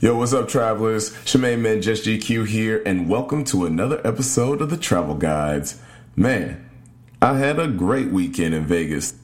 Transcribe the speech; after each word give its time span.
Yo, 0.00 0.16
what's 0.18 0.32
up, 0.32 0.48
travelers? 0.48 1.12
Shemaine 1.24 1.60
Man, 1.60 1.80
Just 1.80 2.04
GQ 2.04 2.48
here, 2.48 2.82
and 2.84 3.08
welcome 3.08 3.44
to 3.44 3.64
another 3.64 4.04
episode 4.04 4.60
of 4.60 4.68
the 4.68 4.76
Travel 4.76 5.14
Guides. 5.14 5.80
Man, 6.16 6.68
I 7.22 7.38
had 7.38 7.60
a 7.60 7.68
great 7.68 8.10
weekend 8.10 8.54
in 8.54 8.66
Vegas, 8.66 9.14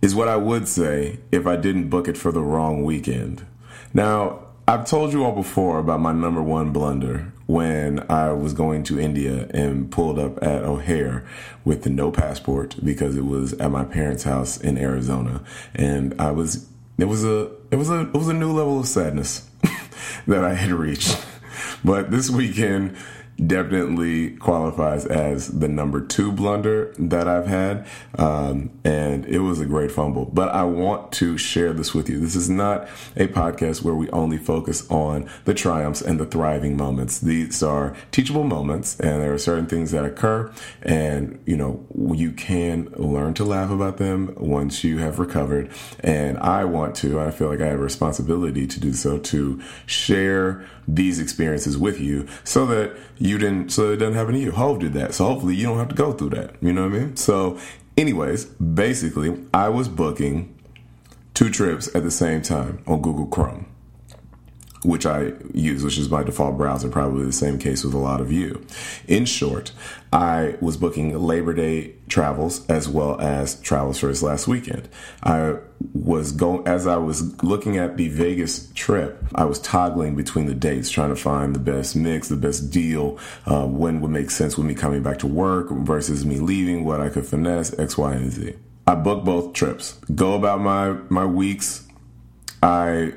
is 0.00 0.14
what 0.14 0.26
I 0.26 0.36
would 0.36 0.68
say 0.68 1.18
if 1.30 1.46
I 1.46 1.56
didn't 1.56 1.90
book 1.90 2.08
it 2.08 2.16
for 2.16 2.32
the 2.32 2.40
wrong 2.40 2.82
weekend. 2.82 3.44
Now, 3.92 4.46
I've 4.66 4.86
told 4.86 5.12
you 5.12 5.22
all 5.22 5.34
before 5.34 5.78
about 5.78 6.00
my 6.00 6.12
number 6.12 6.42
one 6.42 6.72
blunder 6.72 7.30
when 7.44 8.10
I 8.10 8.32
was 8.32 8.54
going 8.54 8.84
to 8.84 8.98
India 8.98 9.48
and 9.50 9.90
pulled 9.90 10.18
up 10.18 10.42
at 10.42 10.64
O'Hare 10.64 11.26
with 11.62 11.86
no 11.86 12.10
passport 12.10 12.74
because 12.82 13.18
it 13.18 13.26
was 13.26 13.52
at 13.54 13.70
my 13.70 13.84
parents' 13.84 14.24
house 14.24 14.58
in 14.58 14.78
Arizona, 14.78 15.44
and 15.74 16.18
I 16.18 16.30
was 16.30 16.66
it 16.96 17.04
was 17.04 17.22
a 17.22 17.50
it 17.70 17.76
was 17.76 17.90
a 17.90 18.00
it 18.00 18.14
was 18.14 18.28
a 18.28 18.34
new 18.34 18.50
level 18.50 18.80
of 18.80 18.88
sadness 18.88 19.45
that 20.26 20.44
I 20.44 20.54
had 20.54 20.72
reached. 20.72 21.24
But 21.84 22.10
this 22.10 22.30
weekend 22.30 22.96
definitely 23.44 24.30
qualifies 24.36 25.04
as 25.06 25.58
the 25.58 25.68
number 25.68 26.00
two 26.00 26.32
blunder 26.32 26.94
that 26.98 27.28
I've 27.28 27.46
had. 27.46 27.86
Um, 28.18 28.70
and 28.84 29.26
it 29.26 29.40
was 29.40 29.60
a 29.60 29.66
great 29.66 29.90
fumble. 29.90 30.24
But 30.26 30.50
I 30.50 30.64
want 30.64 31.12
to 31.12 31.36
share 31.36 31.72
this 31.72 31.94
with 31.94 32.08
you. 32.08 32.18
This 32.18 32.36
is 32.36 32.48
not 32.48 32.88
a 33.16 33.28
podcast 33.28 33.82
where 33.82 33.94
we 33.94 34.08
only 34.10 34.38
focus 34.38 34.88
on 34.90 35.28
the 35.44 35.54
triumphs 35.54 36.00
and 36.00 36.18
the 36.18 36.26
thriving 36.26 36.76
moments. 36.76 37.18
These 37.18 37.62
are 37.62 37.94
teachable 38.10 38.44
moments, 38.44 38.98
and 39.00 39.20
there 39.22 39.32
are 39.32 39.38
certain 39.38 39.66
things 39.66 39.90
that 39.90 40.04
occur, 40.04 40.52
and 40.82 41.40
you 41.46 41.56
know, 41.56 41.84
you 42.14 42.32
can 42.32 42.86
learn 42.96 43.34
to 43.34 43.44
laugh 43.44 43.70
about 43.70 43.98
them 43.98 44.34
once 44.36 44.84
you 44.84 44.98
have 44.98 45.18
recovered. 45.18 45.70
And 46.00 46.38
I 46.38 46.64
want 46.64 46.94
to, 46.96 47.20
I 47.20 47.30
feel 47.30 47.48
like 47.48 47.60
I 47.60 47.66
have 47.66 47.80
a 47.80 47.82
responsibility 47.82 48.66
to 48.66 48.80
do 48.80 48.92
so, 48.92 49.18
to 49.18 49.60
share 49.86 50.64
these 50.88 51.18
experiences 51.18 51.76
with 51.76 52.00
you 52.00 52.26
so 52.44 52.64
that 52.66 52.96
you 53.26 53.38
didn't 53.38 53.70
so 53.70 53.92
it 53.92 53.96
doesn't 53.96 54.14
happen 54.14 54.34
to 54.34 54.40
you. 54.40 54.52
Hove 54.52 54.80
did 54.80 54.92
that. 54.94 55.14
So 55.14 55.26
hopefully 55.26 55.54
you 55.54 55.64
don't 55.64 55.78
have 55.78 55.88
to 55.88 55.94
go 55.94 56.12
through 56.12 56.30
that. 56.30 56.56
You 56.60 56.72
know 56.72 56.88
what 56.88 56.96
I 56.96 56.98
mean? 56.98 57.16
So 57.16 57.58
anyways, 57.96 58.44
basically 58.44 59.44
I 59.52 59.68
was 59.68 59.88
booking 59.88 60.56
two 61.34 61.50
trips 61.50 61.94
at 61.94 62.02
the 62.02 62.10
same 62.10 62.42
time 62.42 62.82
on 62.86 63.02
Google 63.02 63.26
Chrome 63.26 63.66
which 64.86 65.04
I 65.04 65.32
use, 65.52 65.82
which 65.82 65.98
is 65.98 66.08
my 66.08 66.22
default 66.22 66.56
browser, 66.56 66.88
probably 66.88 67.24
the 67.24 67.32
same 67.32 67.58
case 67.58 67.82
with 67.82 67.92
a 67.92 67.98
lot 67.98 68.20
of 68.20 68.30
you. 68.30 68.64
In 69.08 69.24
short, 69.24 69.72
I 70.12 70.54
was 70.60 70.76
booking 70.76 71.18
Labor 71.18 71.52
Day 71.52 71.94
travels 72.08 72.64
as 72.68 72.88
well 72.88 73.20
as 73.20 73.60
travels 73.60 73.98
for 73.98 74.06
this 74.06 74.22
last 74.22 74.46
weekend. 74.46 74.88
I 75.24 75.56
was 75.92 76.30
going, 76.30 76.66
as 76.68 76.86
I 76.86 76.98
was 76.98 77.42
looking 77.42 77.78
at 77.78 77.96
the 77.96 78.08
Vegas 78.08 78.70
trip, 78.74 79.22
I 79.34 79.44
was 79.44 79.58
toggling 79.58 80.14
between 80.14 80.46
the 80.46 80.54
dates, 80.54 80.88
trying 80.88 81.10
to 81.10 81.16
find 81.16 81.54
the 81.54 81.58
best 81.60 81.96
mix, 81.96 82.28
the 82.28 82.36
best 82.36 82.70
deal, 82.70 83.18
uh, 83.46 83.66
when 83.66 84.00
would 84.00 84.12
make 84.12 84.30
sense 84.30 84.56
with 84.56 84.66
me 84.66 84.74
coming 84.74 85.02
back 85.02 85.18
to 85.18 85.26
work 85.26 85.68
versus 85.70 86.24
me 86.24 86.38
leaving, 86.38 86.84
what 86.84 87.00
I 87.00 87.08
could 87.08 87.26
finesse, 87.26 87.76
X, 87.76 87.98
Y, 87.98 88.14
and 88.14 88.30
Z. 88.30 88.54
I 88.86 88.94
booked 88.94 89.24
both 89.24 89.52
trips. 89.52 89.94
Go 90.14 90.34
about 90.34 90.60
my, 90.60 90.92
my 91.08 91.26
weeks. 91.26 91.84
I 92.62 93.14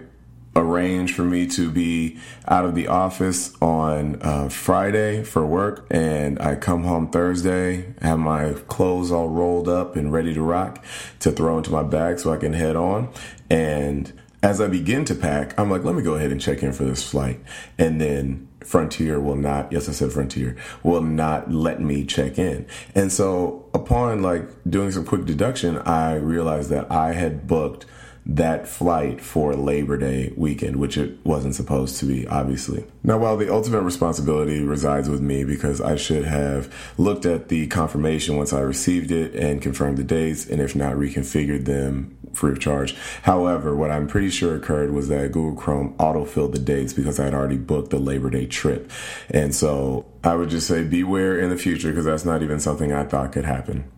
arrange 0.59 1.13
for 1.13 1.23
me 1.23 1.47
to 1.47 1.71
be 1.71 2.17
out 2.47 2.65
of 2.65 2.75
the 2.75 2.87
office 2.87 3.55
on 3.61 4.21
uh, 4.21 4.49
Friday 4.49 5.23
for 5.23 5.45
work, 5.45 5.87
and 5.89 6.39
I 6.39 6.55
come 6.55 6.83
home 6.83 7.09
Thursday, 7.09 7.93
have 8.01 8.19
my 8.19 8.53
clothes 8.67 9.11
all 9.11 9.29
rolled 9.29 9.69
up 9.69 9.95
and 9.95 10.11
ready 10.11 10.33
to 10.33 10.41
rock 10.41 10.83
to 11.19 11.31
throw 11.31 11.57
into 11.57 11.71
my 11.71 11.83
bag 11.83 12.19
so 12.19 12.33
I 12.33 12.37
can 12.37 12.53
head 12.53 12.75
on. 12.75 13.09
And 13.49 14.13
as 14.41 14.61
I 14.61 14.67
begin 14.67 15.05
to 15.05 15.15
pack, 15.15 15.57
I'm 15.59 15.69
like, 15.69 15.83
let 15.83 15.95
me 15.95 16.03
go 16.03 16.15
ahead 16.15 16.31
and 16.31 16.39
check 16.39 16.63
in 16.63 16.71
for 16.71 16.83
this 16.83 17.03
flight. 17.09 17.39
And 17.77 17.99
then 17.99 18.47
Frontier 18.61 19.19
will 19.19 19.35
not, 19.35 19.71
yes, 19.71 19.89
I 19.89 19.93
said 19.93 20.11
Frontier, 20.11 20.55
will 20.83 21.01
not 21.01 21.51
let 21.51 21.81
me 21.81 22.05
check 22.05 22.37
in. 22.37 22.67
And 22.95 23.11
so 23.11 23.69
upon 23.73 24.21
like 24.21 24.47
doing 24.69 24.91
some 24.91 25.05
quick 25.05 25.25
deduction, 25.25 25.77
I 25.79 26.15
realized 26.15 26.69
that 26.69 26.91
I 26.91 27.13
had 27.13 27.47
booked 27.47 27.85
that 28.25 28.67
flight 28.67 29.21
for 29.21 29.55
Labor 29.55 29.97
Day 29.97 30.33
weekend, 30.35 30.75
which 30.75 30.97
it 30.97 31.17
wasn't 31.25 31.55
supposed 31.55 31.97
to 31.99 32.05
be, 32.05 32.27
obviously. 32.27 32.85
Now, 33.03 33.17
while 33.17 33.37
the 33.37 33.51
ultimate 33.51 33.81
responsibility 33.81 34.61
resides 34.61 35.09
with 35.09 35.21
me 35.21 35.43
because 35.43 35.81
I 35.81 35.95
should 35.95 36.25
have 36.25 36.73
looked 36.97 37.25
at 37.25 37.49
the 37.49 37.67
confirmation 37.67 38.37
once 38.37 38.53
I 38.53 38.59
received 38.59 39.11
it 39.11 39.33
and 39.35 39.61
confirmed 39.61 39.97
the 39.97 40.03
dates, 40.03 40.45
and 40.45 40.61
if 40.61 40.75
not, 40.75 40.93
reconfigured 40.93 41.65
them 41.65 42.17
free 42.33 42.51
of 42.51 42.59
charge. 42.59 42.95
However, 43.23 43.75
what 43.75 43.91
I'm 43.91 44.07
pretty 44.07 44.29
sure 44.29 44.55
occurred 44.55 44.91
was 44.91 45.07
that 45.09 45.31
Google 45.31 45.59
Chrome 45.59 45.95
autofilled 45.95 46.51
the 46.51 46.59
dates 46.59 46.93
because 46.93 47.19
I 47.19 47.25
had 47.25 47.33
already 47.33 47.57
booked 47.57 47.89
the 47.89 47.99
Labor 47.99 48.29
Day 48.29 48.45
trip. 48.45 48.91
And 49.29 49.53
so 49.53 50.05
I 50.23 50.35
would 50.35 50.49
just 50.49 50.67
say 50.67 50.83
beware 50.83 51.39
in 51.39 51.49
the 51.49 51.57
future 51.57 51.89
because 51.89 52.05
that's 52.05 52.25
not 52.25 52.43
even 52.43 52.59
something 52.59 52.93
I 52.93 53.05
thought 53.05 53.31
could 53.31 53.45
happen. 53.45 53.89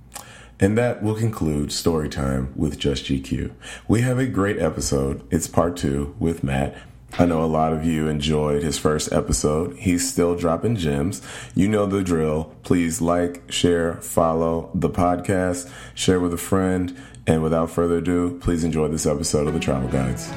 And 0.62 0.78
that 0.78 1.02
will 1.02 1.16
conclude 1.16 1.72
story 1.72 2.08
time 2.08 2.54
with 2.56 2.78
Just 2.78 3.06
GQ. 3.06 3.52
We 3.88 4.02
have 4.02 4.20
a 4.20 4.28
great 4.28 4.60
episode. 4.60 5.26
It's 5.32 5.48
part 5.48 5.76
two 5.76 6.16
with 6.20 6.44
Matt. 6.44 6.78
I 7.18 7.26
know 7.26 7.44
a 7.44 7.46
lot 7.46 7.74
of 7.74 7.84
you 7.84 8.08
enjoyed 8.08 8.62
his 8.62 8.78
first 8.78 9.12
episode. 9.12 9.76
He's 9.78 10.08
still 10.08 10.36
dropping 10.36 10.76
gems. 10.78 11.22
You 11.56 11.68
know 11.68 11.88
the 11.88 12.04
drill. 12.04 12.56
Please 12.64 13.02
like, 13.02 13.52
share, 13.52 13.96
follow 13.96 14.70
the 14.76 14.90
podcast, 14.90 15.70
share 15.96 16.20
with 16.20 16.34
a 16.34 16.38
friend. 16.38 16.96
And 17.26 17.42
without 17.42 17.72
further 17.72 17.98
ado, 17.98 18.40
please 18.40 18.64
enjoy 18.64 18.88
this 18.88 19.08
episode 19.08 19.48
of 19.48 19.54
the 19.54 19.60
Travel 19.60 19.90
Guides. 19.90 20.32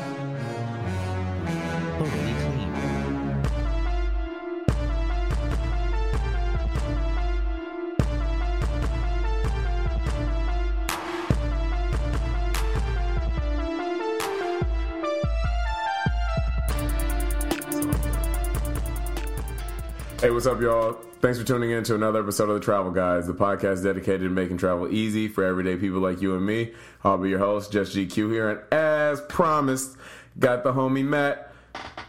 What's 20.44 20.56
up, 20.56 20.60
y'all? 20.60 20.92
Thanks 21.22 21.38
for 21.38 21.44
tuning 21.46 21.70
in 21.70 21.84
to 21.84 21.94
another 21.94 22.20
episode 22.20 22.50
of 22.50 22.56
the 22.56 22.60
Travel 22.60 22.90
Guys, 22.90 23.26
the 23.26 23.32
podcast 23.32 23.82
dedicated 23.82 24.20
to 24.20 24.28
making 24.28 24.58
travel 24.58 24.92
easy 24.92 25.26
for 25.26 25.42
everyday 25.42 25.76
people 25.76 26.00
like 26.00 26.20
you 26.20 26.36
and 26.36 26.44
me. 26.44 26.72
I'll 27.02 27.16
be 27.16 27.30
your 27.30 27.38
host, 27.38 27.72
Just 27.72 27.96
GQ 27.96 28.30
here, 28.30 28.50
and 28.50 28.60
as 28.70 29.22
promised, 29.22 29.96
got 30.38 30.62
the 30.62 30.70
homie 30.70 31.02
Matt 31.02 31.50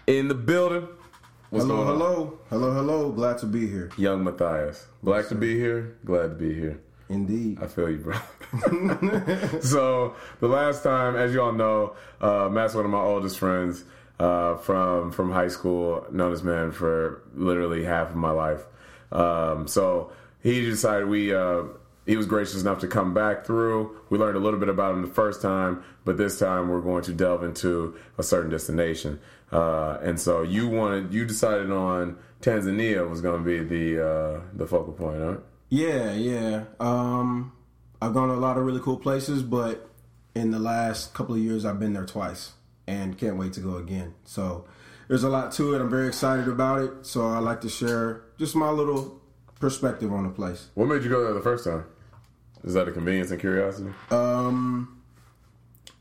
in 0.06 0.28
the 0.28 0.34
building. 0.34 0.86
What's 1.50 1.64
hello, 1.64 1.86
hello, 1.86 2.40
hello, 2.50 2.74
hello. 2.74 3.12
Glad 3.14 3.38
to 3.38 3.46
be 3.46 3.68
here. 3.68 3.90
Young 3.96 4.26
Matthias, 4.26 4.86
glad 5.02 5.20
yes, 5.20 5.30
to 5.30 5.36
be 5.36 5.58
here. 5.58 5.96
Glad 6.04 6.24
to 6.24 6.36
be 6.36 6.54
here. 6.54 6.82
Indeed. 7.08 7.60
I 7.62 7.68
feel 7.68 7.90
you, 7.90 8.00
bro. 8.00 8.18
so 9.62 10.14
the 10.42 10.48
last 10.50 10.84
time, 10.84 11.16
as 11.16 11.34
you 11.34 11.42
all 11.42 11.54
know, 11.54 11.96
uh, 12.20 12.50
Matt's 12.50 12.76
one 12.76 12.84
of 12.84 12.92
my 12.92 13.00
oldest 13.00 13.40
friends 13.40 13.86
uh, 14.20 14.56
from 14.58 15.12
from 15.12 15.32
high 15.32 15.48
school, 15.48 16.06
known 16.12 16.32
as 16.32 16.44
man 16.44 16.72
for 16.72 17.22
literally 17.36 17.84
half 17.84 18.10
of 18.10 18.16
my 18.16 18.32
life. 18.32 18.62
Um, 19.12 19.68
so 19.68 20.12
he 20.42 20.62
decided 20.62 21.08
we. 21.08 21.34
Uh, 21.34 21.64
he 22.06 22.16
was 22.16 22.28
gracious 22.28 22.62
enough 22.62 22.82
to 22.82 22.88
come 22.88 23.16
back 23.16 23.48
through. 23.48 23.98
We 24.12 24.20
learned 24.20 24.38
a 24.38 24.40
little 24.40 24.60
bit 24.60 24.70
about 24.70 24.94
him 24.94 25.02
the 25.02 25.08
first 25.08 25.42
time, 25.42 25.84
but 26.04 26.18
this 26.18 26.38
time 26.38 26.70
we're 26.70 26.82
going 26.82 27.04
to 27.06 27.14
delve 27.14 27.44
into 27.44 27.98
a 28.20 28.22
certain 28.22 28.52
destination. 28.52 29.20
Uh, 29.52 29.98
and 30.04 30.20
so 30.20 30.44
you 30.44 30.68
wanted, 30.68 31.12
you 31.12 31.26
decided 31.26 31.72
on 31.72 32.18
Tanzania 32.42 33.10
was 33.10 33.22
going 33.22 33.44
to 33.44 33.46
be 33.46 33.64
the 33.64 34.08
uh, 34.08 34.42
the 34.54 34.68
focal 34.68 34.94
point, 34.94 35.18
huh? 35.20 35.38
Yeah, 35.70 36.14
yeah. 36.14 36.66
Um, 36.80 37.54
I've 38.02 38.14
gone 38.14 38.28
to 38.28 38.36
a 38.36 38.38
lot 38.38 38.58
of 38.58 38.66
really 38.66 38.82
cool 38.82 38.98
places, 38.98 39.42
but 39.42 39.90
in 40.36 40.52
the 40.52 40.60
last 40.60 41.16
couple 41.16 41.34
of 41.34 41.42
years, 41.42 41.66
I've 41.66 41.80
been 41.80 41.94
there 41.94 42.06
twice 42.06 42.52
and 42.88 43.18
can't 43.18 43.38
wait 43.38 43.54
to 43.54 43.60
go 43.60 43.78
again. 43.78 44.14
So 44.24 44.66
there's 45.08 45.24
a 45.24 45.30
lot 45.30 45.52
to 45.54 45.74
it. 45.74 45.82
I'm 45.82 45.90
very 45.90 46.08
excited 46.08 46.48
about 46.48 46.82
it. 46.82 47.06
So 47.06 47.28
I 47.28 47.40
like 47.40 47.62
to 47.62 47.70
share 47.70 48.24
just 48.38 48.56
my 48.56 48.70
little 48.70 49.22
perspective 49.60 50.12
on 50.12 50.24
the 50.24 50.30
place. 50.30 50.70
What 50.76 50.88
made 50.88 51.04
you 51.04 51.10
go 51.10 51.24
there 51.24 51.34
the 51.34 51.42
first 51.42 51.66
time? 51.66 51.86
Is 52.64 52.74
that 52.74 52.88
a 52.88 52.92
convenience 52.92 53.32
and 53.32 53.40
curiosity? 53.40 53.92
Um, 54.10 55.02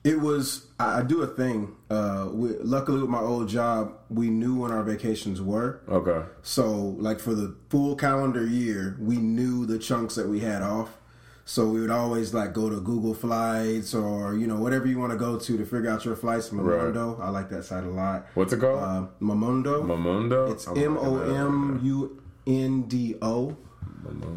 it 0.02 0.20
was. 0.20 0.66
I, 0.78 1.02
do 1.02 1.22
a 1.22 1.26
thing. 1.26 1.74
Uh, 1.90 2.28
we, 2.32 2.50
luckily 2.58 3.00
with 3.00 3.10
my 3.10 3.20
old 3.20 3.48
job, 3.48 3.94
we 4.08 4.28
knew 4.28 4.60
when 4.60 4.70
our 4.70 4.82
vacations 4.82 5.40
were. 5.40 5.80
Okay. 5.88 6.26
So 6.42 6.72
like 6.98 7.20
for 7.20 7.34
the 7.34 7.56
full 7.68 7.96
calendar 7.96 8.46
year, 8.46 8.96
we 8.98 9.16
knew 9.16 9.66
the 9.66 9.78
chunks 9.78 10.14
that 10.14 10.28
we 10.28 10.40
had 10.40 10.62
off. 10.62 10.96
So 11.46 11.68
we 11.68 11.80
would 11.80 11.90
always 11.90 12.32
like 12.32 12.54
go 12.54 12.70
to 12.70 12.80
Google 12.80 13.12
Flights 13.12 13.92
or 13.94 14.34
you 14.34 14.46
know 14.46 14.56
whatever 14.56 14.86
you 14.86 14.98
want 14.98 15.12
to 15.12 15.18
go 15.18 15.38
to 15.38 15.56
to 15.58 15.64
figure 15.64 15.90
out 15.90 16.04
your 16.04 16.16
flights. 16.16 16.48
Momondo, 16.48 17.18
right. 17.18 17.26
I 17.26 17.30
like 17.30 17.50
that 17.50 17.64
site 17.64 17.84
a 17.84 17.88
lot. 17.88 18.26
What's 18.34 18.52
it 18.52 18.60
called? 18.60 18.78
Uh, 18.78 19.06
Momondo. 19.20 19.82
Momondo. 19.84 20.50
It's 20.50 20.66
M 20.68 20.96
O 20.96 21.20
M 21.20 21.80
U 21.82 22.22
N 22.46 22.82
D 22.82 23.16
O. 23.20 23.56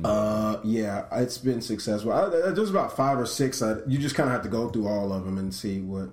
Uh, 0.03 0.59
yeah, 0.63 1.05
it's 1.11 1.37
been 1.37 1.61
successful. 1.61 2.11
I, 2.11 2.29
there's 2.51 2.69
about 2.69 2.95
five 2.95 3.19
or 3.19 3.25
six. 3.25 3.61
I, 3.61 3.77
you 3.85 3.97
just 3.97 4.15
kind 4.15 4.27
of 4.29 4.33
have 4.33 4.43
to 4.43 4.49
go 4.49 4.69
through 4.69 4.87
all 4.87 5.11
of 5.11 5.25
them 5.25 5.37
and 5.37 5.53
see 5.53 5.81
what 5.81 6.09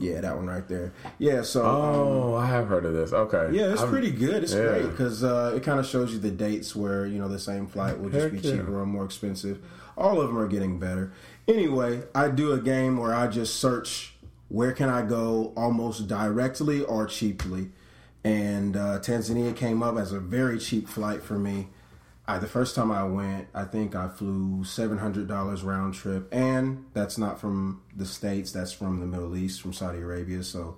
Yeah, 0.00 0.20
that 0.20 0.36
one 0.36 0.46
right 0.46 0.66
there. 0.68 0.92
Yeah, 1.18 1.42
so 1.42 1.62
Oh, 1.62 2.34
I 2.34 2.46
have 2.46 2.68
heard 2.68 2.84
of 2.84 2.92
this. 2.94 3.12
Okay. 3.12 3.50
yeah, 3.56 3.72
it's 3.72 3.80
I'm- 3.80 3.90
pretty 3.90 4.10
good. 4.10 4.42
It's 4.42 4.52
yeah. 4.54 4.66
great 4.66 4.90
because 4.90 5.22
uh, 5.24 5.52
it 5.56 5.62
kind 5.62 5.78
of 5.80 5.86
shows 5.86 6.12
you 6.12 6.18
the 6.18 6.30
dates 6.30 6.74
where 6.76 7.06
you 7.06 7.18
know 7.18 7.28
the 7.28 7.38
same 7.38 7.66
flight 7.66 7.98
will 8.00 8.10
just 8.10 8.22
Heck 8.24 8.32
be 8.32 8.38
yeah. 8.48 8.56
cheaper 8.56 8.80
or 8.80 8.86
more 8.86 9.04
expensive. 9.04 9.58
All 9.96 10.20
of 10.20 10.28
them 10.28 10.38
are 10.38 10.48
getting 10.48 10.78
better. 10.78 11.12
Anyway, 11.48 12.02
I 12.14 12.28
do 12.28 12.52
a 12.52 12.58
game 12.60 12.96
where 12.96 13.14
I 13.14 13.26
just 13.26 13.56
search 13.56 14.14
where 14.48 14.72
can 14.72 14.88
I 14.88 15.02
go 15.02 15.52
almost 15.56 16.08
directly 16.08 16.82
or 16.82 17.06
cheaply, 17.06 17.70
and 18.24 18.76
uh, 18.76 18.98
Tanzania 19.00 19.54
came 19.56 19.82
up 19.82 19.96
as 19.96 20.12
a 20.12 20.20
very 20.20 20.58
cheap 20.58 20.88
flight 20.88 21.22
for 21.22 21.38
me. 21.38 21.68
I, 22.26 22.38
the 22.38 22.46
first 22.46 22.74
time 22.76 22.92
I 22.92 23.02
went, 23.04 23.48
I 23.52 23.64
think 23.64 23.96
I 23.96 24.08
flew 24.08 24.62
seven 24.64 24.98
hundred 24.98 25.26
dollars 25.28 25.62
round 25.62 25.94
trip, 25.94 26.28
and 26.32 26.84
that's 26.94 27.18
not 27.18 27.40
from 27.40 27.82
the 27.96 28.06
states. 28.06 28.52
That's 28.52 28.72
from 28.72 29.00
the 29.00 29.06
Middle 29.06 29.36
East, 29.36 29.60
from 29.60 29.72
Saudi 29.72 29.98
Arabia. 29.98 30.42
So 30.44 30.76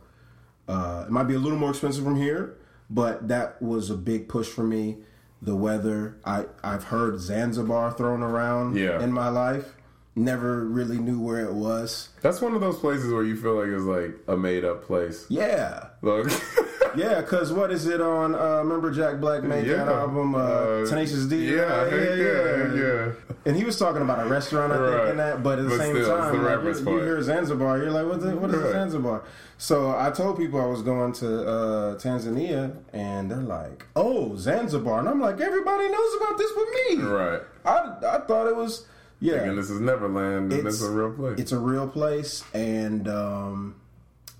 uh, 0.68 1.04
it 1.06 1.10
might 1.10 1.24
be 1.24 1.34
a 1.34 1.38
little 1.38 1.58
more 1.58 1.70
expensive 1.70 2.02
from 2.02 2.16
here, 2.16 2.56
but 2.88 3.28
that 3.28 3.60
was 3.60 3.90
a 3.90 3.94
big 3.96 4.28
push 4.28 4.48
for 4.48 4.64
me. 4.64 4.98
The 5.42 5.54
weather, 5.54 6.16
I 6.24 6.46
I've 6.62 6.84
heard 6.84 7.20
Zanzibar 7.20 7.92
thrown 7.92 8.22
around 8.22 8.76
Yeah. 8.76 9.02
in 9.02 9.12
my 9.12 9.28
life. 9.28 9.74
Never 10.16 10.64
really 10.64 10.96
knew 10.98 11.20
where 11.20 11.40
it 11.44 11.52
was. 11.52 12.08
That's 12.22 12.40
one 12.40 12.54
of 12.54 12.60
those 12.62 12.78
places 12.78 13.12
where 13.12 13.24
you 13.24 13.36
feel 13.36 13.56
like 13.56 13.68
it's 13.68 13.82
like 13.82 14.16
a 14.28 14.36
made 14.38 14.64
up 14.64 14.84
place. 14.84 15.26
Yeah, 15.28 15.88
Look. 16.02 16.30
yeah. 16.96 17.22
Cause 17.22 17.52
what 17.52 17.70
is 17.70 17.86
it 17.86 18.00
on? 18.00 18.34
Uh, 18.34 18.58
remember 18.58 18.90
Jack 18.90 19.20
Black 19.20 19.42
made 19.42 19.66
that 19.68 19.88
album, 19.88 20.34
uh, 20.34 20.38
Uh, 20.38 20.86
Tenacious 20.86 21.26
D. 21.26 21.54
yeah, 21.56 21.84
heck 21.84 21.92
yeah, 22.18 22.74
yeah. 22.74 23.12
And 23.46 23.54
he 23.56 23.64
was 23.64 23.78
talking 23.78 24.00
about 24.02 24.24
a 24.26 24.28
restaurant, 24.28 24.72
I 24.72 24.76
think, 24.76 24.96
Right. 24.96 25.08
in 25.10 25.16
that. 25.18 25.42
But 25.42 25.58
at 25.58 25.64
the 25.64 25.70
But 25.70 25.78
same 25.78 25.96
still, 25.96 26.16
time, 26.16 26.36
the 26.42 26.42
like, 26.56 26.78
you, 26.80 26.90
you 26.92 26.98
hear 27.02 27.22
Zanzibar, 27.22 27.78
you're 27.78 27.90
like, 27.90 28.06
what, 28.06 28.20
the, 28.22 28.34
what 28.36 28.50
is 28.50 28.56
Right. 28.56 28.72
Zanzibar? 28.72 29.22
So 29.58 29.90
I 29.96 30.10
told 30.10 30.38
people 30.38 30.60
I 30.60 30.66
was 30.66 30.82
going 30.82 31.12
to 31.14 31.46
uh, 31.48 31.94
Tanzania, 31.96 32.74
and 32.92 33.30
they're 33.30 33.38
like, 33.38 33.86
"Oh, 33.94 34.34
Zanzibar," 34.36 34.98
and 34.98 35.08
I'm 35.08 35.20
like, 35.20 35.40
"Everybody 35.40 35.88
knows 35.88 36.14
about 36.20 36.38
this 36.38 36.50
but 36.52 36.64
me." 36.98 37.02
right. 37.04 37.40
I 37.64 37.92
I 38.16 38.18
thought 38.26 38.46
it 38.48 38.56
was 38.56 38.86
yeah. 39.20 39.44
And 39.44 39.56
this 39.56 39.70
is 39.70 39.80
Neverland, 39.80 40.52
and 40.52 40.60
It's- 40.60 40.74
it's 40.74 40.82
a 40.82 40.90
real 40.90 41.12
place. 41.12 41.38
It's 41.38 41.52
a 41.52 41.58
real 41.58 41.86
place, 41.88 42.44
and 42.52 43.06
um, 43.08 43.76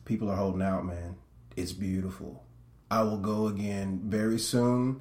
people 0.05 0.29
are 0.31 0.37
holding 0.37 0.63
out, 0.63 0.85
man. 0.85 1.14
It's 1.57 1.73
beautiful. 1.73 2.43
I 2.91 3.03
will 3.03 3.19
go 3.19 3.47
again 3.49 4.01
very 4.05 4.39
soon. 4.39 5.01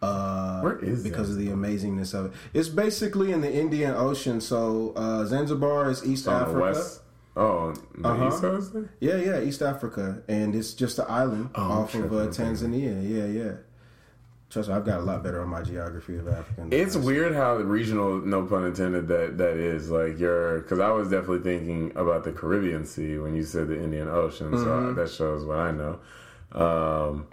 Uh, 0.00 0.60
Where 0.60 0.78
is 0.80 1.02
because 1.04 1.30
of 1.30 1.36
the 1.36 1.48
amazingness 1.48 2.12
of 2.12 2.26
it? 2.26 2.32
It's 2.52 2.68
basically 2.68 3.30
in 3.32 3.40
the 3.40 3.52
Indian 3.52 3.94
Ocean. 3.94 4.40
So 4.40 4.92
uh, 4.96 5.24
Zanzibar 5.26 5.90
is 5.90 6.04
East 6.04 6.26
on 6.28 6.42
Africa. 6.42 6.58
west. 6.60 7.00
Oh, 7.36 7.72
Uh-huh. 8.04 8.28
east 8.28 8.40
coast. 8.42 8.74
Yeah, 9.00 9.16
yeah, 9.16 9.40
East 9.40 9.62
Africa, 9.62 10.22
and 10.28 10.54
it's 10.54 10.74
just 10.74 10.98
an 10.98 11.06
island 11.08 11.48
Oh, 11.54 11.62
off 11.62 11.94
of 11.94 12.12
uh. 12.12 12.26
Tanzania. 12.26 13.00
Yeah, 13.08 13.24
yeah. 13.26 13.52
Trust 14.52 14.68
me, 14.68 14.74
I've 14.74 14.84
got 14.84 15.00
a 15.00 15.02
lot 15.02 15.22
better 15.22 15.40
on 15.40 15.48
my 15.48 15.62
geography 15.62 16.16
of 16.18 16.28
Africa. 16.28 16.66
It's 16.70 16.92
the 16.92 17.00
weird 17.00 17.34
how 17.34 17.56
regional, 17.56 18.16
no 18.20 18.44
pun 18.44 18.66
intended, 18.66 19.08
that 19.08 19.38
that 19.38 19.56
is. 19.56 19.90
Like 19.90 20.18
you're, 20.18 20.60
because 20.60 20.78
I 20.78 20.90
was 20.90 21.08
definitely 21.08 21.40
thinking 21.40 21.90
about 21.96 22.24
the 22.24 22.32
Caribbean 22.32 22.84
Sea 22.84 23.18
when 23.18 23.34
you 23.34 23.44
said 23.44 23.68
the 23.68 23.82
Indian 23.82 24.08
Ocean. 24.08 24.50
So 24.58 24.64
Mm-hmm. 24.66 24.94
that 25.00 25.10
shows 25.10 25.44
what 25.44 25.58
I 25.58 25.70
know. 25.70 25.98
Um, 26.52 27.26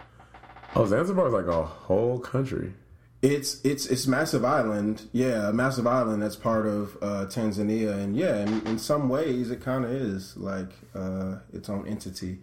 oh, 0.76 0.86
Zanzibar 0.86 1.28
is 1.28 1.34
like 1.34 1.48
a 1.48 1.64
whole 1.64 2.20
country. 2.20 2.74
It's 3.22 3.60
it's 3.66 3.86
it's 3.88 4.08
massive 4.08 4.46
island, 4.46 5.10
yeah, 5.12 5.50
a 5.50 5.52
massive 5.52 5.86
island 5.86 6.24
that's 6.24 6.38
part 6.38 6.66
of 6.66 6.96
uh, 7.02 7.26
Tanzania, 7.26 7.92
and 8.02 8.16
yeah, 8.16 8.38
in, 8.44 8.66
in 8.66 8.80
some 8.80 9.10
ways 9.10 9.52
it 9.52 9.60
kind 9.60 9.84
of 9.84 9.92
is 9.92 10.38
like 10.38 10.72
uh, 10.96 11.40
its 11.52 11.68
own 11.68 11.86
entity. 11.86 12.40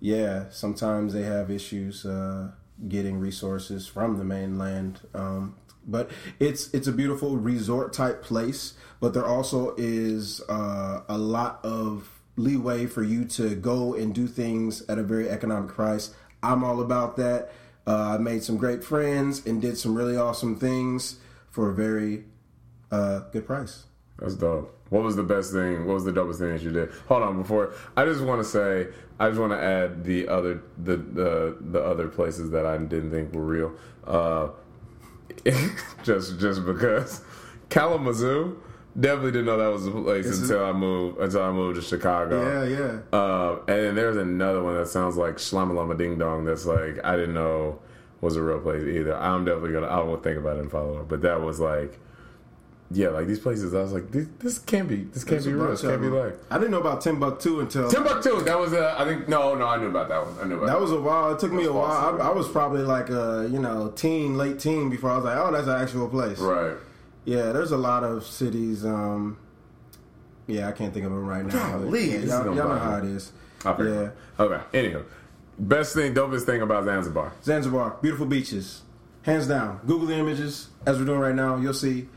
Yeah, 0.00 0.44
sometimes 0.50 1.14
they 1.14 1.22
have 1.24 1.50
issues 1.50 2.06
uh, 2.06 2.52
getting 2.88 3.18
resources 3.18 3.86
from 3.86 4.18
the 4.18 4.24
mainland, 4.24 5.00
um, 5.14 5.56
but 5.86 6.10
it's 6.38 6.72
it's 6.74 6.86
a 6.86 6.92
beautiful 6.92 7.36
resort 7.36 7.92
type 7.92 8.22
place. 8.22 8.74
But 9.00 9.14
there 9.14 9.26
also 9.26 9.74
is 9.76 10.40
uh, 10.48 11.02
a 11.08 11.18
lot 11.18 11.60
of 11.64 12.08
leeway 12.36 12.86
for 12.86 13.02
you 13.02 13.24
to 13.24 13.54
go 13.54 13.94
and 13.94 14.14
do 14.14 14.26
things 14.26 14.82
at 14.88 14.98
a 14.98 15.02
very 15.02 15.28
economic 15.28 15.70
price. 15.70 16.14
I'm 16.42 16.64
all 16.64 16.80
about 16.80 17.16
that. 17.16 17.52
Uh, 17.86 18.14
I 18.14 18.18
made 18.18 18.42
some 18.42 18.56
great 18.56 18.82
friends 18.82 19.44
and 19.46 19.60
did 19.60 19.76
some 19.78 19.94
really 19.94 20.16
awesome 20.16 20.56
things 20.56 21.18
for 21.50 21.70
a 21.70 21.74
very 21.74 22.24
uh, 22.90 23.20
good 23.30 23.46
price. 23.46 23.84
That's 24.18 24.34
dope. 24.34 24.73
What 24.90 25.02
was 25.02 25.16
the 25.16 25.22
best 25.22 25.52
thing? 25.52 25.86
What 25.86 25.94
was 25.94 26.04
the 26.04 26.12
dumbest 26.12 26.40
thing 26.40 26.50
that 26.50 26.62
you 26.62 26.70
did? 26.70 26.90
Hold 27.08 27.22
on, 27.22 27.40
before 27.42 27.72
I 27.96 28.04
just 28.04 28.22
want 28.22 28.40
to 28.42 28.44
say, 28.48 28.88
I 29.18 29.28
just 29.28 29.40
want 29.40 29.52
to 29.52 29.60
add 29.62 30.04
the 30.04 30.28
other 30.28 30.62
the 30.78 30.96
the 30.96 31.56
the 31.60 31.82
other 31.82 32.08
places 32.08 32.50
that 32.50 32.66
I 32.66 32.76
didn't 32.78 33.10
think 33.10 33.32
were 33.34 33.44
real. 33.44 33.72
Uh, 34.06 34.48
just 36.04 36.38
just 36.38 36.64
because 36.64 37.22
Kalamazoo 37.70 38.60
definitely 38.98 39.32
didn't 39.32 39.46
know 39.46 39.56
that 39.58 39.66
was 39.72 39.86
a 39.86 39.90
place 39.90 40.26
Is 40.26 40.38
it- 40.38 40.42
until 40.54 40.64
I 40.66 40.72
moved 40.72 41.18
until 41.18 41.42
I 41.42 41.50
moved 41.50 41.76
to 41.76 41.82
Chicago. 41.82 42.42
Yeah, 42.42 42.78
yeah. 42.78 43.18
Uh, 43.18 43.58
and 43.66 43.78
then 43.86 43.94
there's 43.94 44.16
another 44.16 44.62
one 44.62 44.76
that 44.76 44.88
sounds 44.88 45.16
like 45.16 45.36
Shlamalama 45.36 45.96
Ding 45.98 46.18
Dong. 46.18 46.44
That's 46.44 46.66
like 46.66 47.04
I 47.04 47.16
didn't 47.16 47.34
know 47.34 47.80
was 48.20 48.36
a 48.36 48.42
real 48.42 48.60
place 48.60 48.82
either. 48.84 49.16
I'm 49.16 49.44
definitely 49.44 49.72
gonna 49.72 49.86
I 49.88 50.00
will 50.00 50.16
think 50.18 50.38
about 50.38 50.56
it 50.56 50.60
and 50.60 50.70
follow 50.70 51.00
up. 51.00 51.08
But 51.08 51.22
that 51.22 51.40
was 51.42 51.58
like, 51.60 51.98
yeah, 52.90 53.08
like 53.08 53.26
these 53.26 53.40
places. 53.40 53.74
I 53.74 53.80
was 53.80 53.92
like, 53.92 54.10
this, 54.10 54.26
this 54.38 54.58
can't 54.58 54.88
be. 54.88 55.04
This 55.04 55.24
can't 55.24 55.42
There's 55.42 55.46
be 55.46 55.52
real. 55.52 55.68
This 55.68 55.80
can't 55.80 56.00
be 56.00 56.08
like 56.08 56.36
I 56.50 56.58
didn't 56.58 56.70
know 56.70 56.80
about 56.80 57.00
Timbuktu 57.00 57.60
until 57.60 57.90
Timbuktu. 57.90 58.42
That 58.42 58.58
was 58.58 58.72
a, 58.72 58.94
I 58.98 59.04
think 59.04 59.28
no, 59.28 59.54
no, 59.54 59.66
I 59.66 59.78
knew 59.78 59.88
about 59.88 60.08
that 60.08 60.24
one. 60.24 60.34
I 60.40 60.44
knew 60.46 60.56
about 60.56 60.66
that 60.66 60.80
was 60.80 60.92
a 60.92 61.00
while. 61.00 61.32
It 61.32 61.40
took 61.40 61.52
me 61.52 61.64
a 61.64 61.72
while. 61.72 62.20
I, 62.20 62.28
I 62.28 62.30
was 62.30 62.48
probably 62.48 62.82
like 62.82 63.08
a 63.08 63.48
you 63.50 63.58
know 63.58 63.90
teen, 63.96 64.36
late 64.36 64.58
teen 64.58 64.90
before 64.90 65.10
I 65.10 65.16
was 65.16 65.24
like, 65.24 65.36
oh, 65.36 65.50
that's 65.50 65.66
an 65.66 65.80
actual 65.80 66.08
place. 66.08 66.38
right. 66.38 66.76
Yeah, 67.24 67.52
there's 67.52 67.72
a 67.72 67.78
lot 67.78 68.04
of 68.04 68.26
cities. 68.26 68.84
Um, 68.84 69.38
yeah, 70.46 70.68
I 70.68 70.72
can't 70.72 70.92
think 70.92 71.06
of 71.06 71.12
them 71.12 71.26
right 71.26 71.44
now. 71.44 71.78
Golly, 71.78 72.10
yeah, 72.10 72.18
y'all, 72.18 72.44
y'all 72.54 72.68
know 72.68 72.78
how 72.78 72.98
it 72.98 73.04
is. 73.04 73.32
I. 73.64 73.70
Okay. 73.70 74.10
Anywho, 74.38 75.04
best 75.58 75.94
thing, 75.94 76.12
dopest 76.14 76.42
thing 76.42 76.60
about 76.60 76.84
Zanzibar. 76.84 77.32
Zanzibar, 77.42 77.96
beautiful 78.02 78.26
beaches, 78.26 78.82
hands 79.22 79.46
down. 79.46 79.80
Google 79.86 80.06
the 80.06 80.16
images 80.16 80.68
as 80.86 80.98
we're 80.98 81.06
doing 81.06 81.20
right 81.20 81.34
now. 81.34 81.56
You'll 81.56 81.72
see 81.72 82.08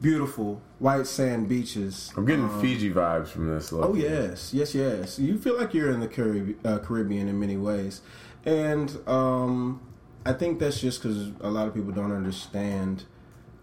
beautiful 0.00 0.60
white 0.78 1.06
sand 1.06 1.48
beaches. 1.48 2.12
I'm 2.16 2.24
getting 2.24 2.48
Fiji 2.60 2.92
vibes 2.92 3.28
from 3.28 3.48
this. 3.48 3.72
Oh 3.72 3.94
yes, 3.94 4.52
yes, 4.52 4.74
yes. 4.74 5.18
You 5.18 5.38
feel 5.38 5.58
like 5.58 5.74
you're 5.74 5.90
in 5.90 6.00
the 6.00 6.08
Carib- 6.08 6.64
uh, 6.64 6.78
Caribbean 6.78 7.28
in 7.28 7.38
many 7.38 7.56
ways, 7.56 8.02
and 8.44 8.96
um, 9.06 9.80
I 10.24 10.32
think 10.32 10.58
that's 10.58 10.80
just 10.80 11.02
because 11.02 11.30
a 11.40 11.50
lot 11.50 11.68
of 11.68 11.74
people 11.74 11.92
don't 11.92 12.12
understand 12.12 13.04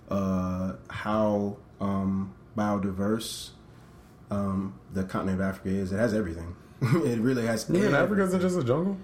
uh, 0.10 0.74
how 0.90 1.58
um, 1.80 2.34
biodiverse 2.58 3.52
um, 4.32 4.80
the 4.94 5.04
continent 5.04 5.40
of 5.42 5.48
Africa 5.48 5.70
is. 5.70 5.92
It 5.92 5.98
has 5.98 6.14
everything. 6.14 6.56
it 6.82 7.20
really 7.20 7.46
has. 7.46 7.70
You 7.70 7.80
mean. 7.80 7.96
Africa 7.96 8.24
isn't 8.24 8.42
just 8.42 8.58
a 8.58 8.64
jungle? 8.64 8.98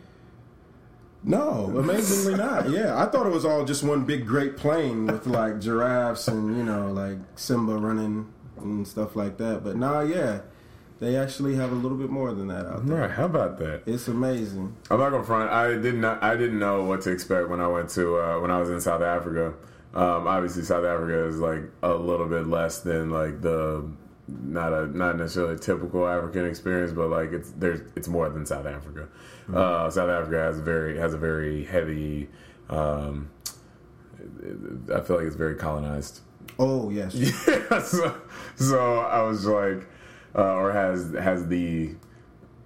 No, 1.24 1.74
amazingly 1.78 2.38
not. 2.38 2.70
Yeah, 2.70 2.98
I 2.98 3.06
thought 3.08 3.26
it 3.26 3.32
was 3.32 3.46
all 3.46 3.66
just 3.66 3.84
one 3.84 4.06
big 4.06 4.26
great 4.26 4.56
plain 4.56 5.06
with 5.06 5.28
like 5.28 5.60
giraffes 5.60 6.28
and 6.28 6.58
you 6.58 6.64
know 6.64 6.92
like 6.92 7.18
Simba 7.36 7.78
running 7.78 8.32
and 8.58 8.88
stuff 8.88 9.16
like 9.16 9.38
that. 9.38 9.64
But 9.64 9.76
nah, 9.76 10.02
yeah, 10.02 10.42
they 11.00 11.16
actually 11.16 11.56
have 11.56 11.72
a 11.72 11.76
little 11.76 11.98
bit 11.98 12.10
more 12.10 12.34
than 12.34 12.48
that 12.48 12.66
out 12.66 12.86
there. 12.86 13.02
Right. 13.02 13.12
How 13.12 13.26
about 13.26 13.58
that? 13.60 13.84
It's 13.86 14.08
amazing. 14.08 14.76
I'm 14.90 15.00
not 15.00 15.10
gonna 15.12 15.24
front. 15.24 15.52
I 15.52 15.76
did 15.76 15.96
not. 15.96 16.24
I 16.24 16.36
didn't 16.36 16.60
know 16.60 16.84
what 16.84 17.02
to 17.02 17.12
expect 17.12 17.50
when 17.50 17.60
I 17.60 17.68
went 17.68 17.90
to 17.92 18.18
uh, 18.18 18.40
when 18.40 18.52
I 18.52 18.60
was 18.60 18.70
in 18.70 18.80
South 18.80 19.02
Africa. 19.02 19.54
Um, 19.94 20.28
obviously, 20.28 20.64
South 20.64 20.86
Africa 20.86 21.26
is 21.26 21.40
like 21.40 21.64
a 21.82 21.94
little 21.94 22.28
bit 22.28 22.48
less 22.48 22.80
than 22.82 23.10
like 23.10 23.42
the 23.42 23.90
not 24.30 24.74
a 24.74 24.86
not 24.88 25.18
necessarily 25.18 25.56
a 25.56 25.58
typical 25.58 26.08
African 26.08 26.46
experience, 26.46 26.92
but 26.92 27.10
like 27.10 27.32
it's 27.32 27.52
there's 27.52 27.82
it's 27.96 28.08
more 28.08 28.30
than 28.30 28.46
South 28.46 28.66
Africa. 28.66 29.08
Uh, 29.54 29.90
South 29.90 30.10
Africa 30.10 30.38
has 30.38 30.60
a 30.60 30.62
very 30.62 30.98
has 30.98 31.14
a 31.14 31.18
very 31.18 31.66
heavy. 31.66 32.30
Um, 32.70 33.32
I 34.94 35.02
feel 35.02 35.18
like 35.18 35.26
it's 35.26 35.36
very 35.36 35.56
colonized. 35.56 36.22
Oh 36.58 36.90
yes, 36.90 37.16
Yeah, 37.16 37.80
so, 37.84 38.16
so 38.56 39.00
I 39.00 39.22
was 39.22 39.46
like, 39.46 39.88
uh, 40.36 40.54
or 40.56 40.72
has 40.72 41.14
has 41.14 41.48
the 41.48 41.96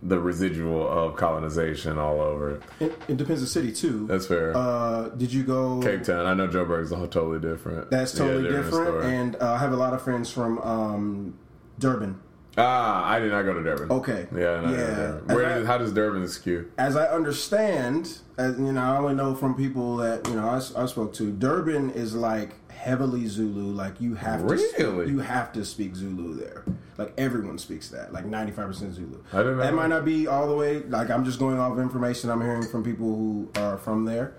the 0.01 0.19
residual 0.19 0.85
of 0.87 1.15
colonization 1.15 1.97
all 1.97 2.19
over. 2.19 2.61
it. 2.79 2.93
it, 3.07 3.17
depends 3.17 3.41
the 3.41 3.47
city 3.47 3.71
too. 3.71 4.05
That's 4.07 4.25
fair. 4.25 4.55
Uh, 4.55 5.09
did 5.09 5.31
you 5.31 5.43
go? 5.43 5.81
Cape 5.81 6.03
Town. 6.03 6.25
I 6.25 6.33
know 6.33 6.45
a 6.91 6.95
whole 6.95 7.07
totally 7.07 7.39
different. 7.39 7.89
That's 7.89 8.13
Yeah, 8.13 8.25
totally 8.25 8.49
different. 8.49 9.05
And 9.05 9.35
uh, 9.37 9.53
I 9.53 9.57
have 9.59 9.71
a 9.71 9.77
lot 9.77 9.93
of 9.93 10.01
friends 10.01 10.29
from 10.29 10.59
um, 10.59 11.39
Durban. 11.79 12.19
ah, 12.57 13.05
I 13.09 13.19
did 13.19 13.31
not 13.31 13.43
go 13.43 13.53
to 13.53 13.63
Durban. 13.63 13.91
Okay. 13.91 14.27
Yeah, 14.31 14.61
no, 14.61 14.69
Yeah. 14.71 14.95
Durban. 14.95 15.35
Where 15.35 15.45
I- 15.61 15.65
how 15.65 15.77
does 15.77 15.91
Durban 15.91 16.27
skew? 16.27 16.67
as 16.77 16.95
I 16.95 17.05
understand, 17.07 18.19
as 18.37 18.57
you 18.59 18.71
know, 18.71 18.81
I 18.81 18.97
only 18.97 19.15
know 19.15 19.33
from 19.35 19.55
people 19.55 19.97
that 19.97 20.27
you 20.27 20.35
know 20.35 20.47
I, 20.47 20.57
I 20.81 20.85
spoke 20.85 21.13
to. 21.15 21.31
Durban 21.31 21.89
is 21.91 22.13
like 22.15 22.51
heavily 22.71 23.27
Zulu. 23.27 23.71
Like 23.73 23.99
you 23.99 24.15
have 24.15 24.41
to, 24.41 24.45
Really? 24.45 24.67
speak, 24.69 25.07
you 25.13 25.19
have 25.19 25.51
to 25.53 25.65
speak 25.65 25.95
Zulu 25.95 26.35
there. 26.35 26.63
Like 26.97 27.13
everyone 27.17 27.57
speaks 27.57 27.89
that. 27.89 28.13
Like 28.13 28.25
ninety 28.25 28.51
five 28.51 28.67
percent 28.67 28.93
Zulu. 28.93 29.17
I 29.33 29.37
didn't 29.37 29.57
know 29.57 29.63
that 29.63 29.71
that. 29.71 29.75
might 29.75 29.87
not 29.87 30.05
be 30.05 30.27
all 30.27 30.47
the 30.47 30.55
way. 30.55 30.83
Like 30.83 31.09
I'm 31.09 31.25
just 31.25 31.39
going 31.39 31.59
off 31.59 31.79
information 31.79 32.29
I'm 32.29 32.41
hearing 32.41 32.63
from 32.67 32.83
people 32.83 33.07
who 33.07 33.49
are 33.55 33.77
from 33.79 34.05
there. 34.05 34.35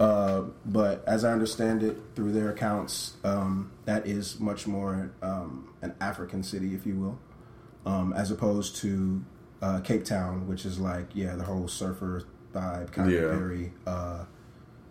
Uh, 0.00 0.42
but 0.64 1.02
as 1.06 1.24
I 1.24 1.32
understand 1.32 1.82
it 1.82 1.98
through 2.14 2.32
their 2.32 2.50
accounts, 2.50 3.16
um, 3.24 3.72
that 3.84 4.06
is 4.06 4.38
much 4.40 4.66
more 4.66 5.10
um, 5.22 5.67
an 5.82 5.94
African 6.00 6.42
city, 6.42 6.74
if 6.74 6.86
you 6.86 6.96
will, 6.96 7.18
um, 7.86 8.12
as 8.12 8.30
opposed 8.30 8.76
to 8.76 9.24
uh, 9.62 9.80
Cape 9.80 10.04
Town, 10.04 10.46
which 10.48 10.64
is 10.66 10.78
like 10.78 11.08
yeah, 11.14 11.34
the 11.36 11.44
whole 11.44 11.68
surfer 11.68 12.22
vibe, 12.54 12.92
kind 12.92 13.10
Yeah. 13.10 13.18
of 13.20 13.38
very 13.38 13.72
uh, 13.86 14.24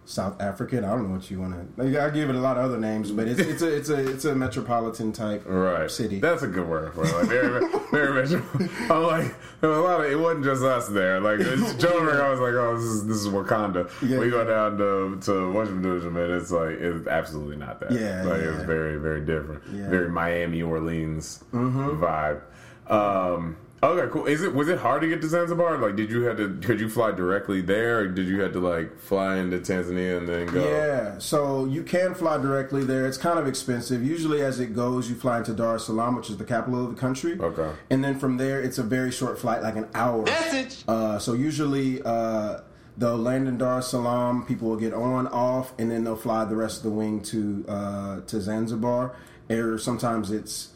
South 0.09 0.39
African. 0.41 0.85
I 0.85 0.91
don't 0.95 1.09
know 1.09 1.15
what 1.15 1.29
you 1.29 1.41
want 1.41 1.75
to. 1.77 2.01
I 2.01 2.09
give 2.09 2.29
it 2.29 2.35
a 2.35 2.39
lot 2.39 2.55
of 2.57 2.63
other 2.63 2.77
names, 2.79 3.11
but 3.11 3.27
it's 3.27 3.41
it's 3.41 3.61
a 3.61 3.75
it's 3.75 3.89
a 3.89 4.09
it's 4.09 4.23
a 4.23 4.33
metropolitan 4.33 5.11
type 5.11 5.43
Right. 5.45 5.91
city. 5.91 6.19
That's 6.21 6.43
a 6.43 6.47
good 6.47 6.65
word 6.65 6.93
for 6.93 7.03
it. 7.03 7.13
Like, 7.13 7.25
very, 7.27 7.59
very, 7.91 8.25
very, 8.27 8.41
I'm 8.89 9.03
like, 9.03 9.35
there 9.59 9.69
was 9.69 9.79
a 9.79 9.81
lot 9.81 9.99
of, 9.99 10.09
it 10.09 10.15
wasn't 10.17 10.45
just 10.45 10.63
us 10.63 10.87
there. 10.87 11.19
Like, 11.19 11.39
Joe 11.77 11.99
and 11.99 12.09
I 12.21 12.29
was 12.29 12.39
like, 12.39 12.53
oh, 12.53 12.75
this 12.77 12.85
is, 12.85 13.05
this 13.07 13.17
is 13.17 13.27
Wakanda. 13.27 13.91
Yeah. 14.01 14.19
we 14.19 14.29
go 14.29 14.45
down 14.45 14.77
to, 14.77 15.19
to 15.25 15.51
Washington, 15.51 15.81
Division, 15.83 16.15
and 16.15 16.31
it's 16.41 16.51
like, 16.51 16.69
it's 16.79 17.05
absolutely 17.07 17.57
not 17.57 17.81
that. 17.81 17.91
Yeah, 17.91 18.23
Like, 18.23 18.41
yeah. 18.41 18.55
it's 18.55 18.63
very, 18.63 18.95
very 18.97 19.19
different. 19.25 19.61
Yeah. 19.67 19.81
Mm-hmm. 19.81 19.89
Very 19.89 20.09
Miami, 20.09 20.61
Orleans 20.63 21.43
vibe. 21.53 22.41
Um, 22.89 23.57
okay, 23.83 24.11
cool. 24.11 24.25
Is 24.25 24.43
it, 24.43 24.53
was 24.53 24.69
it 24.69 24.79
hard 24.79 25.01
to 25.01 25.07
get 25.07 25.21
to 25.21 25.27
Zanzibar? 25.27 25.77
Like, 25.77 25.95
did 25.95 26.09
you 26.09 26.23
have 26.23 26.37
to, 26.37 26.57
could 26.61 26.79
you 26.79 26.89
fly 26.89 27.11
directly 27.11 27.61
there? 27.61 27.99
Or 27.99 28.07
did 28.07 28.27
you 28.27 28.41
have 28.41 28.53
to, 28.53 28.59
like, 28.59 28.97
fly 28.99 29.37
into 29.37 29.59
Tanzania 29.59 30.17
and 30.17 30.27
then 30.27 30.47
go? 30.47 30.63
Yeah, 30.63 31.19
so 31.19 31.65
you 31.65 31.83
can 31.83 32.13
fly 32.13 32.37
directly 32.37 32.83
there. 32.83 33.05
It's 33.05 33.17
kind 33.17 33.37
of 33.37 33.47
expensive. 33.47 34.03
Usually, 34.03 34.41
as 34.41 34.59
it 34.59 34.75
goes, 34.75 35.09
you 35.09 35.15
fly 35.15 35.39
into 35.39 35.53
Dar 35.53 35.75
es 35.75 35.85
Salaam, 35.85 36.15
which 36.15 36.29
is 36.29 36.37
the 36.37 36.45
capital 36.45 36.83
of 36.83 36.95
the 36.95 36.99
country. 36.99 37.39
Okay. 37.39 37.71
And 37.89 38.03
then 38.03 38.19
from 38.19 38.37
there, 38.37 38.61
it's 38.61 38.77
a 38.77 38.83
very 38.83 39.11
short 39.11 39.39
flight, 39.39 39.61
like 39.61 39.75
an 39.75 39.87
hour. 39.93 40.23
Message. 40.23 40.83
Uh, 40.87 41.19
so 41.19 41.33
usually, 41.33 42.01
uh, 42.03 42.61
they'll 42.97 43.15
land 43.17 43.47
in 43.47 43.57
Dar 43.57 43.79
es 43.79 43.89
Salaam. 43.89 44.45
People 44.45 44.69
will 44.69 44.77
get 44.77 44.93
on, 44.93 45.27
off, 45.27 45.73
and 45.77 45.91
then 45.91 46.03
they'll 46.03 46.15
fly 46.15 46.45
the 46.45 46.55
rest 46.55 46.77
of 46.77 46.83
the 46.83 46.89
wing 46.89 47.21
to 47.21 47.63
uh, 47.67 48.21
to 48.21 48.41
Zanzibar. 48.41 49.15
Or 49.49 49.77
sometimes 49.77 50.29
it's 50.31 50.69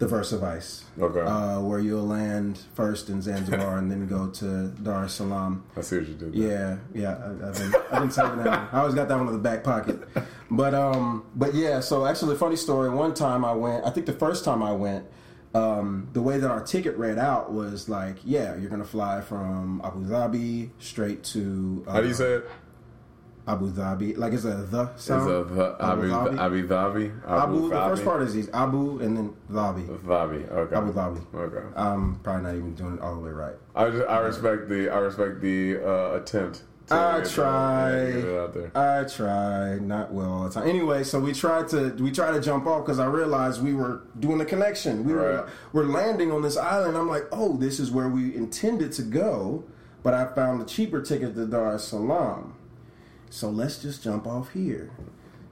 the 0.00 0.08
versa 0.08 0.38
vice. 0.38 0.84
Okay. 0.98 1.20
Uh, 1.20 1.60
where 1.60 1.78
you'll 1.78 2.06
land 2.06 2.58
first 2.74 3.10
in 3.10 3.20
Zanzibar 3.20 3.76
and 3.76 3.90
then 3.90 4.06
go 4.06 4.28
to 4.30 4.68
Dar 4.82 5.04
es 5.04 5.12
Salaam. 5.12 5.62
I 5.76 5.82
see 5.82 5.98
what 5.98 6.08
you 6.08 6.14
did 6.14 6.32
there. 6.32 6.80
Yeah, 6.94 7.02
yeah, 7.02 7.44
I, 7.44 7.48
I've 7.48 7.54
been, 7.54 7.74
I've 7.92 8.00
been 8.00 8.10
saving 8.10 8.38
that. 8.38 8.46
One. 8.46 8.68
I 8.72 8.78
always 8.80 8.94
got 8.94 9.08
that 9.08 9.18
one 9.18 9.26
in 9.28 9.34
the 9.34 9.38
back 9.38 9.62
pocket. 9.62 10.00
But 10.50 10.74
um, 10.74 11.26
but 11.36 11.54
yeah. 11.54 11.80
So 11.80 12.06
actually, 12.06 12.34
funny 12.36 12.56
story. 12.56 12.88
One 12.88 13.12
time 13.12 13.44
I 13.44 13.52
went. 13.52 13.84
I 13.84 13.90
think 13.90 14.06
the 14.06 14.14
first 14.14 14.42
time 14.42 14.62
I 14.62 14.72
went, 14.72 15.04
um, 15.54 16.08
the 16.14 16.22
way 16.22 16.38
that 16.38 16.50
our 16.50 16.62
ticket 16.64 16.96
read 16.96 17.18
out 17.18 17.52
was 17.52 17.88
like, 17.90 18.16
yeah, 18.24 18.56
you're 18.56 18.70
gonna 18.70 18.84
fly 18.84 19.20
from 19.20 19.82
Abu 19.84 20.06
Dhabi 20.06 20.70
straight 20.78 21.22
to. 21.24 21.84
Uh, 21.86 21.92
How 21.92 22.00
do 22.00 22.08
you 22.08 22.14
say 22.14 22.32
it? 22.36 22.48
Abu 23.52 23.70
Dhabi? 23.72 24.16
Like 24.16 24.32
it's 24.32 24.44
a 24.44 24.54
the 24.74 24.82
Is 24.96 25.02
sound. 25.02 25.30
a 25.30 25.44
the 25.44 25.76
Abu 25.80 26.02
Dhabi? 26.08 26.38
Abu 26.38 26.68
Dhabi? 26.68 27.28
Abu. 27.28 27.68
The 27.68 27.74
first 27.90 28.04
part 28.04 28.22
is 28.22 28.34
these 28.34 28.48
Abu 28.50 29.00
and 29.00 29.16
then 29.16 29.34
Dhabi. 29.50 29.86
Dhabi. 30.04 30.50
Okay. 30.50 30.76
Abu 30.76 30.92
Dhabi. 30.92 31.20
Okay. 31.34 31.66
I'm 31.76 32.16
probably 32.22 32.42
not 32.42 32.54
even 32.56 32.74
doing 32.74 32.94
it 32.94 33.00
all 33.00 33.14
the 33.16 33.20
way 33.20 33.30
right. 33.30 33.54
I 33.74 33.90
just, 33.90 34.08
I 34.08 34.18
respect 34.18 34.68
the 34.68 34.88
I 34.90 34.98
respect 34.98 35.40
the 35.40 35.78
uh, 35.84 36.16
attempt. 36.16 36.62
I 36.92 37.20
try. 37.20 37.92
yeah, 37.92 38.06
get 38.10 38.24
it 38.24 38.38
out 38.40 38.52
there. 38.52 38.70
I 38.76 39.04
try, 39.04 39.78
not 39.78 40.12
well 40.12 40.32
all 40.32 40.44
the 40.48 40.50
time. 40.50 40.66
Anyway, 40.68 41.04
so 41.04 41.20
we 41.20 41.32
tried 41.32 41.68
to 41.68 41.90
we 42.02 42.10
tried 42.10 42.32
to 42.32 42.40
jump 42.40 42.66
off 42.66 42.84
because 42.84 42.98
I 42.98 43.06
realized 43.06 43.62
we 43.62 43.74
were 43.74 44.02
doing 44.18 44.38
the 44.38 44.44
connection. 44.44 45.04
We 45.04 45.12
Right. 45.12 45.22
were 45.22 45.48
we're 45.72 45.84
landing 45.84 46.32
on 46.32 46.42
this 46.42 46.56
island. 46.56 46.96
I'm 46.96 47.08
like, 47.08 47.26
oh, 47.30 47.56
this 47.56 47.78
is 47.78 47.92
where 47.92 48.08
we 48.08 48.34
intended 48.34 48.90
to 48.94 49.02
go, 49.02 49.62
but 50.02 50.14
I 50.14 50.34
found 50.34 50.62
a 50.62 50.64
cheaper 50.64 51.00
ticket 51.00 51.36
to 51.36 51.46
Dar 51.46 51.74
es 51.74 51.84
Salaam. 51.84 52.54
So 53.30 53.48
let's 53.48 53.78
just 53.80 54.02
jump 54.02 54.26
off 54.26 54.52
here. 54.52 54.90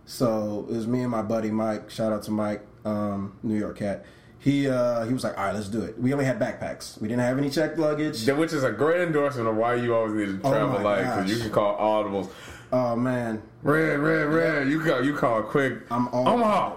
So 0.05 0.67
it 0.69 0.75
was 0.75 0.87
me 0.87 1.03
and 1.03 1.11
my 1.11 1.23
buddy 1.23 1.51
Mike. 1.51 1.91
Shout 1.91 2.13
out 2.13 2.23
to 2.25 2.31
Mike, 2.31 2.67
um, 2.85 3.37
New 3.43 3.57
York 3.59 3.79
cat. 3.79 4.05
He 4.41 4.69
uh, 4.69 5.05
he 5.05 5.13
was 5.13 5.25
like, 5.25 5.37
all 5.37 5.45
right, 5.47 5.55
let's 5.55 5.69
do 5.69 5.83
it. 5.83 5.99
We 6.01 6.13
only 6.13 6.25
had 6.25 6.39
backpacks. 6.39 7.01
We 7.01 7.09
didn't 7.09 7.23
have 7.23 7.39
any 7.39 7.51
checked 7.51 7.77
luggage. 7.79 8.23
Yeah, 8.27 8.35
Which 8.35 8.53
is 8.53 8.63
a 8.65 8.71
great 8.71 9.01
endorsement 9.01 9.49
of 9.49 9.57
why 9.57 9.75
you 9.75 9.95
always 9.95 10.15
need 10.15 10.27
to 10.43 10.47
Oh 10.47 10.51
travel 10.51 10.81
light 10.81 11.03
because 11.03 11.31
you 11.31 11.39
can 11.39 11.51
call 11.51 11.77
audibles. 11.79 12.31
Oh 12.73 12.95
man, 12.95 13.43
Red, 13.63 13.99
red, 13.99 14.27
red. 14.27 14.69
You 14.69 14.81
call 14.83 15.05
you 15.05 15.15
call 15.17 15.43
quick. 15.43 15.79
I'm 15.91 16.09
all- 16.09 16.29
Omaha. 16.29 16.77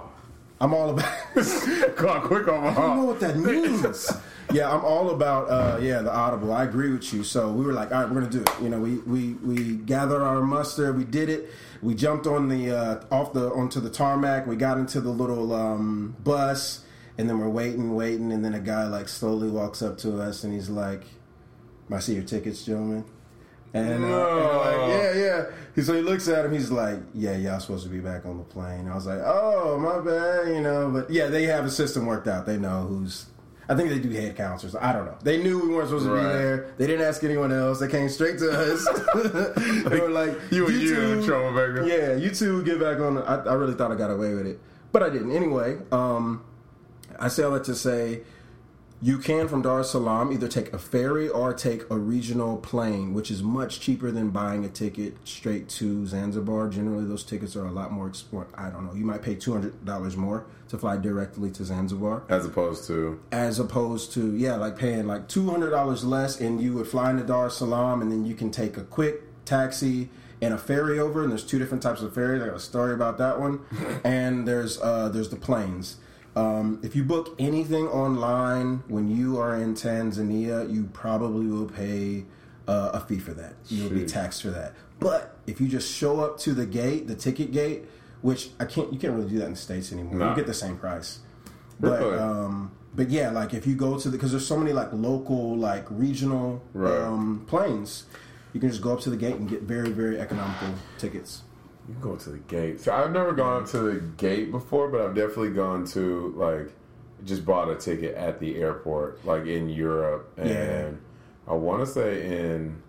I'm 0.62 0.75
all 0.75 0.91
about. 0.91 1.12
call 1.96 2.22
quick 2.22 2.48
on 2.48 2.63
my. 2.63 2.70
I 2.70 2.74
don't 2.75 2.98
know 2.98 3.06
what 3.06 3.20
that 3.22 3.36
means. 3.36 4.12
yeah, 4.53 4.72
I'm 4.72 4.86
all 4.86 5.10
about 5.10 5.50
uh, 5.50 5.80
yeah 5.82 6.03
the 6.03 6.13
audible. 6.13 6.53
I 6.53 6.63
agree 6.65 6.91
with 6.91 7.12
you. 7.12 7.24
So 7.24 7.51
we 7.51 7.65
were 7.65 7.74
like, 7.74 7.91
all 7.91 8.01
right, 8.01 8.10
we're 8.10 8.22
gonna 8.22 8.32
do 8.32 8.41
it. 8.41 8.50
You 8.62 8.70
know, 8.70 8.80
we 8.80 9.00
we 9.00 9.34
we 9.34 9.75
gathered 9.77 10.22
our 10.22 10.41
muster. 10.41 10.94
We 10.94 11.03
did 11.03 11.30
it. 11.30 11.50
We 11.82 11.96
jumped 11.96 12.27
on 12.27 12.48
the 12.48 12.77
uh, 12.77 13.03
off 13.10 13.34
the 13.34 13.51
onto 13.51 13.80
the 13.80 13.89
tarmac. 13.89 14.46
We 14.46 14.56
got 14.56 14.77
into 14.77 15.01
the 15.01 15.10
little 15.10 15.51
um, 15.51 16.15
bus, 16.24 16.86
and 17.18 17.27
then 17.27 17.39
we're 17.39 17.50
waiting, 17.50 17.96
waiting, 17.96 18.32
and 18.32 18.46
then 18.46 18.53
a 18.53 18.60
guy 18.60 18.86
like 18.86 19.10
slowly 19.10 19.50
walks 19.50 19.82
up 19.82 19.98
to 20.00 20.22
us, 20.22 20.44
and 20.44 20.53
he's 20.53 20.70
like, 20.70 21.06
"I 21.91 21.98
see 21.98 22.13
your 22.13 22.24
tickets, 22.24 22.63
gentlemen." 22.63 23.06
And, 23.74 24.04
uh, 24.04 24.08
and 24.08 24.58
like, 24.58 24.90
yeah, 24.90 25.13
yeah. 25.13 25.84
So 25.84 25.94
he 25.94 26.01
looks 26.01 26.28
at 26.28 26.46
him. 26.46 26.51
He's 26.51 26.70
like, 26.70 27.00
"Yeah, 27.13 27.38
y'all 27.38 27.60
supposed 27.60 27.84
to 27.84 27.90
be 27.90 28.00
back 28.00 28.25
on 28.25 28.38
the 28.38 28.44
plane." 28.44 28.90
I 28.90 28.96
was 28.96 29.06
like, 29.06 29.20
"Oh, 29.24 29.78
my 29.80 30.00
bad," 30.00 30.54
you 30.54 30.62
know. 30.62 30.90
But 30.90 31.10
yeah, 31.10 31.28
they 31.28 31.44
have 31.44 31.66
a 31.66 31.72
system 31.72 32.06
worked 32.06 32.28
out. 32.28 32.46
They 32.46 32.58
know 32.58 32.82
who's. 32.82 33.28
I 33.70 33.75
think 33.75 33.88
they 33.90 34.00
do 34.00 34.10
head 34.10 34.36
counts 34.36 34.66
or 34.66 34.70
something. 34.70 34.90
I 34.90 34.92
don't 34.92 35.06
know. 35.06 35.18
They 35.24 35.42
knew 35.42 35.60
we 35.60 35.74
weren't 35.74 35.88
supposed 35.88 36.06
to 36.06 36.13
be 36.13 36.20
there. 36.20 36.74
They 36.78 36.88
didn't 36.88 37.08
ask 37.08 37.24
anyone 37.24 37.54
else. 37.54 37.80
They 37.80 37.88
came 37.88 38.10
straight 38.10 38.38
to 38.40 38.51
us. 38.51 38.86
they 39.90 40.00
were 40.00 40.10
like, 40.10 40.38
You 40.51 40.68
and 40.68 40.82
you, 40.82 40.90
two-. 40.90 41.22
Yeah, 41.88 42.16
you 42.16 42.32
two 42.32 42.63
get 42.63 42.82
back 42.82 43.00
on. 43.00 43.16
The, 43.16 43.22
I, 43.22 43.36
I 43.38 43.54
really 43.54 43.75
thought 43.75 43.92
I 43.92 43.96
got 43.96 44.12
away 44.12 44.34
with 44.34 44.46
it, 44.48 44.60
but 44.92 45.04
I 45.04 45.10
didn't. 45.10 45.32
Anyway, 45.32 45.78
um, 45.94 46.44
I 47.18 47.30
say 47.30 47.44
all 47.44 47.51
that 47.51 47.63
to 47.66 47.75
say 47.75 48.24
you 49.03 49.17
can 49.17 49.48
from 49.48 49.63
Dar 49.63 49.79
es 49.79 49.91
Salaam 49.91 50.31
either 50.31 50.48
take 50.48 50.72
a 50.74 50.77
ferry 50.77 51.27
or 51.27 51.53
take 51.53 51.89
a 51.89 51.98
regional 51.98 52.58
plane, 52.58 53.13
which 53.13 53.31
is 53.31 53.41
much 53.41 53.79
cheaper 53.79 54.12
than 54.12 54.29
buying 54.29 54.63
a 54.63 54.70
ticket 54.70 55.15
straight 55.25 55.67
to 55.70 56.05
Zanzibar. 56.05 56.70
Generally, 56.70 57.05
those 57.05 57.24
tickets 57.24 57.55
are 57.55 57.65
a 57.65 57.72
lot 57.72 57.91
more. 57.91 58.10
exp- 58.10 58.46
I 58.55 58.70
don't 58.70 58.86
know. 58.86 58.93
You 58.93 59.05
might 59.05 59.24
pay 59.24 59.34
two 59.36 59.53
hundred 59.53 59.84
dollars 59.86 60.15
more 60.15 60.46
to 60.70 60.77
fly 60.77 60.98
directly 60.98 61.50
to 61.51 61.65
Zanzibar, 61.65 62.24
As 62.29 62.46
opposed 62.46 62.86
to 62.88 63.20
as 63.31 63.60
opposed 63.60 64.13
to 64.13 64.36
yeah, 64.36 64.55
like 64.55 64.77
paying 64.77 65.08
like 65.08 65.27
two 65.27 65.50
hundred 65.50 65.72
dollars 65.72 66.03
less, 66.03 66.39
and 66.39 66.62
you 66.62 66.74
would 66.75 66.88
fly 66.88 67.10
into 67.10 67.24
Dar 67.24 67.48
es 67.48 67.55
Salaam, 67.58 68.01
and 68.01 68.12
then 68.12 68.24
you 68.25 68.36
can 68.36 68.51
take 68.51 68.77
a 68.77 68.84
quick 68.84 69.24
taxi 69.46 70.10
and 70.43 70.53
a 70.53 70.58
ferry 70.58 71.00
over. 71.00 71.24
And 71.24 71.31
there's 71.31 71.46
two 71.46 71.58
different 71.60 71.81
types 71.81 72.01
of 72.01 72.13
ferries. 72.13 72.41
I 72.41 72.48
got 72.48 72.55
a 72.55 72.60
story 72.60 72.93
about 72.93 73.17
that 73.17 73.39
one. 73.39 73.62
and 74.03 74.48
there's 74.48 74.79
uh, 74.79 75.10
there's 75.10 75.29
the 75.29 75.36
planes. 75.38 75.98
Um, 76.36 76.80
if 76.82 76.96
you 76.96 77.04
book 77.04 77.36
anything 77.40 77.88
online 77.88 78.84
when 78.88 79.10
you 79.10 79.38
are 79.40 79.56
in 79.58 79.74
Tanzania, 79.74 80.72
you 80.72 80.86
probably 80.94 81.48
will 81.48 81.66
pay 81.68 82.26
uh, 82.68 82.92
a 82.94 83.00
fee 83.02 83.20
for 83.20 83.34
that. 83.34 83.56
You'll 83.68 83.90
be 83.90 84.06
taxed 84.06 84.42
for 84.42 84.50
that. 84.52 84.74
But 85.00 85.38
if 85.48 85.60
you 85.60 85.68
just 85.68 85.92
show 85.92 86.22
up 86.22 86.38
to 86.40 86.54
the 86.54 86.66
gate, 86.66 87.08
the 87.08 87.16
ticket 87.16 87.52
gate, 87.52 87.86
which 88.22 88.52
I 88.60 88.66
can't, 88.66 88.94
you 88.94 89.00
can't 89.00 89.14
really 89.14 89.30
do 89.30 89.40
that 89.40 89.46
in 89.46 89.52
the 89.52 89.58
states 89.58 89.92
anymore. 89.92 90.16
Nah. 90.16 90.30
You 90.30 90.36
get 90.36 90.46
the 90.48 90.54
same 90.54 90.78
price. 90.78 91.20
But 91.80 92.02
um, 92.20 92.72
but 92.94 93.10
yeah, 93.10 93.32
like 93.32 93.54
if 93.56 93.66
you 93.66 93.76
go 93.76 93.98
to 94.00 94.10
the 94.10 94.16
because 94.18 94.32
there's 94.32 94.46
so 94.46 94.56
many 94.58 94.72
like 94.72 94.90
local 94.94 95.58
like 95.58 95.86
regional 95.90 96.62
Right. 96.74 97.02
um, 97.02 97.44
planes, 97.48 98.06
you 98.54 98.60
can 98.60 98.70
just 98.70 98.82
go 98.84 98.94
up 98.94 99.00
to 99.02 99.10
the 99.10 99.18
gate 99.18 99.36
and 99.36 99.50
get 99.50 99.64
very 99.64 99.90
very 99.90 100.20
economical 100.20 100.70
tickets. 101.00 101.42
You 101.88 101.94
can 101.96 102.02
go 102.02 102.16
to 102.16 102.30
the 102.30 102.38
gate. 102.38 102.80
So 102.82 102.94
I've 102.94 103.12
never 103.12 103.34
gone 103.34 103.66
to 103.68 103.80
the 103.80 104.00
gate 104.18 104.52
before, 104.52 104.88
but 104.90 105.02
I've 105.02 105.16
definitely 105.16 105.52
gone 105.52 105.86
to 105.88 106.34
like 106.38 106.74
just 107.24 107.46
bought 107.46 107.70
a 107.70 107.76
ticket 107.76 108.16
at 108.16 108.40
the 108.40 108.56
airport, 108.58 109.24
like 109.26 109.46
in 109.46 109.70
Europe, 109.70 110.34
and 110.38 110.50
Yeah. 110.50 110.90
I 111.48 111.54
want 111.54 111.82
to 111.82 111.86
say 111.86 112.26
in 112.26 112.82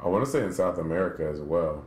I 0.00 0.08
want 0.08 0.24
to 0.24 0.30
say 0.30 0.42
in 0.42 0.52
South 0.52 0.78
America 0.78 1.28
as 1.32 1.40
well, 1.40 1.84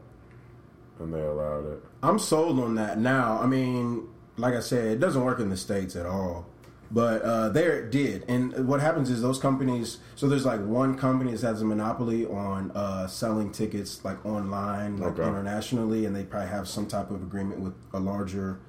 and 1.00 1.14
they 1.14 1.20
allowed 1.22 1.66
it. 1.72 1.84
I'm 2.02 2.18
sold 2.18 2.60
on 2.60 2.76
that 2.76 2.98
now. 2.98 3.40
I 3.42 3.46
mean, 3.46 4.08
like 4.38 4.54
I 4.54 4.62
said, 4.62 4.86
it 4.86 5.00
doesn't 5.00 5.24
work 5.24 5.40
in 5.40 5.50
the 5.50 5.58
states 5.58 5.96
at 5.98 6.06
all. 6.06 6.46
But 6.92 7.22
uh, 7.24 7.50
there 7.50 7.80
it 7.80 7.92
did, 7.92 8.24
and 8.28 8.68
what 8.68 8.80
happens 8.80 9.10
is 9.10 9.22
those 9.22 9.40
companies. 9.40 9.98
So 10.16 10.28
there's 10.30 10.46
like 10.46 10.62
one 10.62 10.96
company 10.98 11.32
that 11.32 11.42
has 11.42 11.62
a 11.62 11.66
monopoly 11.66 12.26
on 12.26 12.72
uh, 12.76 13.08
selling 13.08 13.52
tickets 13.52 14.06
like 14.06 14.24
online, 14.26 14.98
like 14.98 15.14
Okay. 15.20 15.24
internationally, 15.28 16.06
and 16.06 16.16
they 16.16 16.24
probably 16.24 16.50
have 16.50 16.68
some 16.68 16.86
type 16.88 17.10
of 17.10 17.22
agreement 17.24 17.60
with 17.62 17.74
a 17.94 18.00
larger, 18.00 18.60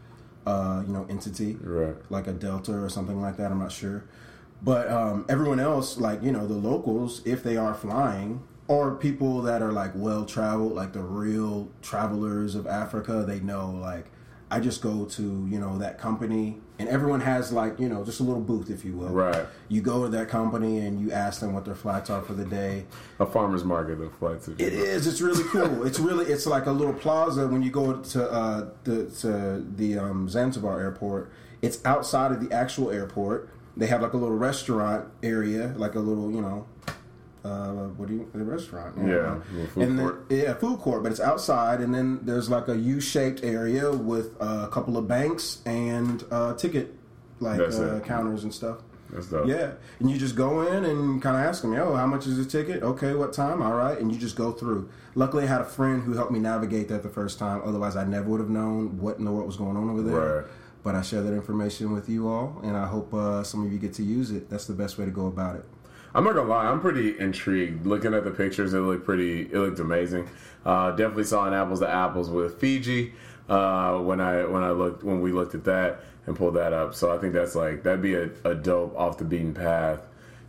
uh, 0.46 0.82
you 0.86 0.92
know, 0.92 1.06
entity. 1.10 1.58
Right. 1.62 1.94
like 2.08 2.26
a 2.26 2.32
Delta 2.32 2.72
or 2.72 2.88
something 2.88 3.20
like 3.20 3.36
that. 3.36 3.52
I'm 3.52 3.58
not 3.58 3.70
sure, 3.72 4.04
but 4.62 4.90
um, 4.90 5.26
everyone 5.28 5.60
else, 5.60 5.98
like 5.98 6.22
you 6.22 6.32
know, 6.32 6.46
the 6.46 6.54
locals, 6.54 7.20
if 7.26 7.42
they 7.42 7.56
are 7.58 7.74
flying, 7.74 8.42
or 8.66 8.94
people 8.96 9.42
that 9.42 9.60
are 9.62 9.72
like 9.72 9.92
well 9.94 10.24
traveled, 10.24 10.72
like 10.72 10.94
the 10.94 11.02
real 11.02 11.68
travelers 11.82 12.54
of 12.54 12.66
Africa, 12.66 13.24
they 13.26 13.40
know 13.40 13.70
like 13.70 14.06
I 14.50 14.58
just 14.60 14.80
go 14.80 15.04
to 15.04 15.22
you 15.22 15.60
know 15.60 15.76
that 15.78 15.98
company, 15.98 16.60
and 16.78 16.88
everyone 16.88 17.20
has 17.20 17.52
like 17.52 17.78
you 17.78 17.88
know 17.88 18.04
just 18.04 18.20
a 18.20 18.22
little 18.22 18.40
booth, 18.40 18.70
if 18.70 18.84
you 18.84 18.92
will. 18.92 19.08
Right. 19.08 19.46
You 19.68 19.80
go 19.80 20.04
to 20.04 20.10
that 20.10 20.28
company 20.28 20.78
and 20.78 21.00
you 21.00 21.12
ask 21.12 21.40
them 21.40 21.52
what 21.54 21.64
their 21.64 21.74
flights 21.74 22.10
are 22.10 22.22
for 22.22 22.34
the 22.34 22.44
day. 22.44 22.84
A 23.18 23.26
farmer's 23.26 23.64
market 23.64 24.00
of 24.00 24.00
you 24.00 24.54
It 24.58 24.72
is. 24.72 25.06
It's 25.06 25.20
really 25.20 25.44
cool. 25.44 25.86
it's 25.86 25.98
really. 25.98 26.26
It's 26.26 26.46
like 26.46 26.66
a 26.66 26.72
little 26.72 26.94
plaza 26.94 27.46
when 27.48 27.62
you 27.62 27.70
go 27.70 28.00
to 28.00 28.30
uh, 28.30 28.70
the 28.84 29.06
to 29.20 29.64
the 29.76 29.98
um, 29.98 30.28
Zanzibar 30.28 30.80
airport. 30.80 31.30
It's 31.62 31.84
outside 31.84 32.32
of 32.32 32.46
the 32.46 32.54
actual 32.54 32.90
airport. 32.90 33.50
They 33.76 33.86
have 33.86 34.02
like 34.02 34.12
a 34.12 34.16
little 34.16 34.36
restaurant 34.36 35.08
area, 35.22 35.74
like 35.76 35.94
a 35.94 36.00
little 36.00 36.30
you 36.30 36.40
know. 36.40 36.66
Uh, 37.46 37.88
what 37.96 38.08
do 38.08 38.14
you 38.14 38.28
the 38.34 38.44
restaurant? 38.44 38.96
Yeah, 38.98 39.40
food 39.74 39.82
and 39.82 39.98
then- 39.98 40.06
court. 40.06 40.26
yeah, 40.30 40.54
food 40.54 40.78
court, 40.80 41.02
but 41.02 41.12
it's 41.12 41.20
outside, 41.20 41.80
and 41.80 41.94
then 41.94 42.20
there's 42.22 42.50
like 42.50 42.68
a 42.68 42.76
U-shaped 42.76 43.44
area 43.44 43.90
with 43.92 44.34
uh, 44.40 44.66
a 44.66 44.68
couple 44.68 44.96
of 44.96 45.06
banks 45.06 45.62
and 45.64 46.24
uh, 46.30 46.54
ticket 46.54 46.94
like 47.40 47.60
uh, 47.60 48.00
counters 48.00 48.42
and 48.44 48.52
stuff. 48.52 48.78
That's 49.10 49.28
dope. 49.28 49.46
Yeah, 49.46 49.72
and 50.00 50.10
you 50.10 50.18
just 50.18 50.34
go 50.34 50.66
in 50.66 50.84
and 50.84 51.22
kind 51.22 51.36
of 51.36 51.42
ask 51.42 51.62
them, 51.62 51.72
"Yo, 51.72 51.94
how 51.94 52.06
much 52.06 52.26
is 52.26 52.36
the 52.36 52.44
ticket? 52.44 52.82
Okay, 52.82 53.14
what 53.14 53.32
time? 53.32 53.62
All 53.62 53.74
right," 53.74 53.96
and 53.98 54.10
you 54.12 54.18
just 54.18 54.34
go 54.36 54.50
through. 54.50 54.88
Luckily, 55.14 55.44
I 55.44 55.46
had 55.46 55.60
a 55.60 55.64
friend 55.64 56.02
who 56.02 56.14
helped 56.14 56.32
me 56.32 56.40
navigate 56.40 56.88
that 56.88 57.02
the 57.04 57.08
first 57.08 57.38
time. 57.38 57.62
Otherwise, 57.64 57.94
I 57.94 58.04
never 58.04 58.28
would 58.30 58.40
have 58.40 58.50
known 58.50 58.98
what 58.98 59.18
in 59.18 59.24
the 59.24 59.30
world 59.30 59.46
was 59.46 59.56
going 59.56 59.76
on 59.76 59.88
over 59.88 60.02
there. 60.02 60.36
Right. 60.42 60.46
But 60.82 60.94
I 60.94 61.02
share 61.02 61.22
that 61.22 61.32
information 61.32 61.92
with 61.92 62.08
you 62.08 62.28
all, 62.28 62.60
and 62.62 62.76
I 62.76 62.86
hope 62.86 63.12
uh, 63.14 63.42
some 63.42 63.64
of 63.64 63.72
you 63.72 63.78
get 63.78 63.92
to 63.94 64.02
use 64.04 64.30
it. 64.30 64.48
That's 64.50 64.66
the 64.66 64.74
best 64.74 64.98
way 64.98 65.04
to 65.04 65.10
go 65.10 65.26
about 65.26 65.56
it. 65.56 65.64
I'm 66.16 66.24
not 66.24 66.34
gonna 66.34 66.48
lie, 66.48 66.64
I'm 66.64 66.80
pretty 66.80 67.18
intrigued. 67.18 67.84
Looking 67.84 68.14
at 68.14 68.24
the 68.24 68.30
pictures, 68.30 68.72
it 68.72 68.80
looked 68.80 69.04
pretty. 69.04 69.42
It 69.42 69.52
looked 69.52 69.80
amazing. 69.80 70.26
Uh, 70.64 70.92
definitely 70.92 71.24
saw 71.24 71.46
an 71.46 71.52
apples 71.52 71.80
to 71.80 71.88
apples 71.88 72.30
with 72.30 72.58
Fiji 72.58 73.12
uh, 73.50 73.98
when 73.98 74.18
I 74.18 74.46
when 74.46 74.62
I 74.62 74.70
looked 74.70 75.04
when 75.04 75.20
we 75.20 75.30
looked 75.30 75.54
at 75.54 75.64
that 75.64 76.00
and 76.26 76.34
pulled 76.34 76.54
that 76.54 76.72
up. 76.72 76.94
So 76.94 77.14
I 77.14 77.18
think 77.18 77.34
that's 77.34 77.54
like 77.54 77.82
that'd 77.82 78.00
be 78.00 78.14
a, 78.14 78.30
a 78.44 78.54
dope 78.54 78.98
off 78.98 79.18
the 79.18 79.24
beaten 79.24 79.52
path 79.52 80.00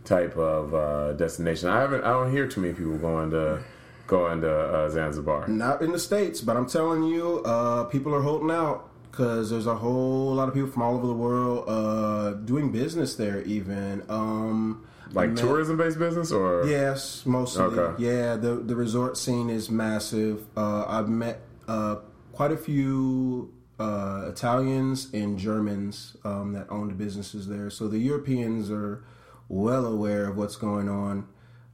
type 0.04 0.38
of 0.38 0.72
uh, 0.72 1.12
destination. 1.12 1.68
I 1.68 1.80
haven't 1.80 2.02
I 2.02 2.12
don't 2.12 2.32
hear 2.32 2.48
too 2.48 2.62
many 2.62 2.72
people 2.72 2.96
going 2.96 3.30
to 3.32 3.62
going 4.06 4.40
to 4.40 4.50
uh, 4.50 4.88
Zanzibar. 4.88 5.48
Not 5.48 5.82
in 5.82 5.92
the 5.92 5.98
states, 5.98 6.40
but 6.40 6.56
I'm 6.56 6.66
telling 6.66 7.02
you, 7.02 7.42
uh, 7.44 7.84
people 7.84 8.14
are 8.14 8.22
holding 8.22 8.50
out 8.50 8.88
because 9.10 9.50
there's 9.50 9.66
a 9.66 9.74
whole 9.76 10.34
lot 10.34 10.48
of 10.48 10.54
people 10.54 10.70
from 10.70 10.80
all 10.80 10.94
over 10.94 11.06
the 11.06 11.12
world 11.12 11.64
uh, 11.68 12.30
doing 12.32 12.72
business 12.72 13.16
there. 13.16 13.42
Even 13.42 14.02
um, 14.08 14.86
Like 15.12 15.36
tourism 15.36 15.76
based 15.76 15.98
business 15.98 16.32
or 16.32 16.66
Yes, 16.66 17.24
mostly. 17.24 17.62
Okay. 17.62 18.02
Yeah, 18.02 18.36
the 18.36 18.56
the 18.56 18.76
resort 18.76 19.16
scene 19.16 19.50
is 19.50 19.70
massive. 19.70 20.44
Uh, 20.56 20.84
I've 20.86 21.08
met 21.08 21.40
uh, 21.66 21.96
quite 22.32 22.52
a 22.52 22.56
few 22.56 23.52
uh, 23.78 24.26
Italians 24.28 25.12
and 25.12 25.38
Germans 25.38 26.16
um, 26.24 26.52
that 26.52 26.70
owned 26.70 26.98
businesses 26.98 27.48
there. 27.48 27.70
So 27.70 27.88
the 27.88 27.98
Europeans 27.98 28.70
are 28.70 29.04
well 29.48 29.86
aware 29.86 30.26
of 30.26 30.36
what's 30.36 30.56
going 30.56 30.88
on 30.88 31.28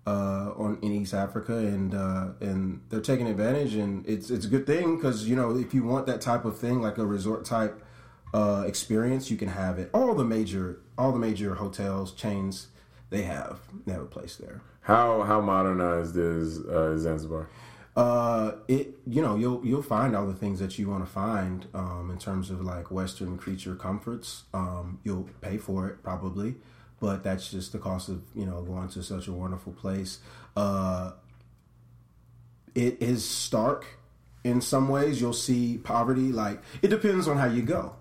uh, 0.06 0.52
on 0.56 0.78
in 0.82 0.92
East 0.92 1.14
Africa, 1.14 1.56
and 1.56 1.94
uh, 1.94 2.28
and 2.40 2.82
they're 2.90 3.00
taking 3.00 3.26
advantage. 3.26 3.74
And 3.74 4.06
it's 4.06 4.30
it's 4.30 4.44
a 4.44 4.48
good 4.48 4.66
thing 4.66 4.96
because 4.96 5.28
you 5.28 5.36
know 5.36 5.56
if 5.56 5.74
you 5.74 5.82
want 5.82 6.06
that 6.06 6.20
type 6.20 6.44
of 6.44 6.58
thing, 6.58 6.80
like 6.80 6.98
a 6.98 7.06
resort 7.06 7.44
type 7.44 7.82
uh, 8.32 8.64
experience, 8.66 9.30
you 9.30 9.36
can 9.36 9.48
have 9.48 9.78
it. 9.78 9.90
All 9.94 10.14
the 10.14 10.24
major 10.24 10.80
all 10.98 11.12
the 11.12 11.18
major 11.18 11.56
hotels 11.56 12.12
chains 12.12 12.68
they 13.14 13.22
have 13.22 13.60
they 13.86 13.92
have 13.92 14.02
a 14.02 14.06
place 14.06 14.36
there. 14.36 14.60
how 14.80 15.22
how 15.22 15.40
modernized 15.40 16.16
is 16.16 16.58
uh, 16.66 16.98
Zanzibar? 16.98 17.48
Uh, 17.96 18.52
it 18.66 18.98
you 19.06 19.22
know 19.22 19.36
you'll 19.36 19.64
you'll 19.64 19.82
find 19.82 20.16
all 20.16 20.26
the 20.26 20.34
things 20.34 20.58
that 20.58 20.78
you 20.78 20.88
want 20.88 21.04
to 21.06 21.10
find 21.10 21.66
um, 21.74 22.10
in 22.10 22.18
terms 22.18 22.50
of 22.50 22.60
like 22.60 22.90
Western 22.90 23.38
creature 23.38 23.76
comforts. 23.76 24.42
Um, 24.52 24.98
you'll 25.04 25.28
pay 25.40 25.58
for 25.58 25.86
it 25.86 26.02
probably, 26.02 26.56
but 26.98 27.22
that's 27.22 27.52
just 27.52 27.70
the 27.70 27.78
cost 27.78 28.08
of 28.08 28.22
you 28.34 28.44
know 28.46 28.62
going 28.62 28.88
to 28.88 29.02
such 29.02 29.28
a 29.28 29.32
wonderful 29.32 29.72
place. 29.72 30.18
Uh, 30.56 31.12
it 32.74 33.00
is 33.00 33.24
stark 33.24 33.86
in 34.42 34.60
some 34.60 34.88
ways. 34.88 35.20
You'll 35.20 35.32
see 35.32 35.78
poverty. 35.78 36.32
Like 36.32 36.60
it 36.82 36.88
depends 36.88 37.28
on 37.28 37.36
how 37.36 37.46
you 37.46 37.62
go. 37.62 37.94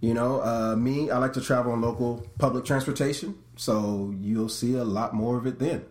You 0.00 0.14
know, 0.14 0.42
uh, 0.42 0.76
me, 0.76 1.10
I 1.10 1.18
like 1.18 1.34
to 1.34 1.42
travel 1.42 1.72
on 1.72 1.82
local 1.82 2.26
public 2.38 2.64
transportation, 2.64 3.38
so 3.60 4.14
you'll 4.22 4.48
see 4.48 4.74
a 4.74 4.84
lot 4.84 5.12
more 5.12 5.36
of 5.36 5.46
it 5.46 5.58
then. 5.58 5.84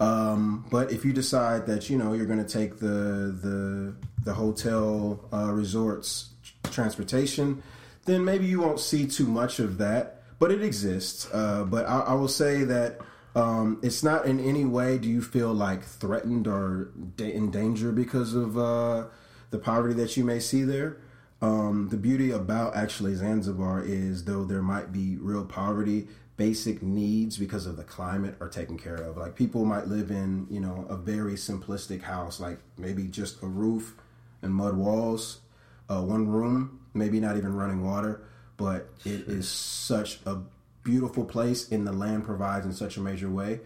Um, 0.00 0.64
but 0.70 0.90
if 0.90 1.04
you 1.04 1.12
decide 1.12 1.66
that 1.66 1.90
you 1.90 1.98
know 1.98 2.14
you're 2.14 2.26
going 2.26 2.42
to 2.42 2.50
take 2.50 2.78
the 2.78 3.36
the 3.46 3.94
the 4.24 4.32
hotel 4.32 5.20
uh, 5.30 5.52
resorts 5.52 6.30
transportation, 6.70 7.62
then 8.06 8.24
maybe 8.24 8.46
you 8.46 8.60
won't 8.60 8.80
see 8.80 9.06
too 9.06 9.26
much 9.26 9.58
of 9.58 9.76
that. 9.76 10.22
But 10.38 10.52
it 10.52 10.62
exists. 10.62 11.28
Uh, 11.30 11.64
but 11.64 11.86
I, 11.86 12.00
I 12.00 12.14
will 12.14 12.28
say 12.28 12.64
that 12.64 13.00
um, 13.36 13.78
it's 13.82 14.02
not 14.02 14.24
in 14.24 14.40
any 14.40 14.64
way 14.64 14.96
do 14.96 15.08
you 15.10 15.20
feel 15.20 15.52
like 15.52 15.84
threatened 15.84 16.48
or 16.48 16.92
da- 17.16 17.30
in 17.30 17.50
danger 17.50 17.92
because 17.92 18.34
of 18.34 18.56
uh, 18.56 19.04
the 19.50 19.58
poverty 19.58 19.94
that 19.96 20.16
you 20.16 20.24
may 20.24 20.40
see 20.40 20.62
there. 20.62 20.96
Um, 21.42 21.88
the 21.90 21.96
beauty 21.96 22.30
about 22.30 22.74
actually 22.74 23.16
Zanzibar 23.16 23.82
is 23.84 24.24
though 24.24 24.44
there 24.44 24.62
might 24.62 24.92
be 24.92 25.16
real 25.16 25.44
poverty, 25.44 26.08
basic 26.36 26.82
needs 26.82 27.36
because 27.36 27.66
of 27.66 27.76
the 27.76 27.84
climate 27.84 28.36
are 28.40 28.48
taken 28.48 28.78
care 28.78 28.96
of. 28.96 29.16
Like 29.16 29.36
people 29.36 29.64
might 29.64 29.86
live 29.86 30.10
in, 30.10 30.46
you 30.50 30.60
know, 30.60 30.86
a 30.88 30.96
very 30.96 31.34
simplistic 31.34 32.02
house, 32.02 32.40
like 32.40 32.58
maybe 32.76 33.04
just 33.04 33.42
a 33.42 33.46
roof 33.46 33.94
and 34.40 34.54
mud 34.54 34.76
walls, 34.76 35.40
uh, 35.88 36.00
one 36.00 36.28
room, 36.28 36.80
maybe 36.94 37.20
not 37.20 37.36
even 37.36 37.54
running 37.54 37.84
water, 37.84 38.24
but 38.56 38.88
it 39.04 39.28
is 39.28 39.48
such 39.48 40.20
a 40.26 40.38
beautiful 40.84 41.24
place 41.24 41.70
and 41.70 41.86
the 41.86 41.92
land 41.92 42.24
provides 42.24 42.66
in 42.66 42.72
such 42.72 42.96
a 42.96 43.00
major 43.00 43.30
way. 43.30 43.60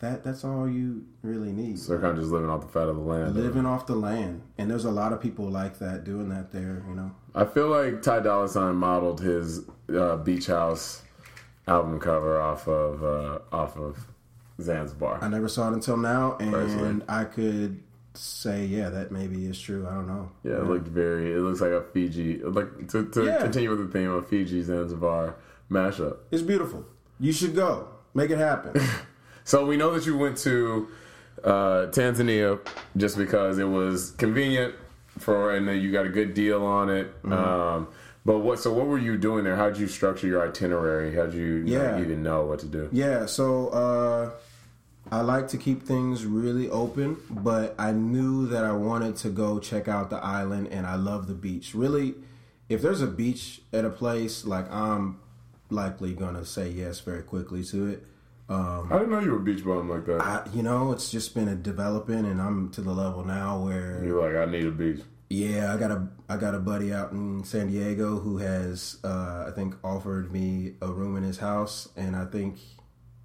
That 0.00 0.22
that's 0.22 0.44
all 0.44 0.68
you 0.68 1.06
really 1.22 1.52
need. 1.52 1.78
So 1.78 1.92
they're 1.92 2.00
kind 2.00 2.12
of 2.12 2.22
just 2.22 2.32
living 2.32 2.50
off 2.50 2.60
the 2.60 2.68
fat 2.68 2.88
of 2.88 2.96
the 2.96 3.02
land. 3.02 3.34
Living 3.36 3.64
off 3.64 3.86
the 3.86 3.94
land, 3.94 4.42
and 4.58 4.70
there's 4.70 4.84
a 4.84 4.90
lot 4.90 5.12
of 5.12 5.20
people 5.22 5.46
like 5.46 5.78
that 5.78 6.04
doing 6.04 6.28
that 6.28 6.50
there. 6.52 6.84
You 6.88 6.94
know. 6.94 7.12
I 7.34 7.44
feel 7.44 7.68
like 7.68 8.02
Ty 8.02 8.20
Dolla 8.20 8.48
Sign 8.48 8.74
modeled 8.74 9.20
his 9.20 9.62
uh, 9.96 10.16
Beach 10.16 10.46
House 10.46 11.02
album 11.66 11.98
cover 12.00 12.40
off 12.40 12.66
of 12.68 13.02
uh, 13.02 13.38
off 13.52 13.76
of 13.76 14.06
Zanzibar. 14.60 15.18
I 15.22 15.28
never 15.28 15.48
saw 15.48 15.68
it 15.70 15.74
until 15.74 15.96
now, 15.96 16.36
and 16.38 16.52
Personally. 16.52 17.02
I 17.08 17.24
could 17.24 17.80
say, 18.14 18.64
yeah, 18.66 18.90
that 18.90 19.10
maybe 19.10 19.46
is 19.46 19.60
true. 19.60 19.86
I 19.88 19.94
don't 19.94 20.06
know. 20.06 20.30
Yeah, 20.44 20.58
it 20.58 20.64
looked 20.64 20.86
very. 20.88 21.32
It 21.32 21.38
looks 21.38 21.60
like 21.60 21.72
a 21.72 21.82
Fiji. 21.92 22.38
Like 22.42 22.88
to, 22.90 23.06
to 23.10 23.24
Yeah. 23.24 23.38
continue 23.38 23.70
with 23.70 23.80
the 23.80 23.98
theme 23.98 24.10
of 24.10 24.28
Fiji 24.28 24.62
Zanzibar 24.62 25.34
mashup. 25.70 26.18
It's 26.30 26.42
beautiful. 26.42 26.84
You 27.18 27.32
should 27.32 27.54
go. 27.54 27.88
Make 28.14 28.30
it 28.30 28.38
happen. 28.38 28.80
So 29.46 29.66
we 29.66 29.76
know 29.76 29.92
that 29.92 30.06
you 30.06 30.16
went 30.16 30.38
to 30.38 30.88
uh, 31.44 31.88
Tanzania 31.92 32.66
just 32.96 33.18
because 33.18 33.58
it 33.58 33.68
was 33.68 34.12
convenient 34.12 34.74
for, 35.18 35.54
and 35.54 35.68
then 35.68 35.82
you 35.82 35.92
got 35.92 36.06
a 36.06 36.08
good 36.08 36.32
deal 36.32 36.64
on 36.64 36.88
it. 36.88 37.08
Mm-hmm. 37.22 37.32
Um, 37.34 37.88
but 38.24 38.38
what? 38.38 38.58
So 38.58 38.72
what 38.72 38.86
were 38.86 38.98
you 38.98 39.16
doing 39.16 39.44
there? 39.44 39.56
How 39.56 39.68
did 39.70 39.78
you 39.78 39.88
structure 39.88 40.26
your 40.26 40.46
itinerary? 40.46 41.14
How 41.14 41.24
did 41.26 41.34
you 41.34 41.64
Yeah. 41.66 42.00
even 42.00 42.22
know 42.22 42.44
what 42.46 42.60
to 42.60 42.66
do? 42.66 42.88
yeah, 42.92 43.26
so 43.26 43.68
uh, 43.68 44.30
I 45.12 45.20
like 45.20 45.48
to 45.48 45.58
keep 45.58 45.82
things 45.82 46.24
really 46.24 46.70
open, 46.70 47.16
but 47.30 47.74
I 47.78 47.92
knew 47.92 48.46
that 48.46 48.64
I 48.64 48.72
wanted 48.72 49.16
to 49.16 49.28
go 49.28 49.58
check 49.58 49.86
out 49.88 50.08
the 50.10 50.16
island, 50.16 50.68
and 50.70 50.86
I 50.86 50.96
love 50.96 51.26
the 51.26 51.34
beach. 51.34 51.74
Really, 51.74 52.14
if 52.68 52.80
there's 52.80 53.02
a 53.02 53.06
beach 53.06 53.60
at 53.72 53.84
a 53.84 53.90
place, 53.90 54.44
like 54.46 54.70
I'm 54.72 55.18
likely 55.70 56.14
gonna 56.14 56.44
say 56.44 56.70
yes 56.70 57.00
very 57.00 57.22
quickly 57.22 57.62
to 57.64 57.86
it. 57.88 58.06
Um, 58.48 58.88
I 58.92 58.98
didn't 58.98 59.10
know 59.10 59.20
you 59.20 59.30
were 59.32 59.38
a 59.38 59.40
beach 59.40 59.64
bum 59.64 59.88
like 59.88 60.04
that. 60.06 60.20
I, 60.20 60.42
you 60.54 60.62
know, 60.62 60.92
it's 60.92 61.10
just 61.10 61.34
been 61.34 61.48
a 61.48 61.54
developing, 61.54 62.24
and 62.26 62.40
I'm 62.40 62.70
to 62.70 62.80
the 62.82 62.92
level 62.92 63.24
now 63.24 63.58
where 63.64 64.02
You're 64.04 64.20
like, 64.22 64.36
I 64.36 64.50
need 64.50 64.66
a 64.66 64.70
beach. 64.70 65.00
Yeah, 65.30 65.74
I 65.74 65.78
got 65.78 65.90
a 65.90 66.08
I 66.28 66.36
got 66.36 66.54
a 66.54 66.58
buddy 66.58 66.92
out 66.92 67.12
in 67.12 67.42
San 67.44 67.68
Diego 67.68 68.18
who 68.18 68.38
has 68.38 68.98
uh, 69.04 69.44
I 69.48 69.52
think 69.54 69.74
offered 69.82 70.30
me 70.32 70.74
a 70.80 70.88
room 70.92 71.16
in 71.16 71.22
his 71.22 71.38
house, 71.38 71.88
and 71.96 72.14
I 72.14 72.24
think 72.26 72.58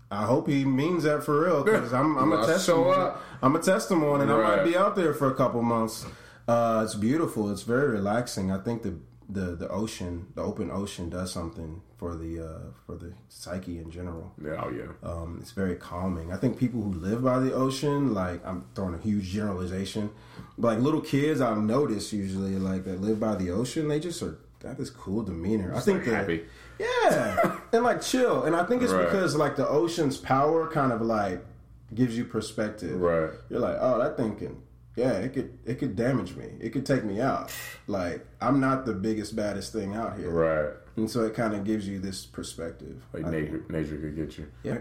I 0.09 0.25
hope 0.25 0.47
he 0.47 0.65
means 0.65 1.03
that 1.03 1.23
for 1.23 1.41
real 1.45 1.63
because 1.63 1.93
I'm 1.93 2.17
I'm 2.17 2.31
a 2.31 2.38
I'll 2.38 2.45
testimony. 2.47 2.83
show 2.93 3.01
up. 3.01 3.21
I'm 3.41 3.55
a 3.55 3.59
testimony, 3.59 4.23
and 4.23 4.31
I 4.31 4.41
might 4.57 4.63
be 4.63 4.75
out 4.77 4.95
there 4.95 5.13
for 5.13 5.29
a 5.29 5.35
couple 5.35 5.62
months. 5.62 6.05
Uh, 6.47 6.81
it's 6.83 6.95
beautiful. 6.95 7.51
It's 7.51 7.62
very 7.63 7.89
relaxing. 7.89 8.51
I 8.51 8.57
think 8.57 8.81
the 8.81 8.95
the 9.29 9.55
the 9.55 9.69
ocean, 9.69 10.25
the 10.35 10.41
open 10.41 10.71
ocean, 10.71 11.09
does 11.09 11.31
something 11.31 11.81
for 11.97 12.15
the 12.15 12.39
uh, 12.43 12.59
for 12.85 12.95
the 12.95 13.13
psyche 13.27 13.77
in 13.77 13.91
general. 13.91 14.31
Yeah, 14.43 14.61
oh 14.63 14.69
yeah. 14.71 14.91
Um, 15.07 15.37
it's 15.41 15.51
very 15.51 15.75
calming. 15.75 16.33
I 16.33 16.37
think 16.37 16.57
people 16.57 16.81
who 16.81 16.93
live 16.93 17.23
by 17.23 17.39
the 17.39 17.53
ocean, 17.53 18.13
like 18.13 18.43
I'm 18.45 18.65
throwing 18.73 18.95
a 18.95 18.97
huge 18.97 19.25
generalization, 19.29 20.09
but 20.57 20.69
like 20.75 20.79
little 20.79 21.01
kids 21.01 21.41
I've 21.41 21.57
noticed 21.61 22.11
usually 22.11 22.55
like 22.57 22.85
that 22.85 23.01
live 23.01 23.19
by 23.19 23.35
the 23.35 23.51
ocean, 23.51 23.87
they 23.87 23.99
just 23.99 24.21
are 24.23 24.39
got 24.61 24.77
this 24.77 24.89
cool 24.89 25.21
demeanor. 25.23 25.73
I 25.75 25.79
think 25.79 25.99
like 25.99 26.05
that 26.07 26.15
happy. 26.15 26.45
yeah, 26.79 27.59
and 27.73 27.83
like 27.83 28.01
chill. 28.01 28.43
And 28.45 28.55
I 28.55 28.63
think 28.65 28.81
it's 28.81 28.91
Right. 28.93 29.05
because 29.05 29.35
like 29.35 29.55
the 29.55 29.67
ocean's 29.67 30.17
power 30.17 30.67
kind 30.71 30.91
of 30.91 31.01
like 31.01 31.45
gives 31.93 32.17
you 32.17 32.25
perspective. 32.25 32.99
Right. 32.99 33.29
You're 33.49 33.59
like, 33.59 33.77
oh, 33.79 33.99
that 33.99 34.17
thing 34.17 34.35
can 34.37 34.57
yeah, 34.99 35.13
it 35.25 35.33
could 35.33 35.49
it 35.65 35.75
could 35.79 35.95
damage 35.95 36.35
me. 36.35 36.47
It 36.59 36.69
could 36.73 36.85
take 36.85 37.03
me 37.03 37.21
out. 37.21 37.51
Like 37.88 38.25
I'm 38.41 38.59
not 38.59 38.85
the 38.85 38.93
biggest 38.93 39.35
baddest 39.35 39.73
thing 39.73 39.95
out 39.95 40.17
here, 40.17 40.29
Right. 40.29 40.73
and 40.97 41.09
so 41.09 41.23
it 41.25 41.33
kind 41.33 41.53
of 41.55 41.63
gives 41.63 41.88
you 41.88 41.99
this 41.99 42.25
perspective. 42.25 42.95
Like 43.13 43.25
I 43.25 43.29
nature, 43.31 43.63
nature 43.69 43.97
could 43.97 44.15
get 44.15 44.38
you. 44.38 44.47
Yeah. 44.63 44.79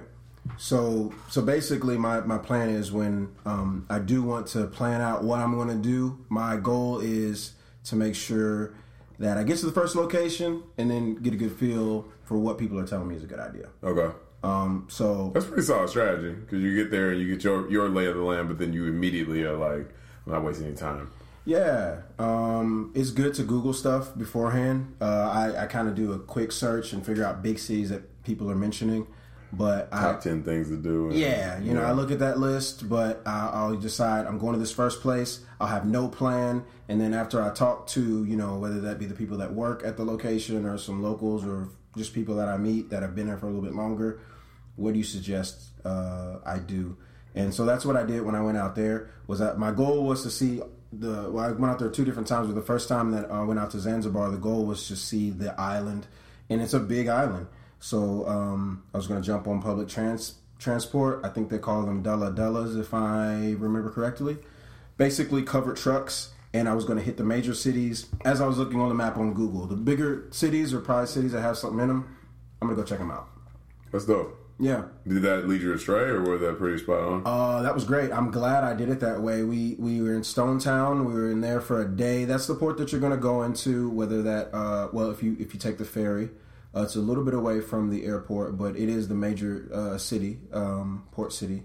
So 0.57 1.13
so 1.29 1.43
basically, 1.43 1.97
my 1.99 2.21
my 2.21 2.39
plan 2.39 2.69
is 2.71 2.91
when 2.91 3.29
um, 3.45 3.87
I 3.91 3.99
do 3.99 4.23
want 4.23 4.47
to 4.49 4.67
plan 4.67 5.01
out 5.01 5.23
what 5.25 5.41
I'm 5.41 5.55
going 5.55 5.69
to 5.69 5.89
do. 5.95 6.19
My 6.29 6.57
goal 6.57 7.01
is 7.01 7.53
to 7.85 7.97
make 7.97 8.15
sure 8.15 8.75
that 9.19 9.37
I 9.37 9.43
get 9.43 9.59
to 9.59 9.67
the 9.67 9.73
first 9.73 9.97
location 9.97 10.63
and 10.79 10.91
then 10.91 11.15
get 11.17 11.33
a 11.35 11.37
good 11.37 11.53
feel 11.53 12.07
for 12.25 12.39
what 12.39 12.57
people 12.59 12.79
are 12.79 12.87
telling 12.87 13.09
me 13.09 13.17
is 13.17 13.25
a 13.25 13.27
good 13.27 13.41
idea. 13.41 13.69
Okay. 13.83 14.15
Um, 14.45 14.87
so 14.89 15.33
That's 15.35 15.47
pretty 15.47 15.63
solid 15.63 15.89
strategy 15.89 16.31
because 16.33 16.63
you 16.63 16.77
get 16.77 16.91
there 16.93 17.11
and 17.11 17.21
you 17.21 17.35
get 17.35 17.43
your 17.45 17.69
your 17.71 17.89
lay 17.89 18.07
of 18.07 18.17
the 18.17 18.23
land, 18.23 18.49
but 18.49 18.59
then 18.59 18.73
you 18.73 18.87
immediately 18.87 19.43
are 19.43 19.57
like, 19.57 19.89
Not 20.29 20.45
wasting 20.45 20.67
any 20.67 20.77
time. 20.77 21.11
Yeah, 21.45 22.03
um, 22.19 22.93
it's 22.95 23.11
good 23.11 23.33
to 23.35 23.43
Google 23.43 23.73
stuff 23.73 24.17
beforehand. 24.17 24.95
Uh, 25.01 25.05
I, 25.57 25.63
I 25.63 25.67
kind 25.67 25.89
of 25.89 25.95
do 25.95 26.13
a 26.13 26.19
quick 26.19 26.53
search 26.53 26.93
and 26.93 27.05
figure 27.05 27.25
out 27.25 27.43
big 27.43 27.59
cities 27.59 27.89
that 27.89 28.23
people 28.25 28.51
are 28.51 28.55
mentioning. 28.55 29.07
But 29.51 29.89
I, 29.91 30.03
Top 30.03 30.21
ten 30.21 30.43
things 30.43 30.69
to 30.69 30.77
do. 30.77 31.09
and- 31.09 31.19
yeah, 31.19 31.59
you 31.59 31.73
know, 31.73 31.81
I 31.83 31.93
look 31.93 32.11
at 32.11 32.19
that 32.19 32.39
list, 32.39 32.87
but 32.91 33.23
I, 33.25 33.49
I'll 33.55 33.77
decide 33.77 34.27
I'm 34.27 34.37
going 34.39 34.53
to 34.53 34.59
this 34.59 34.73
first 34.73 35.01
place. 35.01 35.41
I'll 35.59 35.69
have 35.69 35.87
no 35.87 36.07
plan, 36.07 36.65
and 36.87 37.01
then 37.01 37.15
after 37.15 37.41
I 37.43 37.49
talk 37.55 37.87
to, 37.89 38.25
you 38.27 38.37
know, 38.37 38.59
whether 38.59 38.79
that 38.83 38.99
be 38.99 39.07
the 39.07 39.15
people 39.15 39.39
that 39.39 39.55
work 39.55 39.83
at 39.87 39.97
the 39.97 40.05
location 40.05 40.67
or 40.67 40.77
some 40.77 41.03
locals 41.03 41.47
or 41.47 41.71
just 41.97 42.13
people 42.13 42.37
that 42.37 42.49
I 42.49 42.59
meet 42.59 42.91
that 42.91 43.01
have 43.01 43.15
been 43.15 43.27
there 43.27 43.39
for 43.39 43.47
a 43.47 43.49
little 43.49 43.65
bit 43.65 43.75
longer, 43.75 44.21
what 44.77 44.93
do 44.93 44.99
you 44.99 45.05
suggest 45.05 45.71
uh, 45.87 46.41
I 46.45 46.59
do? 46.59 46.99
And 47.39 47.55
so 47.55 47.65
that's 47.65 47.85
what 47.85 47.97
I 47.97 48.03
did 48.03 48.23
when 48.23 48.35
I 48.35 48.43
went 48.43 48.59
out 48.59 48.75
there. 48.75 49.11
Was 49.29 49.39
that 49.39 49.59
my 49.59 49.71
goal 49.71 50.05
was 50.05 50.25
to 50.25 50.31
see 50.31 50.61
the? 50.93 51.31
Well, 51.31 51.45
I 51.45 51.53
went 51.53 51.71
out 51.71 51.79
there 51.79 51.89
two 51.89 52.05
different 52.05 52.27
times. 52.27 52.49
But 52.49 52.57
the 52.57 52.67
first 52.67 52.89
time 52.89 53.13
that 53.13 53.31
I 53.31 53.45
went 53.45 53.61
out 53.61 53.71
to 53.71 53.79
Zanzibar, 53.79 54.29
the 54.33 54.39
goal 54.39 54.67
was 54.67 54.89
to 54.89 54.97
see 54.97 55.31
the 55.31 55.59
island, 55.59 56.09
and 56.51 56.61
it's 56.61 56.75
a 56.75 56.81
big 56.81 57.07
island. 57.07 57.47
So 57.79 58.27
um, 58.27 58.83
I 58.93 58.97
was 58.97 59.07
going 59.07 59.23
to 59.23 59.27
jump 59.27 59.47
on 59.47 59.63
public 59.63 59.89
trans 59.89 60.35
transport. 60.59 61.21
I 61.25 61.29
think 61.29 61.49
they 61.49 61.59
call 61.59 61.83
them 61.83 62.03
Dala 62.03 62.33
Dalas, 62.33 62.79
if 62.79 62.93
I 62.93 63.55
remember 63.57 63.91
correctly. 63.91 64.39
Basically, 64.97 65.45
covered 65.45 65.77
trucks, 65.77 66.33
and 66.53 66.69
I 66.69 66.75
was 66.75 66.85
going 66.85 66.99
to 66.99 67.05
hit 67.05 67.19
the 67.19 67.25
major 67.25 67.55
cities. 67.55 68.07
As 68.25 68.41
I 68.41 68.49
was 68.49 68.59
looking 68.59 68.81
on 68.81 68.89
the 68.89 68.97
map 68.97 69.17
on 69.17 69.33
Google, 69.33 69.67
the 69.67 69.77
bigger 69.77 70.27
cities 70.33 70.75
or 70.75 70.81
probably 70.81 71.07
cities 71.07 71.31
that 71.31 71.43
have 71.43 71.57
something 71.57 71.79
in 71.79 71.87
them, 71.87 72.17
I'm 72.61 72.67
going 72.67 72.77
to 72.77 72.83
go 72.83 72.89
check 72.89 72.99
them 72.99 73.13
out. 73.13 73.29
That's 73.93 74.07
dope. 74.07 74.48
Yeah, 74.61 74.87
Did 75.07 75.23
that 75.23 75.47
lead 75.47 75.63
you 75.63 75.73
astray, 75.73 76.03
or 76.03 76.21
was 76.21 76.41
that 76.41 76.59
pretty 76.59 76.79
spot 76.79 77.01
on? 77.01 77.23
Uh, 77.25 77.63
that 77.63 77.75
was 77.75 77.85
great. 77.85 78.11
I'm 78.11 78.33
glad 78.33 78.65
I 78.65 78.75
did 78.75 78.89
it 78.89 78.99
that 79.01 79.21
way. 79.21 79.45
We 79.45 79.77
we 79.79 80.03
were 80.03 80.13
in 80.15 80.25
Stone 80.25 80.59
Town. 80.59 81.05
We 81.05 81.13
were 81.13 81.31
in 81.31 81.41
there 81.41 81.61
for 81.61 81.81
a 81.81 81.89
day. 81.89 82.25
That's 82.25 82.49
the 82.49 82.57
port 82.57 82.77
that 82.79 82.91
you're 82.91 83.01
going 83.01 83.13
to 83.13 83.19
go 83.19 83.45
into. 83.45 83.89
Whether 83.91 84.21
that, 84.23 84.53
uh, 84.53 84.89
well, 84.93 85.13
if 85.13 85.23
you 85.23 85.37
if 85.39 85.55
you 85.55 85.61
take 85.61 85.79
the 85.79 85.85
ferry, 85.85 86.31
uh, 86.75 86.83
it's 86.83 86.97
a 86.97 87.01
little 87.01 87.25
bit 87.25 87.35
away 87.35 87.61
from 87.61 87.91
the 87.91 88.05
airport, 88.05 88.59
but 88.59 88.77
it 88.77 88.89
is 88.89 89.07
the 89.07 89.15
major 89.15 89.69
uh, 89.73 89.97
city, 89.97 90.41
um, 90.53 91.07
port 91.13 91.33
city, 91.33 91.63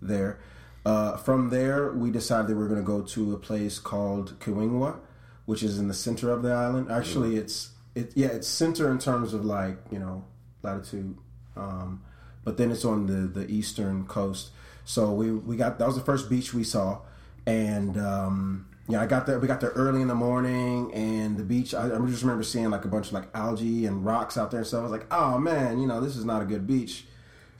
there. 0.00 0.38
Uh, 0.84 1.16
from 1.16 1.50
there, 1.50 1.90
we 1.90 2.12
decided 2.12 2.46
that 2.46 2.54
we 2.56 2.62
are 2.62 2.68
going 2.68 2.80
to 2.80 2.86
go 2.86 3.02
to 3.02 3.34
a 3.34 3.38
place 3.38 3.80
called 3.80 4.38
Kiwengwa, 4.38 5.00
which 5.46 5.64
is 5.64 5.80
in 5.80 5.88
the 5.88 5.94
center 5.94 6.30
of 6.30 6.44
the 6.44 6.52
island. 6.52 6.92
Actually, 6.92 7.36
it's 7.38 7.70
it 7.96 8.12
yeah, 8.14 8.28
it's 8.28 8.46
center 8.46 8.88
in 8.88 9.00
terms 9.00 9.34
of 9.34 9.44
like 9.44 9.78
you 9.90 9.98
know 9.98 10.24
latitude. 10.62 11.18
Um, 11.56 12.02
but 12.46 12.56
then 12.56 12.70
it's 12.70 12.84
on 12.84 13.06
the, 13.06 13.40
the 13.40 13.50
eastern 13.50 14.06
coast. 14.06 14.50
So 14.84 15.12
we, 15.12 15.32
we 15.32 15.56
got 15.56 15.78
that 15.80 15.86
was 15.86 15.96
the 15.96 16.02
first 16.04 16.30
beach 16.30 16.54
we 16.54 16.62
saw, 16.64 17.00
and 17.44 17.98
um, 17.98 18.68
yeah, 18.88 19.02
I 19.02 19.06
got 19.06 19.26
there. 19.26 19.38
We 19.40 19.48
got 19.48 19.60
there 19.60 19.70
early 19.70 20.00
in 20.00 20.06
the 20.06 20.14
morning, 20.14 20.94
and 20.94 21.36
the 21.36 21.42
beach. 21.42 21.74
I, 21.74 21.86
I 21.94 21.98
just 22.06 22.22
remember 22.22 22.44
seeing 22.44 22.70
like 22.70 22.84
a 22.84 22.88
bunch 22.88 23.08
of 23.08 23.12
like 23.14 23.28
algae 23.34 23.84
and 23.86 24.04
rocks 24.04 24.38
out 24.38 24.50
there 24.52 24.60
and 24.60 24.66
stuff. 24.66 24.80
I 24.80 24.82
was 24.84 24.92
like, 24.92 25.06
oh 25.12 25.38
man, 25.38 25.80
you 25.80 25.86
know 25.88 26.00
this 26.00 26.16
is 26.16 26.24
not 26.24 26.40
a 26.40 26.44
good 26.44 26.66
beach. 26.66 27.04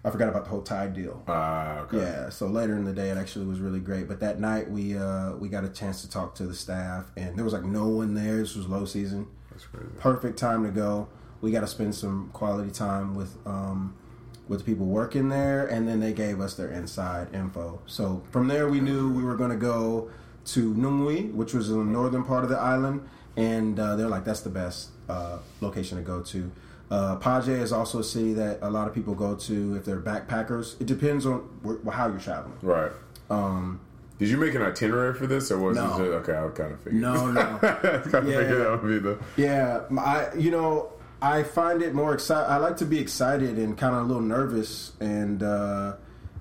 I 0.05 0.11
forgot 0.11 0.29
about 0.29 0.45
the 0.45 0.51
whole 0.51 0.63
tide 0.63 0.95
deal. 0.95 1.21
Ah, 1.27 1.79
okay. 1.81 1.99
Yeah, 1.99 2.29
so 2.31 2.47
later 2.47 2.77
in 2.77 2.85
the 2.85 2.93
day, 2.93 3.11
it 3.11 3.17
actually 3.17 3.47
was 3.47 3.59
really 3.59 3.81
great. 3.81 4.07
But 4.07 4.21
that 4.21 4.39
night, 4.39 4.71
we 4.71 4.97
uh, 4.97 5.33
we 5.33 5.49
got 5.49 5.65
a 5.65 5.69
chance 5.69 6.03
to 6.03 6.09
talk 6.09 6.37
to 6.37 6.47
the 6.47 6.55
staff, 6.55 7.11
and 7.17 7.37
there 7.37 7.45
was 7.45 7.53
like 7.53 7.65
no 7.65 7.89
one 7.89 8.15
there. 8.15 8.37
This 8.37 8.55
was 8.55 8.69
low 8.69 8.85
season 8.85 9.27
That's 9.51 9.65
crazy. 9.67 9.89
perfect 9.99 10.39
time 10.39 10.63
to 10.63 10.71
go. 10.71 11.09
We 11.41 11.51
got 11.51 11.63
to 11.63 11.67
spend 11.67 11.93
some 11.97 12.31
quality 12.33 12.71
time 12.71 13.17
with 13.17 13.37
um, 13.45 13.97
with 14.49 14.61
the 14.61 14.65
people 14.65 14.87
working 14.87 15.29
there, 15.29 15.67
and 15.67 15.89
then 15.89 16.01
they 16.01 16.13
gave 16.13 16.41
us 16.41 16.55
their 16.55 16.69
inside 16.71 17.35
info. 17.35 17.81
So 17.87 18.23
from 18.31 18.49
there, 18.49 18.69
we 18.69 18.81
knew 18.81 19.13
we 19.13 19.25
were 19.25 19.37
going 19.37 19.51
to 19.51 19.57
go 19.57 20.11
to 20.47 20.75
Nungwi, 20.75 21.33
which 21.35 21.53
was 21.55 21.69
in 21.71 21.79
the 21.79 21.85
northern 21.85 22.25
part 22.25 22.45
of 22.45 22.51
the 22.51 22.59
island, 22.59 23.07
and 23.37 23.79
uh, 23.79 23.97
they're 23.97 24.09
like, 24.09 24.25
that's 24.25 24.41
the 24.41 24.51
best 24.51 24.91
uh, 25.09 25.39
location 25.61 25.99
to 25.99 26.05
go 26.05 26.23
to. 26.23 26.51
Uh, 26.89 27.17
Paje 27.17 27.49
is 27.49 27.73
also 27.73 27.99
a 27.99 28.05
city 28.05 28.33
that 28.35 28.61
a 28.63 28.71
lot 28.71 28.87
of 28.87 28.95
people 28.95 29.15
go 29.17 29.35
to 29.35 29.75
if 29.75 29.85
they're 29.85 30.01
backpackers. 30.01 30.81
It 30.81 30.87
depends 30.87 31.27
on 31.27 31.41
wh- 31.65 31.91
how 31.91 32.07
you're 32.07 32.21
traveling. 32.21 32.57
Right. 32.63 32.93
Um, 33.29 33.81
Did 34.21 34.29
you 34.29 34.37
make 34.37 34.55
an 34.55 34.63
itinerary 34.63 35.13
for 35.15 35.27
this, 35.27 35.51
or 35.51 35.59
was 35.59 35.77
No. 35.77 35.97
it 36.01 36.07
okay? 36.23 36.33
I 36.39 36.47
kind 36.51 36.73
of 36.73 36.81
figured. 36.81 37.03
no, 37.03 37.33
no. 37.33 37.41
I 37.63 37.69
kind 37.99 38.15
of 38.15 38.29
Yeah. 38.29 38.39
figured 38.39 38.61
that 38.61 38.83
would 38.83 38.89
be 38.89 38.99
the. 39.01 39.19
Yeah, 39.37 39.81
I 39.99 40.29
you 40.39 40.53
know 40.53 40.93
I 41.23 41.43
find 41.43 41.83
it 41.83 41.95
more 41.95 42.15
excited. 42.15 42.51
I 42.51 42.57
like 42.59 42.77
to 42.79 42.85
be 42.85 42.99
excited 42.99 43.59
and 43.59 43.77
kind 43.77 43.95
of 43.95 44.03
a 44.03 44.05
little 44.05 44.23
nervous. 44.23 44.93
And 45.01 45.43
uh, 45.43 45.95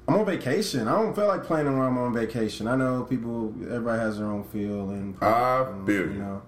I'm 0.08 0.16
on 0.16 0.26
vacation. 0.26 0.88
I 0.88 0.96
don't 1.02 1.16
feel 1.16 1.28
like 1.28 1.44
planning 1.44 1.78
when 1.78 1.88
I'm 1.88 1.98
on 1.98 2.14
vacation. 2.14 2.68
I 2.68 2.76
know 2.76 3.04
people, 3.04 3.54
everybody 3.64 4.00
has 4.00 4.18
their 4.18 4.28
own 4.28 4.44
feel 4.46 4.90
and 4.90 5.16
I 5.22 5.66
feel 5.86 6.08
you 6.12 6.20
know. 6.20 6.42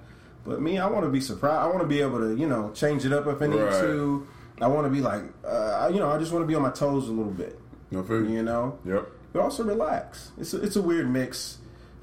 But 0.45 0.61
me, 0.61 0.77
I 0.77 0.87
want 0.87 1.05
to 1.05 1.09
be 1.11 1.19
surprised. 1.21 1.59
I 1.59 1.67
want 1.67 1.81
to 1.81 1.87
be 1.87 2.01
able 2.01 2.19
to 2.19 2.35
you 2.35 2.47
know 2.47 2.71
change 2.73 3.05
it 3.05 3.13
up 3.13 3.27
if 3.27 3.41
I 3.41 3.47
need 3.47 3.59
Right. 3.59 3.81
to. 3.81 4.27
I 4.61 4.67
want 4.67 4.85
to 4.87 4.89
be 4.91 5.01
like 5.01 5.23
uh, 5.45 5.89
you 5.93 5.99
know 5.99 6.09
I 6.09 6.17
just 6.17 6.31
want 6.31 6.43
to 6.43 6.47
be 6.47 6.55
on 6.55 6.61
my 6.61 6.69
toes 6.71 7.07
a 7.09 7.11
little 7.11 7.31
bit. 7.31 7.59
No. 7.91 8.03
You 8.09 8.43
know 8.43 8.77
Yep. 8.85 9.07
but 9.33 9.41
also 9.41 9.63
relax. 9.63 10.31
It's 10.37 10.53
a, 10.53 10.61
it's 10.61 10.75
a 10.75 10.81
weird 10.81 11.09
mix. 11.09 11.57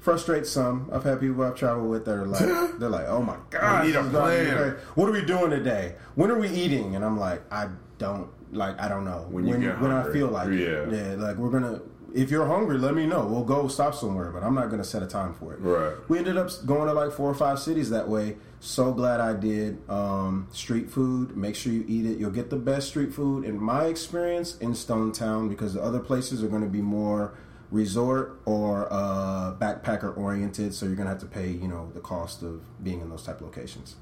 Frustrates 0.05 0.51
some. 0.51 0.87
I've 0.93 1.03
had 1.03 1.19
people 1.19 1.41
I've 1.41 1.55
traveled 1.55 1.89
with 1.89 2.05
that 2.05 2.11
are 2.11 2.27
like, 2.27 2.45
they're 2.79 2.89
like, 2.89 3.07
oh 3.07 3.23
my 3.23 3.37
god, 3.49 3.85
need 3.85 3.95
a 3.95 4.03
this 4.03 4.05
is 4.05 4.11
driving 4.11 4.45
me 4.45 4.51
plan. 4.51 4.75
What 4.93 5.09
are 5.09 5.11
we 5.11 5.25
doing 5.25 5.49
today? 5.49 5.95
When 6.13 6.29
are 6.29 6.37
we 6.37 6.47
eating? 6.47 6.95
And 6.95 7.03
I'm 7.03 7.19
like, 7.19 7.41
I 7.51 7.69
don't 7.97 8.29
like, 8.51 8.79
I 8.79 8.87
don't 8.87 9.03
know. 9.03 9.25
When 9.31 9.47
you 9.47 9.57
get 9.57 9.81
when 9.81 9.89
I 9.89 10.11
feel 10.13 10.27
like, 10.27 10.49
it. 10.49 10.91
Yeah. 10.91 10.95
yeah, 10.95 11.15
like 11.15 11.37
we're 11.37 11.49
gonna. 11.49 11.81
If 12.13 12.29
you're 12.29 12.45
hungry, 12.45 12.77
let 12.77 12.93
me 12.93 13.07
know. 13.07 13.25
We'll 13.25 13.43
go 13.43 13.67
stop 13.67 13.95
somewhere, 13.95 14.29
but 14.29 14.43
I'm 14.43 14.53
not 14.53 14.69
gonna 14.69 14.83
set 14.83 15.01
a 15.01 15.07
time 15.07 15.33
for 15.33 15.53
it. 15.55 15.59
Right. 15.59 15.95
We 16.07 16.19
ended 16.19 16.37
up 16.37 16.51
going 16.67 16.87
to 16.87 16.93
like 16.93 17.11
four 17.11 17.29
or 17.29 17.33
five 17.33 17.57
cities 17.57 17.89
that 17.89 18.07
way. 18.07 18.37
So 18.59 18.93
glad 18.93 19.19
I 19.19 19.33
did. 19.33 19.79
Um, 19.89 20.47
street 20.51 20.91
food, 20.91 21.35
make 21.35 21.55
sure 21.55 21.73
you 21.73 21.83
eat 21.87 22.05
it. 22.05 22.19
You'll 22.19 22.29
get 22.29 22.51
the 22.51 22.57
best 22.57 22.89
street 22.89 23.11
food, 23.11 23.43
in 23.43 23.59
my 23.59 23.85
experience, 23.85 24.55
in 24.59 24.75
Stone 24.75 25.13
Town 25.13 25.49
because 25.49 25.73
the 25.73 25.81
other 25.81 25.99
places 25.99 26.43
are 26.43 26.47
going 26.47 26.61
to 26.61 26.69
be 26.69 26.81
more 26.81 27.33
resort 27.75 28.39
or 28.45 28.87
uh, 28.91 29.53
backpacker 29.59 30.15
oriented. 30.17 30.73
So 30.73 30.85
you're 30.85 30.95
to 31.07 31.11
have 31.11 31.19
to 31.19 31.25
pay, 31.25 31.49
you 31.49 31.67
know, 31.67 31.91
the 31.93 31.99
cost 31.99 32.41
of 32.41 32.61
being 32.83 33.01
in 33.01 33.09
those 33.09 33.23
type 33.23 33.35
of 33.41 33.47
locations. 33.47 33.95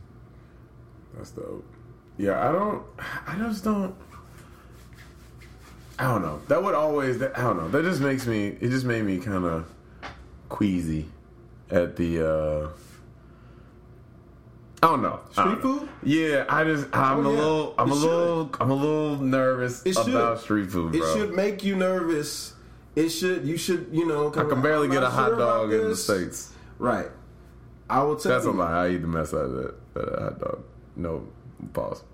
That's 1.16 1.32
dope. 1.32 1.66
Yeah, 2.18 2.48
I 2.48 2.52
don't. 2.52 2.84
I 3.28 3.36
just 3.38 3.64
don't. 3.64 3.96
I 6.00 6.04
don't 6.06 6.22
know. 6.22 6.42
That 6.48 6.64
would 6.64 6.76
always. 6.76 7.20
That, 7.20 7.38
I 7.38 7.42
don't 7.42 7.58
know. 7.58 7.70
That 7.70 7.84
just 7.84 8.02
makes 8.02 8.26
me. 8.28 8.48
It 8.48 8.70
just 8.70 8.86
made 8.86 9.04
me 9.04 9.18
kind 9.20 9.46
of 9.46 9.72
queasy 10.50 11.08
at 11.72 11.96
the. 11.96 12.28
uh 12.28 12.70
I 14.82 14.88
don't 14.88 15.02
know. 15.02 15.20
Street 15.32 15.44
don't 15.46 15.64
know. 15.64 15.80
food? 15.80 15.90
Yeah, 16.04 16.46
I 16.50 16.64
just. 16.66 16.88
I'm 16.94 17.26
Oh, 17.26 17.30
a 17.30 17.32
yeah. 17.34 17.40
little. 17.40 17.76
I'm 17.78 17.88
It 17.90 17.92
a 17.92 17.96
should. 17.96 18.06
little. 18.06 18.50
I'm 18.60 18.72
a 18.72 18.76
little 18.76 19.18
nervous 19.18 19.84
It 19.86 19.94
should. 19.94 20.10
about 20.10 20.42
street 20.42 20.70
food, 20.72 20.94
It 20.96 21.04
should 21.14 21.34
make 21.34 21.64
you 21.64 21.76
nervous. 21.76 22.53
It 22.96 23.10
should. 23.10 23.46
You 23.46 23.58
should. 23.58 23.88
You 23.92 24.06
know. 24.06 24.30
I 24.30 24.44
can 24.44 24.62
barely 24.62 24.88
get 24.88 25.04
a 25.04 25.10
hot 25.10 25.30
sure 25.30 25.38
dog 25.38 25.74
in 25.74 25.90
the 25.90 25.96
states. 25.96 26.54
Right. 26.80 27.08
I 27.90 28.02
will 28.04 28.16
tell 28.16 28.32
That's 28.32 28.46
a 28.46 28.52
lie. 28.52 28.86
I 28.86 28.90
eat 28.92 28.98
the 28.98 29.08
mess 29.08 29.34
out 29.34 29.46
of 29.46 29.54
that, 29.54 29.94
that 29.94 30.20
hot 30.20 30.40
dog. 30.40 30.64
No 30.96 31.28
pause. 31.74 32.04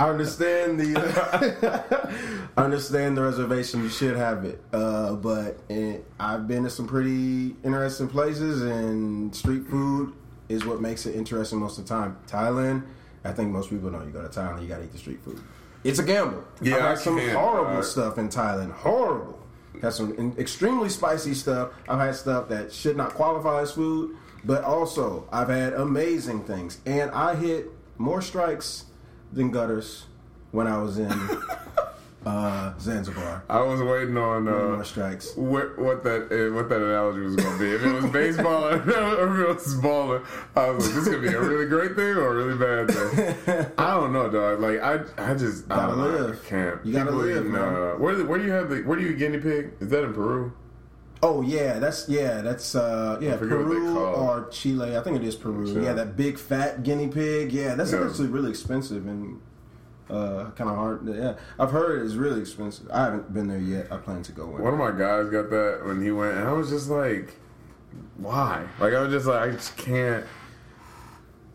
I 0.00 0.08
understand 0.08 0.80
the 0.80 2.48
I 2.56 2.62
understand 2.62 3.18
the 3.18 3.22
reservation. 3.22 3.82
You 3.82 3.90
should 3.90 4.16
have 4.16 4.46
it, 4.46 4.62
uh, 4.72 5.14
but 5.14 5.58
it, 5.68 6.06
I've 6.18 6.48
been 6.48 6.64
to 6.64 6.70
some 6.70 6.86
pretty 6.86 7.54
interesting 7.62 8.08
places, 8.08 8.62
and 8.62 9.34
street 9.34 9.66
food 9.66 10.14
is 10.48 10.64
what 10.64 10.80
makes 10.80 11.04
it 11.04 11.14
interesting 11.14 11.58
most 11.58 11.78
of 11.78 11.86
the 11.86 11.94
time. 11.94 12.16
Thailand, 12.26 12.86
I 13.24 13.32
think 13.32 13.50
most 13.50 13.68
people 13.68 13.90
know. 13.90 14.02
You 14.02 14.10
go 14.10 14.22
to 14.22 14.28
Thailand, 14.28 14.62
you 14.62 14.68
got 14.68 14.78
to 14.78 14.84
eat 14.84 14.92
the 14.92 14.98
street 14.98 15.20
food. 15.22 15.38
It's 15.84 15.98
a 15.98 16.02
gamble. 16.02 16.44
Yeah, 16.60 16.76
I've 16.76 16.82
had 16.82 16.98
some 16.98 17.18
can. 17.18 17.34
horrible 17.34 17.78
Uh, 17.78 17.82
stuff 17.82 18.18
in 18.18 18.28
Thailand. 18.28 18.72
Horrible. 18.72 19.38
Had 19.80 19.94
some 19.94 20.34
extremely 20.38 20.90
spicy 20.90 21.32
stuff. 21.34 21.70
I've 21.88 22.00
had 22.00 22.14
stuff 22.14 22.48
that 22.50 22.72
should 22.72 22.96
not 22.96 23.14
qualify 23.14 23.62
as 23.62 23.72
food, 23.72 24.14
but 24.44 24.62
also 24.62 25.26
I've 25.32 25.48
had 25.48 25.72
amazing 25.72 26.44
things, 26.44 26.78
and 26.84 27.10
I 27.12 27.34
hit 27.34 27.70
more 27.96 28.20
strikes 28.20 28.84
than 29.32 29.50
gutters 29.50 30.04
when 30.50 30.66
I 30.66 30.82
was 30.82 30.98
in 30.98 31.08
Uh, 32.26 32.78
Zanzibar. 32.78 33.42
I 33.48 33.62
was 33.62 33.80
waiting 33.80 34.16
on 34.18 34.46
uh, 34.46 34.50
more 34.50 34.84
strikes. 34.84 35.34
what, 35.36 35.78
what 35.78 36.04
that 36.04 36.24
uh, 36.30 36.54
what 36.54 36.68
that 36.68 36.82
analogy 36.82 37.20
was 37.22 37.34
going 37.36 37.52
to 37.56 37.58
be. 37.58 37.70
If 37.72 37.82
it 37.82 37.92
was 37.94 38.04
baseball 38.12 38.66
or 38.66 38.74
if 38.76 38.86
it 38.86 39.48
was 39.54 39.74
balling, 39.76 40.22
I 40.54 40.68
was 40.68 40.84
like, 40.86 40.94
this 40.96 41.08
could 41.08 41.22
be 41.22 41.28
a 41.28 41.40
really 41.40 41.66
great 41.66 41.96
thing 41.96 42.16
or 42.16 42.38
a 42.38 42.44
really 42.44 42.58
bad 42.58 42.90
thing. 42.90 43.72
I 43.78 43.94
don't 43.94 44.12
know, 44.12 44.28
dog. 44.30 44.60
Like 44.60 44.80
I, 44.82 45.00
I 45.16 45.34
just 45.34 45.64
I 45.70 45.76
Gotta 45.76 45.96
know. 45.96 46.08
live. 46.08 46.40
I 46.44 46.48
can't. 46.48 46.84
You 46.86 46.92
gotta 46.92 47.06
People 47.06 47.20
live, 47.24 47.36
eating, 47.38 47.52
man. 47.52 47.62
Uh, 47.62 47.90
where 47.94 48.22
where 48.26 48.38
do 48.38 48.44
you 48.44 48.52
have 48.52 48.68
the 48.68 48.82
where 48.82 48.98
do 48.98 49.02
you 49.04 49.14
guinea 49.14 49.38
pig? 49.38 49.72
Is 49.80 49.88
that 49.88 50.04
in 50.04 50.12
Peru? 50.12 50.52
Oh 51.22 51.40
yeah, 51.42 51.78
that's 51.78 52.06
yeah, 52.08 52.42
that's 52.42 52.74
uh 52.74 53.18
yeah, 53.20 53.36
forget 53.38 53.58
what 53.58 53.64
they 53.68 53.74
Peru 53.74 53.98
or 53.98 54.48
Chile. 54.50 54.96
I 54.96 55.02
think 55.02 55.16
it 55.16 55.24
is 55.24 55.36
Peru. 55.36 55.66
Sure. 55.72 55.82
Yeah, 55.82 55.94
that 55.94 56.16
big 56.18 56.38
fat 56.38 56.82
guinea 56.82 57.08
pig. 57.08 57.52
Yeah, 57.52 57.74
that's 57.76 57.92
Yeah. 57.92 58.06
actually 58.06 58.28
really 58.28 58.50
expensive 58.50 59.06
and 59.06 59.40
uh 60.10 60.50
kind 60.52 60.70
of 60.70 60.76
hard. 60.76 61.06
Yeah, 61.06 61.34
I've 61.58 61.70
heard 61.70 62.04
it's 62.04 62.14
really 62.14 62.40
expensive. 62.40 62.90
I 62.90 63.04
haven't 63.04 63.32
been 63.32 63.48
there 63.48 63.58
yet. 63.58 63.92
I 63.92 63.96
plan 63.96 64.22
to 64.24 64.32
go. 64.32 64.46
One. 64.46 64.62
One 64.62 64.72
of 64.74 64.78
my 64.78 64.90
guys 64.90 65.30
got 65.30 65.50
that 65.50 65.82
when 65.84 66.02
he 66.02 66.10
went, 66.10 66.36
and 66.36 66.48
I 66.48 66.52
was 66.52 66.70
just 66.70 66.90
like, 66.90 67.34
why? 68.16 68.66
Like 68.78 68.94
I 68.94 69.02
was 69.02 69.12
just 69.12 69.26
like, 69.26 69.48
I 69.48 69.52
just 69.52 69.76
can't. 69.76 70.24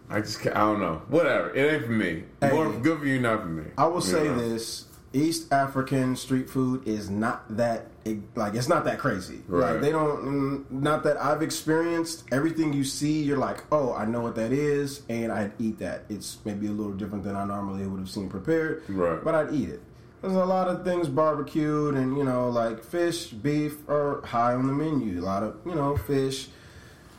I 0.09 0.21
just 0.21 0.39
can't, 0.39 0.55
I 0.55 0.59
don't 0.59 0.79
know. 0.79 1.01
Whatever. 1.07 1.53
It 1.55 1.73
ain't 1.73 1.85
for 1.85 1.91
me. 1.91 2.23
Hey. 2.39 2.51
More 2.51 2.71
good 2.71 2.99
for 2.99 3.07
you, 3.07 3.19
not 3.19 3.41
for 3.41 3.47
me. 3.47 3.71
I 3.77 3.87
will 3.87 4.01
say 4.01 4.25
know? 4.25 4.37
this: 4.37 4.85
East 5.13 5.51
African 5.51 6.15
street 6.15 6.49
food 6.49 6.87
is 6.87 7.09
not 7.09 7.57
that 7.57 7.87
it, 8.05 8.19
like 8.37 8.53
it's 8.53 8.69
not 8.69 8.85
that 8.85 8.99
crazy. 8.99 9.41
Right. 9.47 9.73
Like 9.73 9.81
they 9.81 9.91
don't, 9.91 10.23
mm, 10.23 10.71
not 10.71 11.03
that 11.03 11.17
I've 11.17 11.41
experienced. 11.41 12.23
Everything 12.31 12.71
you 12.71 12.83
see, 12.83 13.23
you're 13.23 13.37
like, 13.37 13.63
oh, 13.71 13.93
I 13.93 14.05
know 14.05 14.21
what 14.21 14.35
that 14.35 14.51
is, 14.51 15.01
and 15.09 15.31
I'd 15.31 15.53
eat 15.59 15.79
that. 15.79 16.03
It's 16.07 16.37
maybe 16.45 16.67
a 16.67 16.71
little 16.71 16.93
different 16.93 17.23
than 17.23 17.35
I 17.35 17.45
normally 17.45 17.85
would 17.87 17.99
have 17.99 18.09
seen 18.09 18.29
prepared, 18.29 18.83
Right. 18.87 19.21
But 19.23 19.33
I'd 19.33 19.53
eat 19.53 19.69
it. 19.69 19.81
There's 20.21 20.35
a 20.35 20.45
lot 20.45 20.67
of 20.67 20.85
things 20.85 21.07
barbecued, 21.07 21.95
and 21.95 22.15
you 22.17 22.23
know, 22.23 22.49
like 22.49 22.83
fish, 22.83 23.27
beef 23.27 23.77
are 23.89 24.21
high 24.25 24.53
on 24.53 24.67
the 24.67 24.73
menu. 24.73 25.19
A 25.19 25.25
lot 25.25 25.43
of 25.43 25.57
you 25.65 25.75
know 25.75 25.97
fish. 25.97 26.47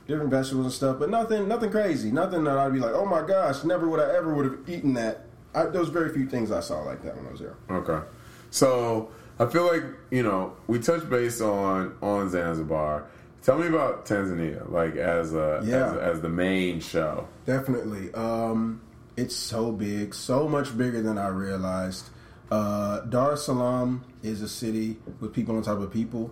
Different 0.09 0.31
vegetables 0.31 0.67
and 0.67 0.73
stuff, 0.73 1.01
but 1.01 1.11
nothing, 1.11 1.49
nothing 1.49 1.69
crazy. 1.69 2.13
Nothing 2.13 2.45
that 2.45 2.57
I'd 2.57 2.73
be 2.73 2.79
like, 2.79 2.95
"Oh 2.95 3.05
my 3.05 3.27
gosh, 3.27 3.65
never 3.65 3.89
would 3.89 3.99
I 3.99 4.15
ever 4.15 4.33
would 4.33 4.45
have 4.45 4.59
eaten 4.69 4.95
that." 4.95 5.25
I, 5.53 5.65
there 5.65 5.81
was 5.81 5.89
very 5.89 6.13
few 6.15 6.29
things 6.29 6.53
I 6.53 6.61
saw 6.61 6.81
like 6.83 7.03
that 7.03 7.17
when 7.17 7.27
I 7.27 7.31
was 7.33 7.41
there. 7.41 7.57
Okay. 7.69 8.07
So 8.51 9.11
I 9.39 9.47
feel 9.47 9.67
like 9.67 9.83
you 10.11 10.23
know 10.23 10.57
we 10.67 10.79
touched 10.79 11.09
base 11.11 11.41
on 11.41 11.97
on 12.03 12.31
Zanzibar. 12.31 13.07
Tell 13.43 13.59
me 13.59 13.69
about 13.69 14.07
Tanzania, 14.07 14.69
like 14.71 14.97
as 14.97 15.33
a 15.35 15.61
Yeah. 15.65 15.93
as, 15.93 16.17
as 16.17 16.21
the 16.21 16.29
main 16.29 16.81
show. 16.81 17.29
Definitely. 17.45 18.13
Um, 18.15 18.81
it's 19.17 19.37
so 19.37 19.71
big, 19.73 20.15
so 20.15 20.49
much 20.49 20.77
bigger 20.77 21.01
than 21.03 21.17
I 21.19 21.29
realized. 21.29 22.11
Uh, 22.51 23.01
Dar 23.01 23.33
es 23.33 23.45
Salaam 23.45 24.05
is 24.23 24.43
a 24.43 24.49
city 24.49 24.99
with 25.21 25.33
people 25.33 25.57
on 25.57 25.63
top 25.63 25.79
of 25.81 25.93
people. 25.93 26.31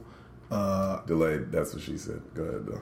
Uh, 0.50 1.00
Delayed. 1.06 1.50
That's 1.52 1.72
what 1.74 1.82
she 1.82 1.96
said. 1.98 2.20
Go 2.34 2.42
ahead 2.42 2.66
though. 2.66 2.80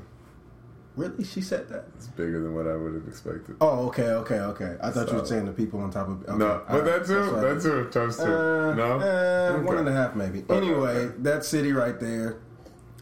Really? 0.96 1.24
She 1.24 1.40
said 1.40 1.68
that? 1.68 1.86
It's 1.96 2.06
bigger 2.08 2.42
than 2.42 2.54
what 2.54 2.66
I 2.66 2.76
would 2.76 2.94
have 2.94 3.06
expected. 3.08 3.56
Oh, 3.60 3.86
okay, 3.88 4.08
okay, 4.08 4.40
okay. 4.40 4.76
I 4.82 4.90
thought 4.90 5.10
you 5.10 5.18
were 5.18 5.24
saying 5.26 5.46
the 5.46 5.52
people 5.52 5.80
on 5.80 5.90
top 5.90 6.08
of. 6.08 6.22
Okay, 6.24 6.36
no, 6.38 6.62
but 6.68 6.74
right. 6.74 6.84
that 6.84 7.06
too. 7.06 7.14
That's 7.14 7.32
what 7.32 7.44
I- 7.44 7.54
That 7.54 7.62
too. 7.62 7.88
Times 7.90 8.16
two. 8.16 8.22
Uh, 8.24 8.74
no. 8.74 9.00
uh, 9.00 9.52
Okay. 9.56 9.64
one 9.64 9.78
and 9.78 9.88
a 9.88 9.92
half 9.92 10.14
maybe. 10.14 10.44
Okay, 10.48 10.56
Anyway, 10.56 11.10
that 11.18 11.44
city 11.44 11.72
right 11.72 11.98
there. 12.00 12.38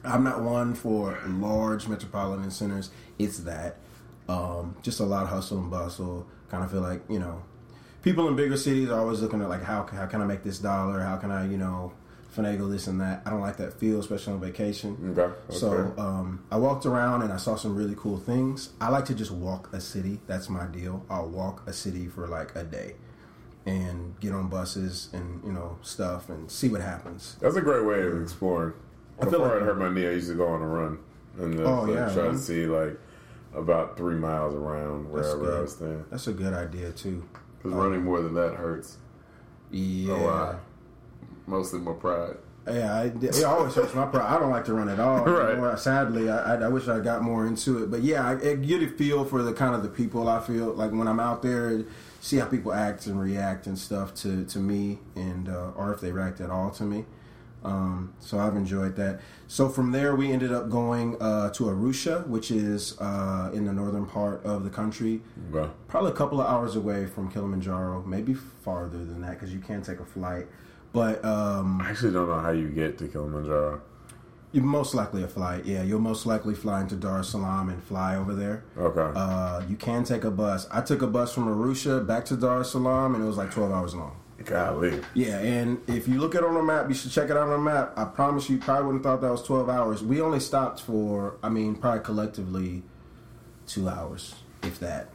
I'm 0.04 0.24
not 0.24 0.42
one 0.42 0.72
for 0.74 1.18
large 1.26 1.86
metropolitan 1.88 2.50
centers. 2.50 2.90
It's 3.18 3.38
that. 3.40 3.76
Um, 4.28 4.76
just 4.82 5.00
a 5.00 5.04
lot 5.04 5.24
of 5.24 5.28
hustle 5.28 5.58
and 5.58 5.70
bustle. 5.70 6.26
Kind 6.50 6.64
of 6.64 6.70
feel 6.70 6.80
like 6.80 7.02
you 7.08 7.18
know, 7.18 7.42
people 8.02 8.26
in 8.28 8.34
bigger 8.36 8.56
cities 8.56 8.88
are 8.88 8.98
always 9.00 9.20
looking 9.20 9.42
at 9.42 9.48
like 9.48 9.62
how 9.62 9.84
how 9.86 10.06
can 10.06 10.22
I 10.22 10.24
make 10.24 10.42
this 10.42 10.58
dollar? 10.58 11.00
How 11.00 11.16
can 11.16 11.30
I 11.30 11.46
you 11.46 11.58
know 11.58 11.92
finagle 12.34 12.70
this 12.70 12.86
and 12.86 13.00
that? 13.00 13.22
I 13.26 13.30
don't 13.30 13.40
like 13.40 13.56
that 13.58 13.72
feel, 13.74 14.00
especially 14.00 14.34
on 14.34 14.40
vacation. 14.40 15.14
Okay. 15.18 15.34
that's 15.48 15.60
So 15.60 15.92
um, 15.98 16.44
I 16.50 16.56
walked 16.56 16.86
around 16.86 17.22
and 17.22 17.32
I 17.32 17.36
saw 17.36 17.56
some 17.56 17.74
really 17.74 17.94
cool 17.96 18.18
things. 18.18 18.70
I 18.80 18.88
like 18.88 19.04
to 19.06 19.14
just 19.14 19.30
walk 19.30 19.72
a 19.72 19.80
city. 19.80 20.20
That's 20.26 20.48
my 20.48 20.66
deal. 20.66 21.04
I'll 21.10 21.28
walk 21.28 21.66
a 21.66 21.72
city 21.72 22.06
for 22.06 22.26
like 22.28 22.54
a 22.56 22.64
day 22.64 22.94
and 23.66 24.18
get 24.20 24.32
on 24.32 24.48
buses 24.48 25.10
and 25.12 25.42
you 25.44 25.52
know 25.52 25.78
stuff 25.82 26.28
and 26.30 26.50
see 26.50 26.68
what 26.68 26.80
happens. 26.80 27.36
That's 27.40 27.56
a 27.56 27.60
great 27.60 27.84
way 27.84 28.00
of 28.02 28.22
exploring. 28.22 28.72
I 29.18 29.24
feel 29.24 29.32
Before 29.32 29.48
like- 29.48 29.62
I 29.62 29.64
hurt 29.66 29.78
my 29.78 29.90
knee, 29.92 30.06
I 30.06 30.12
used 30.12 30.28
to 30.28 30.34
go 30.34 30.46
on 30.48 30.62
a 30.62 30.66
run 30.66 30.98
and 31.38 31.58
then 31.58 31.66
Oh, 31.66 31.82
like, 31.82 31.94
yeah, 31.94 32.14
try 32.14 32.22
man. 32.24 32.32
to 32.32 32.38
see 32.38 32.66
like 32.66 32.98
about 33.54 33.96
three 33.96 34.14
miles 34.16 34.54
around 34.54 35.12
That's 35.12 35.28
wherever 35.34 35.58
I 35.58 35.60
was 35.62 35.72
staying. 35.72 36.04
That's 36.10 36.26
a 36.26 36.32
good 36.32 36.54
idea 36.54 36.90
too. 36.92 37.22
Because 37.58 37.72
running 37.76 38.02
more 38.04 38.22
than 38.22 38.32
that 38.34 38.54
hurts. 38.54 38.96
Yeah. 39.70 40.54
Mostly 41.46 41.80
my 41.80 41.92
pride. 41.92 42.36
Yeah, 42.66 42.94
I, 42.94 43.04
it 43.04 43.44
always 43.44 43.74
hurts 43.74 43.94
my 43.94 44.06
pride. 44.06 44.26
I 44.26 44.38
don't 44.38 44.50
like 44.50 44.64
to 44.66 44.74
run 44.74 44.88
at 44.88 45.00
all. 45.00 45.24
Right. 45.24 45.52
anymore. 45.52 45.76
Sadly, 45.76 46.30
I, 46.30 46.56
I, 46.56 46.68
wish 46.68 46.88
I 46.88 47.00
got 47.00 47.22
more 47.22 47.46
into 47.46 47.82
it. 47.82 47.90
But 47.90 48.02
yeah, 48.02 48.26
I, 48.26 48.32
I 48.32 48.54
get 48.54 48.82
a 48.82 48.88
feel 48.88 49.24
for 49.24 49.42
the 49.42 49.52
kind 49.52 49.74
of 49.74 49.82
the 49.82 49.88
people 49.88 50.28
I 50.28 50.40
feel 50.40 50.72
like 50.74 50.92
when 50.92 51.08
I'm 51.08 51.20
out 51.20 51.42
there, 51.42 51.84
see 52.20 52.36
how 52.36 52.46
people 52.46 52.72
act 52.72 53.06
and 53.06 53.20
react 53.20 53.66
and 53.66 53.78
stuff 53.78 54.14
to 54.16 54.44
to 54.44 54.58
me, 54.58 54.98
and 55.16 55.48
uh, 55.48 55.70
or 55.74 55.92
if 55.92 56.00
they 56.00 56.12
react 56.12 56.40
at 56.40 56.50
all 56.50 56.70
to 56.72 56.84
me. 56.84 57.06
Um, 57.62 58.14
so 58.20 58.38
I've 58.38 58.56
enjoyed 58.56 58.96
that. 58.96 59.20
So 59.46 59.68
from 59.68 59.92
there, 59.92 60.16
we 60.16 60.32
ended 60.32 60.52
up 60.52 60.70
going 60.70 61.20
uh, 61.20 61.50
to 61.50 61.64
Arusha, 61.64 62.26
which 62.26 62.50
is 62.50 62.98
uh, 63.00 63.50
in 63.52 63.66
the 63.66 63.72
northern 63.72 64.06
part 64.06 64.42
of 64.44 64.64
the 64.64 64.70
country, 64.70 65.20
probably 65.88 66.10
a 66.10 66.14
couple 66.14 66.40
of 66.40 66.46
hours 66.46 66.76
away 66.76 67.06
from 67.06 67.30
Kilimanjaro, 67.30 68.02
maybe 68.06 68.34
farther 68.34 69.04
than 69.04 69.20
that 69.22 69.32
because 69.32 69.52
you 69.52 69.60
can 69.60 69.82
take 69.82 70.00
a 70.00 70.04
flight. 70.04 70.46
But 70.92 71.24
um, 71.24 71.80
I 71.80 71.90
actually 71.90 72.12
don't 72.12 72.28
know 72.28 72.40
how 72.40 72.50
you 72.50 72.68
get 72.68 72.98
to 72.98 73.06
Kilimanjaro. 73.08 73.80
you 74.52 74.60
most 74.62 74.94
likely 74.94 75.22
a 75.22 75.28
flight. 75.28 75.64
Yeah, 75.64 75.82
you'll 75.82 76.00
most 76.00 76.26
likely 76.26 76.54
fly 76.54 76.80
into 76.80 76.96
Dar 76.96 77.20
es 77.20 77.28
Salaam 77.28 77.68
and 77.68 77.82
fly 77.82 78.16
over 78.16 78.34
there. 78.34 78.64
Okay. 78.76 79.12
Uh, 79.14 79.62
you 79.68 79.76
can 79.76 80.02
take 80.02 80.24
a 80.24 80.30
bus. 80.30 80.66
I 80.72 80.80
took 80.80 81.02
a 81.02 81.06
bus 81.06 81.32
from 81.32 81.46
Arusha 81.46 82.04
back 82.04 82.24
to 82.26 82.36
Dar 82.36 82.60
es 82.60 82.72
Salaam, 82.72 83.14
and 83.14 83.22
it 83.22 83.26
was 83.26 83.36
like 83.36 83.50
twelve 83.52 83.70
hours 83.70 83.94
long. 83.94 84.16
Golly. 84.44 84.98
Yeah, 85.12 85.38
and 85.38 85.78
if 85.86 86.08
you 86.08 86.18
look 86.18 86.34
at 86.34 86.42
it 86.42 86.48
on 86.48 86.56
a 86.56 86.62
map, 86.62 86.88
you 86.88 86.94
should 86.94 87.10
check 87.12 87.28
it 87.28 87.36
out 87.36 87.48
on 87.48 87.52
a 87.52 87.62
map. 87.62 87.92
I 87.96 88.06
promise 88.06 88.48
you, 88.48 88.56
you 88.56 88.62
probably 88.62 88.86
wouldn't 88.86 89.04
have 89.04 89.12
thought 89.12 89.20
that 89.20 89.30
was 89.30 89.42
twelve 89.42 89.68
hours. 89.68 90.02
We 90.02 90.20
only 90.22 90.40
stopped 90.40 90.80
for, 90.80 91.36
I 91.42 91.50
mean, 91.50 91.74
probably 91.76 92.00
collectively 92.00 92.82
two 93.66 93.88
hours, 93.88 94.34
if 94.62 94.80
that. 94.80 95.10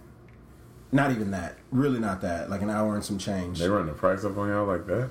Not 0.91 1.09
even 1.11 1.31
that. 1.31 1.57
Really, 1.71 1.99
not 1.99 2.21
that. 2.21 2.49
Like 2.51 2.61
an 2.61 2.69
hour 2.69 2.93
and 2.93 3.03
some 3.03 3.17
change. 3.17 3.57
They 3.59 3.67
run 3.67 3.87
the 3.87 3.93
price 3.93 4.23
up 4.23 4.37
on 4.37 4.47
y'all 4.47 4.67
like 4.67 4.85
that? 4.85 5.09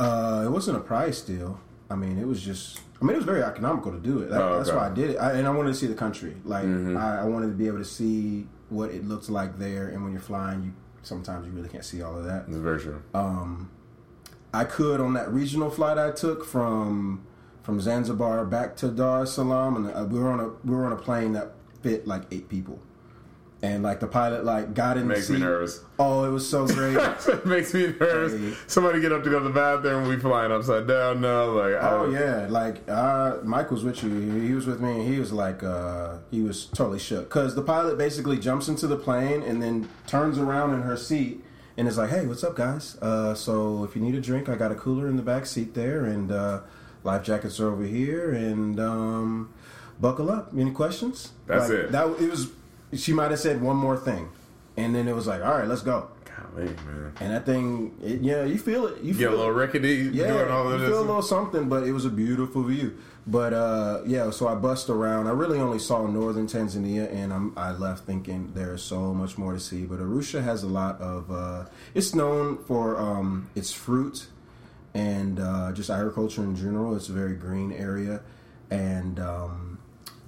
Uh, 0.00 0.42
it 0.46 0.50
wasn't 0.50 0.76
a 0.76 0.80
price 0.80 1.20
deal. 1.20 1.60
I 1.90 1.94
mean, 1.94 2.18
it 2.18 2.26
was 2.26 2.40
just. 2.42 2.80
I 3.00 3.04
mean, 3.04 3.14
it 3.14 3.16
was 3.16 3.24
very 3.26 3.42
economical 3.42 3.92
to 3.92 3.98
do 3.98 4.20
it. 4.20 4.30
That, 4.30 4.40
Oh, 4.42 4.56
That's 4.58 4.70
why 4.72 4.86
I 4.90 4.94
did 4.94 5.10
it, 5.10 5.16
I, 5.16 5.32
and 5.32 5.46
I 5.46 5.50
wanted 5.50 5.70
to 5.70 5.74
see 5.74 5.86
the 5.86 5.94
country. 5.94 6.36
Like, 6.44 6.64
Mhm. 6.66 6.96
I, 7.00 7.22
I 7.22 7.24
wanted 7.24 7.46
to 7.48 7.54
be 7.54 7.66
able 7.66 7.78
to 7.78 7.84
see 7.84 8.46
what 8.68 8.90
it 8.90 9.06
looks 9.08 9.28
like 9.30 9.58
there. 9.58 9.88
And 9.88 10.02
when 10.02 10.12
you're 10.12 10.20
flying, 10.20 10.62
you 10.62 10.72
sometimes 11.02 11.46
you 11.46 11.52
really 11.52 11.68
can't 11.68 11.84
see 11.84 12.02
all 12.02 12.16
of 12.16 12.24
that. 12.24 12.44
It's 12.48 12.56
very 12.58 12.78
true. 12.78 13.00
Um, 13.14 13.70
I 14.52 14.64
could 14.64 15.00
on 15.00 15.14
that 15.14 15.32
regional 15.32 15.70
flight 15.70 15.96
I 15.98 16.10
took 16.10 16.44
from 16.44 17.22
from 17.62 17.80
Zanzibar 17.80 18.44
back 18.46 18.76
to 18.76 18.88
Dar 18.88 19.22
es 19.22 19.32
Salaam, 19.32 19.76
and 19.76 19.86
uh, 19.94 20.04
we 20.04 20.18
were 20.18 20.30
on 20.30 20.40
a 20.40 20.48
we 20.64 20.74
were 20.74 20.84
on 20.86 20.92
a 20.92 20.96
plane 20.96 21.32
that 21.32 21.52
fit 21.82 22.06
like 22.06 22.22
eight 22.30 22.48
people, 22.48 22.78
and 23.62 23.82
like 23.82 24.00
the 24.00 24.06
pilot 24.06 24.44
like 24.44 24.72
got 24.72 24.96
in 24.96 25.06
Makes 25.06 25.26
the 25.26 25.34
me 25.34 25.38
seat. 25.40 25.44
nervous. 25.44 25.80
Oh, 25.98 26.24
it 26.24 26.30
was 26.30 26.48
so 26.48 26.66
great. 26.66 26.96
it 26.96 27.44
makes 27.54 27.74
me 27.74 27.88
nervous. 28.00 28.32
Hey. 28.32 28.54
Somebody 28.66 29.00
get 29.02 29.12
up 29.12 29.22
to 29.24 29.28
go 29.30 29.38
to 29.38 29.44
the 29.44 29.50
bathroom. 29.54 30.08
We 30.08 30.16
flying 30.16 30.50
upside 30.50 30.86
down 30.86 31.20
now. 31.20 31.44
Like, 31.50 31.74
Oh 31.82 32.08
yeah, 32.10 32.46
like 32.48 32.88
uh, 32.88 33.38
Mike 33.42 33.70
was 33.70 33.84
with 33.84 34.02
you. 34.02 34.10
He 34.40 34.54
was 34.54 34.66
with 34.66 34.80
me, 34.80 34.92
and 35.00 35.02
he 35.12 35.18
was 35.20 35.30
like, 35.32 35.62
uh, 35.62 36.18
he 36.30 36.40
was 36.40 36.66
totally 36.66 36.98
shook 36.98 37.28
because 37.28 37.54
the 37.54 37.62
pilot 37.62 37.98
basically 37.98 38.38
jumps 38.38 38.68
into 38.68 38.86
the 38.86 38.96
plane 38.96 39.42
and 39.42 39.62
then 39.62 39.88
turns 40.06 40.38
around 40.38 40.72
in 40.72 40.82
her 40.82 40.96
seat 40.96 41.44
and 41.76 41.86
is 41.86 41.98
like, 41.98 42.08
"Hey, 42.10 42.26
what's 42.26 42.42
up, 42.42 42.56
guys? 42.56 42.96
Uh, 43.02 43.34
so 43.34 43.84
if 43.84 43.94
you 43.94 44.00
need 44.00 44.14
a 44.14 44.20
drink, 44.22 44.48
I 44.48 44.56
got 44.56 44.72
a 44.72 44.74
cooler 44.74 45.06
in 45.06 45.16
the 45.16 45.22
back 45.22 45.44
seat 45.44 45.74
there, 45.74 46.04
and 46.06 46.32
uh, 46.32 46.60
life 47.04 47.22
jackets 47.24 47.60
are 47.60 47.70
over 47.70 47.84
here, 47.84 48.32
and 48.32 48.80
um, 48.80 49.52
buckle 50.00 50.30
up. 50.30 50.50
Any 50.56 50.70
questions?" 50.70 51.32
That's 51.46 51.68
Like, 51.68 51.78
it. 51.78 51.92
That 51.92 52.06
it 52.20 52.30
was. 52.30 52.48
She 52.94 53.12
might 53.12 53.30
have 53.30 53.40
said 53.40 53.60
one 53.62 53.76
more 53.76 53.96
thing, 53.96 54.28
and 54.76 54.94
then 54.94 55.06
it 55.08 55.14
was 55.14 55.26
like, 55.26 55.42
"All 55.42 55.52
right, 55.58 55.68
let's 55.68 55.82
go." 55.82 56.08
Golly, 56.24 56.66
man. 56.86 57.12
And 57.20 57.32
that 57.32 57.44
thing, 57.46 57.94
it, 58.02 58.20
yeah, 58.22 58.44
you 58.44 58.58
feel 58.58 58.86
it. 58.86 59.02
You 59.02 59.12
Get 59.12 59.18
feel 59.28 59.34
a 59.34 59.36
little 59.36 59.52
rickety 59.52 60.10
Yeah, 60.12 60.28
doing 60.28 60.50
all 60.50 60.64
you 60.68 60.74
of 60.74 60.80
this. 60.80 60.88
feel 60.88 61.00
a 61.00 61.02
little 61.02 61.22
something, 61.22 61.68
but 61.68 61.84
it 61.84 61.92
was 61.92 62.04
a 62.04 62.10
beautiful 62.10 62.62
view. 62.64 62.96
But 63.26 63.52
uh, 63.52 64.00
yeah, 64.06 64.30
so 64.30 64.48
I 64.48 64.54
bust 64.54 64.88
around. 64.88 65.26
I 65.28 65.30
really 65.32 65.58
only 65.58 65.78
saw 65.78 66.06
northern 66.06 66.46
Tanzania, 66.46 67.12
and 67.12 67.32
I'm, 67.32 67.52
I 67.56 67.72
left 67.72 68.06
thinking 68.06 68.52
there's 68.54 68.82
so 68.82 69.12
much 69.14 69.36
more 69.38 69.52
to 69.52 69.60
see. 69.60 69.84
But 69.84 69.98
Arusha 70.00 70.42
has 70.42 70.62
a 70.62 70.66
lot 70.68 71.00
of. 71.00 71.30
Uh, 71.30 71.66
it's 71.94 72.14
known 72.14 72.58
for 72.64 72.98
um, 72.98 73.48
its 73.54 73.72
fruit 73.72 74.26
and 74.94 75.38
uh, 75.38 75.70
just 75.72 75.90
agriculture 75.90 76.42
in 76.42 76.56
general. 76.56 76.96
It's 76.96 77.08
a 77.08 77.12
very 77.12 77.34
green 77.36 77.70
area, 77.72 78.22
and 78.70 79.20
um, 79.20 79.78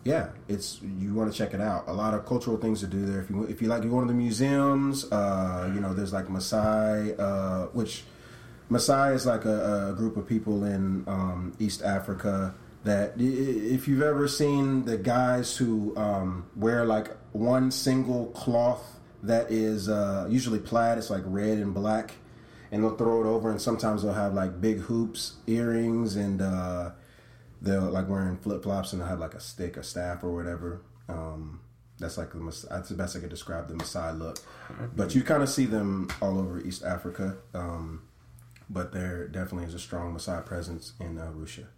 yeah, 0.04 0.30
it's 0.48 0.80
you 0.82 1.14
want 1.14 1.32
to 1.32 1.36
check 1.36 1.54
it 1.54 1.60
out. 1.60 1.84
A 1.86 1.92
lot 1.92 2.14
of 2.14 2.26
cultural 2.26 2.56
things 2.56 2.80
to 2.80 2.86
do 2.86 3.06
there. 3.06 3.20
If 3.20 3.30
you 3.30 3.44
if 3.44 3.62
you 3.62 3.68
like, 3.68 3.84
you 3.84 3.90
go 3.90 4.00
to 4.00 4.06
the 4.06 4.12
museums. 4.12 5.10
Uh, 5.12 5.70
you 5.72 5.80
know, 5.80 5.94
there's 5.94 6.12
like 6.12 6.26
Maasai, 6.26 7.18
uh, 7.18 7.66
which 7.68 8.04
Maasai 8.70 9.14
is 9.14 9.26
like 9.26 9.44
a, 9.44 9.90
a 9.90 9.92
group 9.92 10.16
of 10.16 10.26
people 10.26 10.64
in 10.64 11.04
um, 11.06 11.52
East 11.60 11.82
Africa 11.82 12.54
that 12.84 13.14
if 13.16 13.86
you've 13.86 14.02
ever 14.02 14.26
seen 14.26 14.84
the 14.84 14.98
guys 14.98 15.56
who 15.56 15.96
um, 15.96 16.46
wear 16.56 16.84
like 16.84 17.16
one 17.30 17.70
single 17.70 18.26
cloth 18.26 18.98
that 19.22 19.52
is 19.52 19.88
uh, 19.88 20.26
usually 20.28 20.58
plaid, 20.58 20.98
it's 20.98 21.10
like 21.10 21.22
red 21.26 21.58
and 21.58 21.72
black, 21.72 22.14
and 22.72 22.82
they'll 22.82 22.96
throw 22.96 23.20
it 23.20 23.26
over, 23.26 23.52
and 23.52 23.62
sometimes 23.62 24.02
they'll 24.02 24.12
have 24.12 24.34
like 24.34 24.60
big 24.60 24.78
hoops, 24.78 25.34
earrings, 25.46 26.16
and 26.16 26.42
they'll 27.62 27.82
like 27.82 28.08
wearing 28.08 28.36
flip 28.36 28.64
flops, 28.64 28.92
and 28.92 29.00
they'll 29.00 29.08
have 29.08 29.20
like 29.20 29.34
a 29.34 29.40
stick, 29.40 29.76
a 29.76 29.82
staff, 29.82 30.22
or 30.22 30.34
whatever. 30.34 30.82
Um, 31.08 31.60
that's 31.98 32.18
like 32.18 32.32
the 32.32 32.66
that's 32.68 32.88
the 32.88 32.94
best 32.94 33.16
I 33.16 33.20
could 33.20 33.30
describe 33.30 33.68
the 33.68 33.74
Maasai 33.74 34.18
look. 34.18 34.38
But 34.94 35.14
you 35.14 35.22
kind 35.22 35.42
of 35.42 35.48
see 35.48 35.66
them 35.66 36.08
all 36.20 36.38
over 36.38 36.60
East 36.60 36.82
Africa. 36.82 37.36
Um, 37.54 38.02
but 38.68 38.92
there 38.92 39.28
definitely 39.28 39.68
is 39.68 39.74
a 39.74 39.78
strong 39.78 40.14
Maasai 40.14 40.44
presence 40.44 40.94
in 40.98 41.18
uh, 41.18 41.30
Russia. 41.32 41.68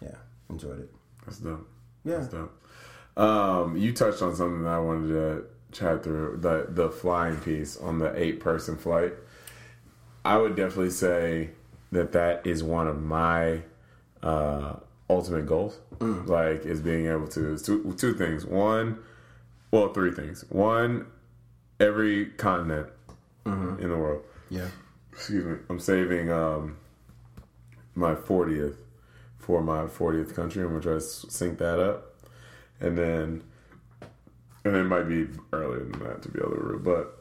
Yeah, 0.00 0.16
enjoyed 0.48 0.80
it. 0.80 0.94
That's 1.24 1.38
dope. 1.38 1.68
Yeah. 2.04 2.18
That's 2.18 2.28
dope. 2.28 2.56
Um, 3.16 3.76
you 3.76 3.92
touched 3.92 4.22
on 4.22 4.34
something 4.34 4.62
that 4.62 4.70
I 4.70 4.78
wanted 4.78 5.08
to 5.08 5.44
chat 5.72 6.02
through 6.02 6.38
the 6.40 6.66
the 6.68 6.90
flying 6.90 7.36
piece 7.36 7.76
on 7.76 7.98
the 7.98 8.16
eight 8.18 8.40
person 8.40 8.76
flight. 8.76 9.12
I 10.24 10.38
would 10.38 10.56
definitely 10.56 10.90
say 10.90 11.50
that 11.92 12.12
that 12.12 12.46
is 12.46 12.62
one 12.62 12.86
of 12.86 13.02
my 13.02 13.62
uh, 14.22 14.74
ultimate 15.08 15.46
goals. 15.46 15.78
Like, 16.00 16.64
is 16.64 16.80
being 16.80 17.06
able 17.06 17.28
to 17.28 17.58
two, 17.58 17.94
two 17.98 18.14
things. 18.14 18.46
One, 18.46 18.98
well, 19.70 19.92
three 19.92 20.12
things. 20.12 20.44
One, 20.48 21.06
every 21.78 22.26
continent 22.26 22.88
in 23.44 23.88
the 23.88 23.96
world. 23.96 24.22
Yeah. 24.48 24.68
Excuse 25.12 25.44
me. 25.44 25.56
I'm 25.68 25.80
saving 25.80 26.30
um, 26.30 26.76
my 27.94 28.14
40th 28.14 28.76
for 29.38 29.62
my 29.62 29.82
40th 29.82 30.34
country. 30.34 30.62
I'm 30.62 30.68
gonna 30.70 30.80
try 30.80 30.94
to 30.94 31.00
sync 31.00 31.58
that 31.58 31.80
up, 31.80 32.14
and 32.80 32.96
then 32.96 33.42
and 34.64 34.76
it 34.76 34.84
might 34.84 35.04
be 35.04 35.26
earlier 35.52 35.84
than 35.84 35.98
that 36.04 36.22
to 36.22 36.28
be 36.28 36.38
able 36.38 36.50
to 36.50 36.78
but 36.78 37.19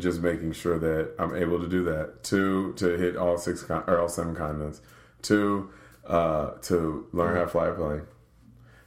just 0.00 0.20
making 0.20 0.52
sure 0.52 0.78
that 0.78 1.14
I'm 1.18 1.34
able 1.34 1.60
to 1.60 1.68
do 1.68 1.84
that. 1.84 2.22
Two, 2.24 2.72
to 2.74 2.96
hit 2.96 3.16
all 3.16 3.38
six 3.38 3.62
con- 3.62 3.84
or 3.86 3.98
all 3.98 4.08
seven 4.08 4.34
continents. 4.34 4.80
Two, 5.22 5.70
uh, 6.06 6.52
to 6.62 7.06
learn 7.12 7.36
how 7.36 7.42
to 7.42 7.48
fly 7.48 7.68
a 7.68 7.72
plane, 7.72 8.02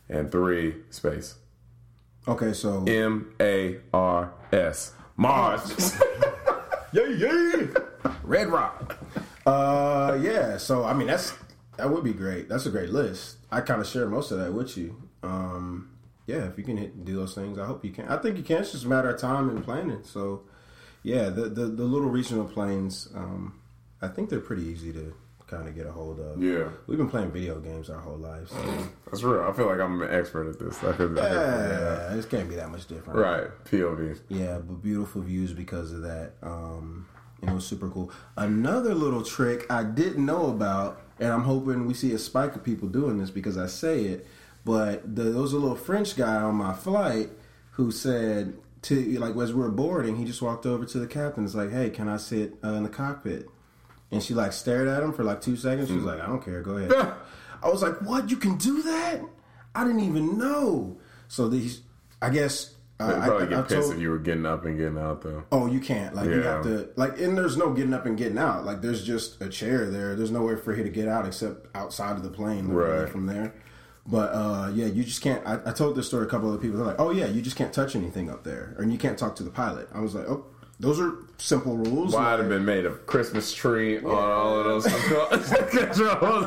and 0.09 0.31
three, 0.31 0.75
space. 0.89 1.35
Okay, 2.27 2.53
so 2.53 2.83
M 2.85 3.33
A 3.39 3.77
R 3.93 4.33
S 4.51 4.93
Mars. 5.17 5.99
yeah, 6.93 7.07
yeah. 7.07 7.67
Red 8.23 8.47
Rock. 8.47 8.97
Uh, 9.45 10.17
yeah. 10.21 10.57
So 10.57 10.83
I 10.83 10.93
mean, 10.93 11.07
that's 11.07 11.33
that 11.77 11.89
would 11.89 12.03
be 12.03 12.13
great. 12.13 12.47
That's 12.47 12.65
a 12.65 12.69
great 12.69 12.89
list. 12.89 13.37
I 13.51 13.61
kind 13.61 13.81
of 13.81 13.87
share 13.87 14.07
most 14.07 14.31
of 14.31 14.39
that 14.39 14.53
with 14.53 14.77
you. 14.77 15.09
Um, 15.23 15.91
yeah, 16.27 16.47
if 16.47 16.57
you 16.57 16.63
can 16.63 16.77
hit 16.77 17.03
do 17.03 17.15
those 17.15 17.33
things, 17.33 17.57
I 17.57 17.65
hope 17.65 17.83
you 17.83 17.91
can. 17.91 18.07
I 18.07 18.17
think 18.17 18.37
you 18.37 18.43
can. 18.43 18.57
It's 18.57 18.71
just 18.71 18.85
a 18.85 18.87
matter 18.87 19.09
of 19.09 19.19
time 19.19 19.49
and 19.49 19.63
planning. 19.63 20.03
So, 20.03 20.43
yeah, 21.03 21.29
the 21.29 21.43
the, 21.43 21.65
the 21.65 21.83
little 21.83 22.09
regional 22.09 22.45
planes. 22.45 23.09
Um, 23.15 23.59
I 24.01 24.07
think 24.07 24.29
they're 24.29 24.39
pretty 24.39 24.63
easy 24.63 24.91
to 24.93 25.13
kind 25.51 25.67
of 25.67 25.75
get 25.75 25.85
a 25.85 25.91
hold 25.91 26.19
of. 26.19 26.41
Yeah. 26.41 26.69
we've 26.87 26.97
been 26.97 27.09
playing 27.09 27.31
video 27.31 27.59
games 27.59 27.89
our 27.89 27.99
whole 27.99 28.17
lives. 28.17 28.51
So, 28.51 28.87
That's 29.05 29.21
real. 29.21 29.43
I 29.43 29.51
feel 29.51 29.67
like 29.67 29.79
I'm 29.79 30.01
an 30.01 30.11
expert 30.11 30.47
at 30.47 30.57
this. 30.57 30.81
I 30.83 30.93
could, 30.93 31.19
I 31.19 31.23
yeah, 31.23 32.15
this 32.15 32.25
can't 32.25 32.47
be 32.47 32.55
that 32.55 32.69
much 32.69 32.87
different. 32.87 33.19
Right. 33.19 33.47
POV. 33.65 34.17
Yeah, 34.29 34.59
but 34.59 34.81
beautiful 34.81 35.21
views 35.21 35.51
because 35.51 35.91
of 35.91 36.01
that. 36.03 36.33
Um, 36.41 37.05
and 37.41 37.51
it 37.51 37.53
was 37.53 37.65
super 37.65 37.89
cool. 37.89 38.11
Another 38.37 38.95
little 38.95 39.23
trick 39.23 39.65
I 39.69 39.83
didn't 39.83 40.25
know 40.25 40.47
about, 40.49 41.01
and 41.19 41.31
I'm 41.33 41.43
hoping 41.43 41.85
we 41.85 41.93
see 41.93 42.13
a 42.13 42.17
spike 42.17 42.55
of 42.55 42.63
people 42.63 42.87
doing 42.87 43.17
this 43.17 43.29
because 43.29 43.57
I 43.57 43.67
say 43.67 44.05
it. 44.05 44.27
But 44.63 45.15
the, 45.15 45.23
there 45.23 45.41
was 45.41 45.53
a 45.53 45.57
little 45.57 45.75
French 45.75 46.15
guy 46.15 46.35
on 46.35 46.55
my 46.55 46.73
flight 46.73 47.29
who 47.71 47.91
said 47.91 48.53
to 48.83 49.19
like 49.19 49.35
as 49.35 49.53
we 49.53 49.61
were 49.61 49.69
boarding, 49.71 50.15
he 50.15 50.25
just 50.25 50.41
walked 50.41 50.65
over 50.65 50.85
to 50.85 50.97
the 50.99 51.07
captain. 51.07 51.45
It's 51.45 51.55
like, 51.55 51.71
hey, 51.71 51.89
can 51.89 52.07
I 52.07 52.17
sit 52.17 52.53
uh, 52.63 52.69
in 52.73 52.83
the 52.83 52.89
cockpit? 52.89 53.47
And 54.11 54.21
she 54.21 54.33
like 54.33 54.51
stared 54.53 54.87
at 54.87 55.01
him 55.03 55.13
for 55.13 55.23
like 55.23 55.41
two 55.41 55.55
seconds. 55.55 55.87
She 55.89 55.95
was 55.95 56.03
like, 56.03 56.19
I 56.19 56.25
don't 56.25 56.43
care, 56.43 56.61
go 56.61 56.77
ahead. 56.77 56.91
I 57.63 57.69
was 57.69 57.81
like, 57.81 58.01
what? 58.01 58.29
You 58.31 58.37
can 58.37 58.57
do 58.57 58.81
that? 58.83 59.21
I 59.75 59.83
didn't 59.85 60.01
even 60.01 60.37
know. 60.37 60.97
So 61.27 61.47
these, 61.47 61.81
I 62.21 62.29
guess. 62.29 62.75
Uh, 62.99 63.07
They'd 63.07 63.13
I- 63.19 63.27
probably 63.27 63.47
I 63.47 63.49
get 63.49 63.67
pissed 63.67 63.81
told- 63.81 63.93
if 63.93 63.99
you 63.99 64.09
were 64.09 64.19
getting 64.19 64.45
up 64.45 64.65
and 64.65 64.77
getting 64.77 64.97
out, 64.97 65.21
though. 65.21 65.43
Oh, 65.51 65.65
you 65.67 65.79
can't. 65.79 66.13
Like 66.15 66.25
you 66.25 66.41
have 66.41 66.63
to 66.63 66.89
like 66.97 67.19
and 67.19 67.35
there's 67.37 67.57
no 67.57 67.71
getting 67.73 67.93
up 67.93 68.05
and 68.05 68.17
getting 68.17 68.37
out. 68.37 68.65
Like 68.65 68.81
there's 68.81 69.03
just 69.03 69.41
a 69.41 69.47
chair 69.49 69.89
there. 69.89 70.15
There's 70.15 70.29
nowhere 70.31 70.57
for 70.57 70.75
you 70.75 70.83
to 70.83 70.89
get 70.89 71.07
out 71.07 71.25
except 71.25 71.67
outside 71.75 72.15
of 72.17 72.21
the 72.23 72.29
plane 72.29 72.67
Right. 72.67 73.07
from 73.09 73.25
there. 73.27 73.53
But 74.07 74.29
uh 74.33 74.71
yeah, 74.73 74.85
you 74.87 75.03
just 75.03 75.21
can't 75.21 75.45
I, 75.45 75.59
I 75.65 75.71
told 75.73 75.95
this 75.95 76.07
story 76.07 76.25
to 76.25 76.27
a 76.27 76.31
couple 76.31 76.49
other 76.49 76.57
people. 76.57 76.77
They're 76.77 76.87
like, 76.87 76.99
Oh 76.99 77.11
yeah, 77.11 77.27
you 77.27 77.41
just 77.41 77.55
can't 77.55 77.71
touch 77.73 77.95
anything 77.95 78.29
up 78.29 78.43
there. 78.43 78.75
And 78.79 78.91
you 78.91 78.97
can't 78.97 79.17
talk 79.17 79.35
to 79.37 79.43
the 79.43 79.51
pilot. 79.51 79.87
I 79.93 79.99
was 79.99 80.15
like, 80.15 80.27
Oh, 80.27 80.45
those 80.79 80.99
are 80.99 81.13
simple 81.37 81.77
rules. 81.77 82.13
Well, 82.13 82.23
I'd 82.23 82.31
Like, 82.31 82.39
have 82.39 82.49
been 82.49 82.65
made 82.65 82.87
a 82.87 82.89
Christmas 82.91 83.53
tree 83.53 83.99
on 83.99 84.05
all 84.31 84.57
of 84.57 84.65
those 84.65 84.87
control- 84.87 85.27
controls. 85.69 86.45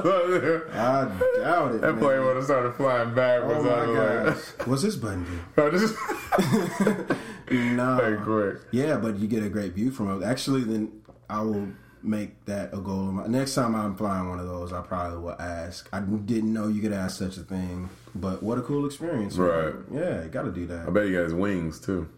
I 0.72 1.08
doubt 1.38 1.74
it. 1.76 1.80
That 1.80 1.92
man. 1.92 1.98
plane 2.00 2.24
would 2.24 2.34
have 2.36 2.44
started 2.44 2.74
flying 2.74 3.14
backwards. 3.14 3.64
Oh 3.64 3.70
my 3.70 3.84
like, 3.84 4.34
gosh. 4.34 4.66
What's 4.66 4.82
this 4.82 4.96
button 4.96 5.24
do? 5.56 5.96
No. 7.50 8.20
quick. 8.24 8.62
Yeah, 8.72 8.96
but 8.96 9.18
you 9.18 9.28
get 9.28 9.42
a 9.44 9.48
great 9.48 9.74
view 9.74 9.90
from 9.90 10.20
it. 10.22 10.24
Actually, 10.26 10.62
then 10.64 10.90
I 11.30 11.42
will 11.42 11.68
make 12.04 12.44
that 12.44 12.72
a 12.72 12.78
goal. 12.78 13.08
Of 13.08 13.14
my, 13.14 13.26
next 13.26 13.54
time 13.54 13.74
I'm 13.74 13.96
flying 13.96 14.28
one 14.28 14.38
of 14.38 14.46
those, 14.46 14.72
I 14.72 14.82
probably 14.82 15.18
will 15.18 15.40
ask. 15.40 15.88
I 15.92 16.00
didn't 16.00 16.52
know 16.52 16.68
you 16.68 16.80
could 16.80 16.92
ask 16.92 17.18
such 17.18 17.36
a 17.36 17.42
thing, 17.42 17.88
but 18.14 18.42
what 18.42 18.58
a 18.58 18.62
cool 18.62 18.86
experience! 18.86 19.36
Right. 19.36 19.74
Yeah, 19.92 20.24
you 20.24 20.28
got 20.28 20.42
to 20.42 20.52
do 20.52 20.66
that. 20.66 20.86
I 20.86 20.90
bet 20.90 21.08
you 21.08 21.22
guys 21.22 21.32
wings 21.34 21.80
too. 21.80 22.08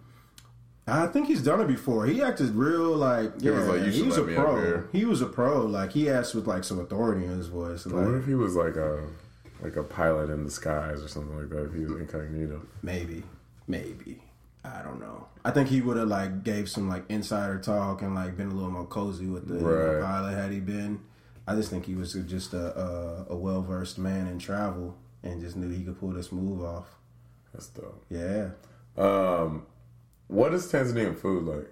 I 0.89 1.09
think 1.09 1.27
he's 1.27 1.43
done 1.43 1.61
it 1.61 1.67
before. 1.67 2.07
He 2.07 2.23
acted 2.23 2.55
real 2.55 2.95
like 2.95 3.33
yeah. 3.39 3.53
was 3.53 3.67
like, 3.67 3.81
"You 3.83 3.91
he 3.91 4.03
was 4.03 4.19
a 4.19 4.23
pro. 4.25 4.85
He 4.93 5.05
was 5.05 5.21
a 5.21 5.27
pro. 5.27 5.67
Like 5.67 5.93
he 5.93 6.09
asked 6.09 6.35
with 6.35 6.47
like 6.47 6.65
some 6.65 6.79
authority 6.79 7.25
in 7.25 7.31
his 7.31 7.49
voice. 7.49 7.87
Like 7.87 8.09
if 8.21 8.27
he 8.27 8.35
was 8.35 8.55
like 8.55 8.77
a 8.77 9.09
like 9.63 9.77
a 9.77 9.83
pilot 9.83 10.31
in 10.31 10.45
disguise 10.45 11.03
or 11.03 11.09
something 11.09 11.37
like 11.37 11.49
that. 11.51 11.65
If 11.67 11.75
he 11.75 11.85
was 11.85 12.01
incognito. 12.01 12.63
maybe, 12.83 13.25
maybe. 13.67 14.21
I 14.67 14.83
don't 14.83 15.01
know. 15.01 15.27
I 15.45 15.51
think 15.53 15.69
he 15.69 15.81
would 15.81 15.97
have 15.97 16.09
like 16.09 16.43
gave 16.43 16.69
some 16.69 16.89
like 16.89 17.05
insider 17.09 17.59
talk 17.59 18.03
and 18.03 18.15
like 18.15 18.37
been 18.37 18.49
a 18.51 18.55
little 18.55 18.71
more 18.71 18.87
cozy 18.87 19.27
with 19.27 19.47
the 19.49 19.55
Right. 19.65 20.03
pilot 20.03 20.35
had 20.35 20.51
he 20.53 20.61
been. 20.61 21.01
I 21.47 21.55
just 21.55 21.71
think 21.71 21.87
he 21.87 21.95
was 21.95 22.13
just 22.15 22.53
a 22.55 22.77
a, 22.79 23.27
a 23.31 23.37
well 23.37 23.63
versed 23.63 23.99
man 23.99 24.27
in 24.27 24.39
travel 24.39 24.97
and 25.23 25.41
just 25.41 25.57
knew 25.57 25.69
he 25.71 25.85
could 25.85 25.99
pull 26.01 26.11
this 26.11 26.33
move 26.33 26.63
off. 26.63 26.87
That's 27.53 27.69
dope. 27.69 28.05
Yeah. 28.11 28.51
Um, 28.97 29.65
what 30.29 30.53
is 30.53 30.67
Tanzanian 30.71 31.17
food 31.17 31.45
like? 31.45 31.71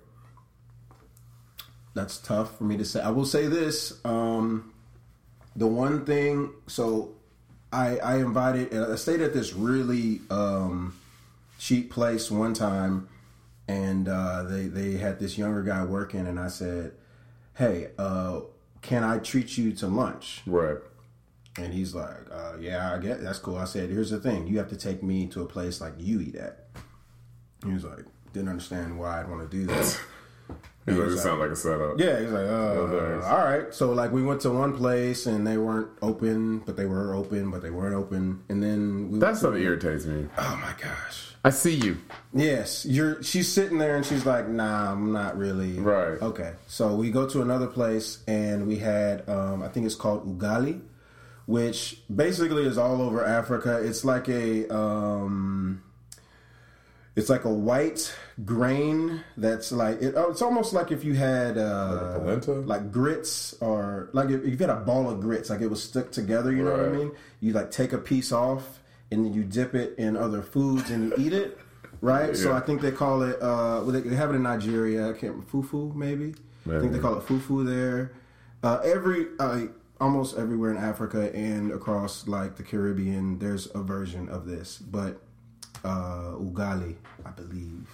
That's 1.95 2.19
tough 2.19 2.57
for 2.59 2.65
me 2.65 2.77
to 2.77 2.85
say. 2.85 3.01
I 3.01 3.11
will 3.11 3.25
say 3.27 3.47
this: 3.47 3.99
um, 4.05 4.73
the 5.57 5.67
one 5.67 6.05
thing. 6.05 6.53
So, 6.67 7.15
I 7.73 7.99
I 7.99 8.17
invited. 8.19 8.75
I 8.75 8.97
stayed 8.97 9.21
at 9.21 9.33
this 9.33 9.53
really 9.55 10.21
um, 10.31 10.97
cheap 11.65 11.91
place 11.91 12.31
one 12.31 12.53
time, 12.53 13.09
and 13.67 14.07
uh, 14.07 14.43
they 14.43 14.67
they 14.67 14.93
had 14.99 15.19
this 15.19 15.39
younger 15.39 15.63
guy 15.63 15.83
working, 15.85 16.27
and 16.27 16.39
I 16.39 16.49
said, 16.49 16.93
"Hey, 17.55 17.89
uh, 17.99 18.41
can 18.83 19.03
I 19.03 19.19
treat 19.19 19.57
you 19.57 19.73
to 19.77 19.87
lunch?" 19.87 20.43
Right. 20.47 20.77
And 21.57 21.73
he's 21.73 21.95
like, 21.95 22.31
uh, 22.31 22.57
"Yeah, 22.61 22.93
I 22.93 22.99
get 22.99 23.23
that's 23.23 23.39
cool." 23.39 23.57
I 23.57 23.65
said, 23.65 23.89
"Here's 23.89 24.11
the 24.11 24.21
thing: 24.21 24.47
you 24.47 24.59
have 24.59 24.69
to 24.69 24.77
take 24.77 25.03
me 25.03 25.27
to 25.29 25.43
a 25.43 25.47
place 25.47 25.81
like 25.81 25.95
you 25.99 26.21
eat 26.21 26.35
at." 26.37 26.67
He 27.65 27.73
was 27.73 27.85
like, 27.85 28.05
"Didn't 28.35 28.51
understand 28.51 28.99
why 28.99 29.21
I'd 29.21 29.31
want 29.31 29.51
to 29.51 29.57
do 29.57 29.65
that." 29.67 30.01
He's 30.87 30.99
like, 30.99 31.11
sounds 31.13 31.41
like 31.41 31.51
a 31.51 31.57
setup. 31.57 31.99
Yeah, 31.99 32.21
he's 32.21 32.31
like, 32.31 32.45
uh, 32.45 33.23
all 33.25 33.39
right. 33.39 33.73
So 33.73 33.93
like 33.93 34.13
we 34.13 34.23
went 34.23 34.43
to 34.43 34.51
one 34.51 34.77
place 34.77 35.25
and 35.25 35.47
they 35.47 35.57
weren't 35.57 35.89
open, 36.03 36.59
but 36.59 36.77
they 36.77 36.85
were 36.85 37.15
open, 37.15 37.51
but 37.51 37.63
they 37.63 37.71
weren't 37.71 37.95
open. 37.95 38.43
And 38.51 38.63
then 38.63 39.11
we 39.11 39.19
That 39.19 39.39
stuff 39.39 39.55
irritates 39.55 40.05
me. 40.05 40.27
oh 40.37 40.57
my 40.61 40.75
gosh. 40.79 41.34
I 41.47 41.51
see 41.51 41.75
you. 41.75 41.99
Yes, 42.33 42.87
you're. 42.87 43.23
She's 43.23 43.53
sitting 43.53 43.77
there 43.77 43.97
and 43.97 44.05
she's 44.07 44.25
like, 44.25 44.49
"Nah, 44.49 44.93
I'm 44.93 45.13
not 45.13 45.37
really." 45.37 45.79
Right. 45.79 46.21
Okay. 46.23 46.55
So 46.67 46.95
we 46.95 47.11
go 47.11 47.29
to 47.29 47.43
another 47.43 47.67
place 47.67 48.19
and 48.27 48.67
we 48.67 48.77
had, 48.79 49.29
um, 49.29 49.63
I 49.63 49.69
think 49.69 49.85
it's 49.85 49.95
called 49.95 50.27
ugali, 50.39 50.81
which 51.47 52.01
basically 52.15 52.65
is 52.65 52.79
all 52.79 53.03
over 53.03 53.23
Africa. 53.23 53.79
It's 53.85 54.07
like 54.07 54.27
a, 54.31 54.75
um, 54.75 55.83
it's 57.15 57.29
like 57.29 57.45
a 57.45 57.53
white 57.53 58.17
grain 58.45 59.23
that's 59.37 59.71
like 59.71 60.01
it, 60.01 60.15
oh, 60.17 60.31
it's 60.31 60.41
almost 60.43 60.73
like 60.73 60.91
if 60.93 61.05
you 61.05 61.13
had 61.15 61.59
uh, 61.59 62.17
Like 62.23 62.23
polenta? 62.23 62.53
like 62.53 62.91
grits 62.91 63.55
or 63.61 64.09
like 64.15 64.31
if 64.31 64.43
if 64.45 64.51
you 64.53 64.57
had 64.57 64.71
a 64.71 64.77
ball 64.81 65.11
of 65.11 65.21
grits, 65.21 65.51
like 65.51 65.61
it 65.61 65.69
was 65.69 65.83
stuck 65.83 66.11
together. 66.11 66.51
You 66.53 66.65
know 66.65 66.73
what 66.73 66.81
I 66.81 66.89
mean? 66.89 67.13
You 67.41 67.53
like 67.53 67.71
take 67.71 67.93
a 67.93 67.99
piece 67.99 68.33
off 68.33 68.81
and 69.15 69.25
then 69.25 69.33
you 69.33 69.45
dip 69.45 69.75
it 69.75 69.95
in 69.99 70.17
other 70.17 70.43
foods 70.43 70.91
and 70.91 71.11
you 71.11 71.27
eat 71.27 71.33
it. 71.33 71.59
Right, 72.01 72.37
so 72.37 72.53
I 72.53 72.61
think 72.61 72.83
they 72.83 72.91
call 72.93 73.23
it. 73.23 73.37
Uh, 73.41 73.81
well, 73.83 73.87
they 73.87 74.01
they 74.01 74.17
have 74.17 74.31
it 74.31 74.35
in 74.35 74.43
Nigeria. 74.43 75.09
I 75.09 75.13
can't 75.15 75.49
fufu 75.51 75.95
maybe. 75.95 76.35
I 76.67 76.81
think 76.81 76.93
they 76.93 76.99
call 76.99 77.17
it 77.17 77.25
fufu 77.25 77.65
there. 77.65 78.13
Uh, 78.63 78.81
every 78.85 79.29
uh, 79.39 79.67
almost 80.01 80.37
everywhere 80.37 80.71
in 80.71 80.77
Africa 80.77 81.35
and 81.35 81.73
across 81.73 82.29
like 82.29 82.57
the 82.57 82.63
Caribbean, 82.63 83.39
there's 83.39 83.69
a 83.75 83.83
version 83.83 84.29
of 84.29 84.45
this. 84.45 84.77
But 84.77 85.23
uh, 85.83 86.33
ugali, 86.37 86.97
I 87.25 87.31
believe. 87.31 87.89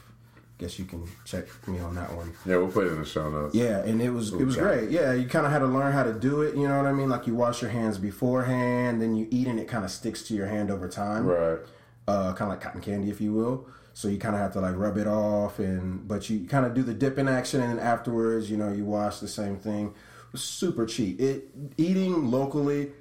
Guess 0.60 0.78
you 0.78 0.84
can 0.84 1.08
check 1.24 1.46
me 1.66 1.78
on 1.78 1.94
that 1.94 2.14
one. 2.14 2.34
Yeah, 2.44 2.58
we'll 2.58 2.68
put 2.68 2.86
it 2.86 2.92
in 2.92 2.98
the 2.98 3.06
show 3.06 3.30
notes. 3.30 3.54
Yeah, 3.54 3.78
and 3.78 4.02
it 4.02 4.10
was 4.10 4.30
it 4.34 4.44
was 4.44 4.56
great. 4.56 4.90
Yeah, 4.90 5.14
you 5.14 5.26
kind 5.26 5.46
of 5.46 5.52
had 5.52 5.60
to 5.60 5.66
learn 5.66 5.94
how 5.94 6.02
to 6.02 6.12
do 6.12 6.42
it. 6.42 6.54
You 6.54 6.68
know 6.68 6.76
what 6.76 6.84
I 6.84 6.92
mean? 6.92 7.08
Like 7.08 7.26
you 7.26 7.34
wash 7.34 7.62
your 7.62 7.70
hands 7.70 7.96
beforehand, 7.96 9.00
then 9.00 9.16
you 9.16 9.26
eat, 9.30 9.46
and 9.46 9.58
it 9.58 9.68
kind 9.68 9.86
of 9.86 9.90
sticks 9.90 10.22
to 10.24 10.34
your 10.34 10.48
hand 10.48 10.70
over 10.70 10.86
time. 10.86 11.24
Right. 11.24 11.60
Uh, 12.06 12.34
kind 12.34 12.42
of 12.42 12.48
like 12.50 12.60
cotton 12.60 12.82
candy, 12.82 13.08
if 13.08 13.22
you 13.22 13.32
will. 13.32 13.68
So 13.94 14.08
you 14.08 14.18
kind 14.18 14.34
of 14.34 14.42
have 14.42 14.52
to 14.52 14.60
like 14.60 14.76
rub 14.76 14.98
it 14.98 15.06
off, 15.06 15.60
and 15.60 16.06
but 16.06 16.28
you 16.28 16.46
kind 16.46 16.66
of 16.66 16.74
do 16.74 16.82
the 16.82 16.92
dipping 16.92 17.26
action, 17.26 17.62
and 17.62 17.78
then 17.78 17.78
afterwards, 17.78 18.50
you 18.50 18.58
know, 18.58 18.70
you 18.70 18.84
wash 18.84 19.20
the 19.20 19.28
same 19.28 19.56
thing. 19.56 19.86
It 19.86 20.32
was 20.32 20.44
super 20.44 20.84
cheap. 20.84 21.18
It 21.22 21.48
eating 21.78 22.30
locally 22.30 22.92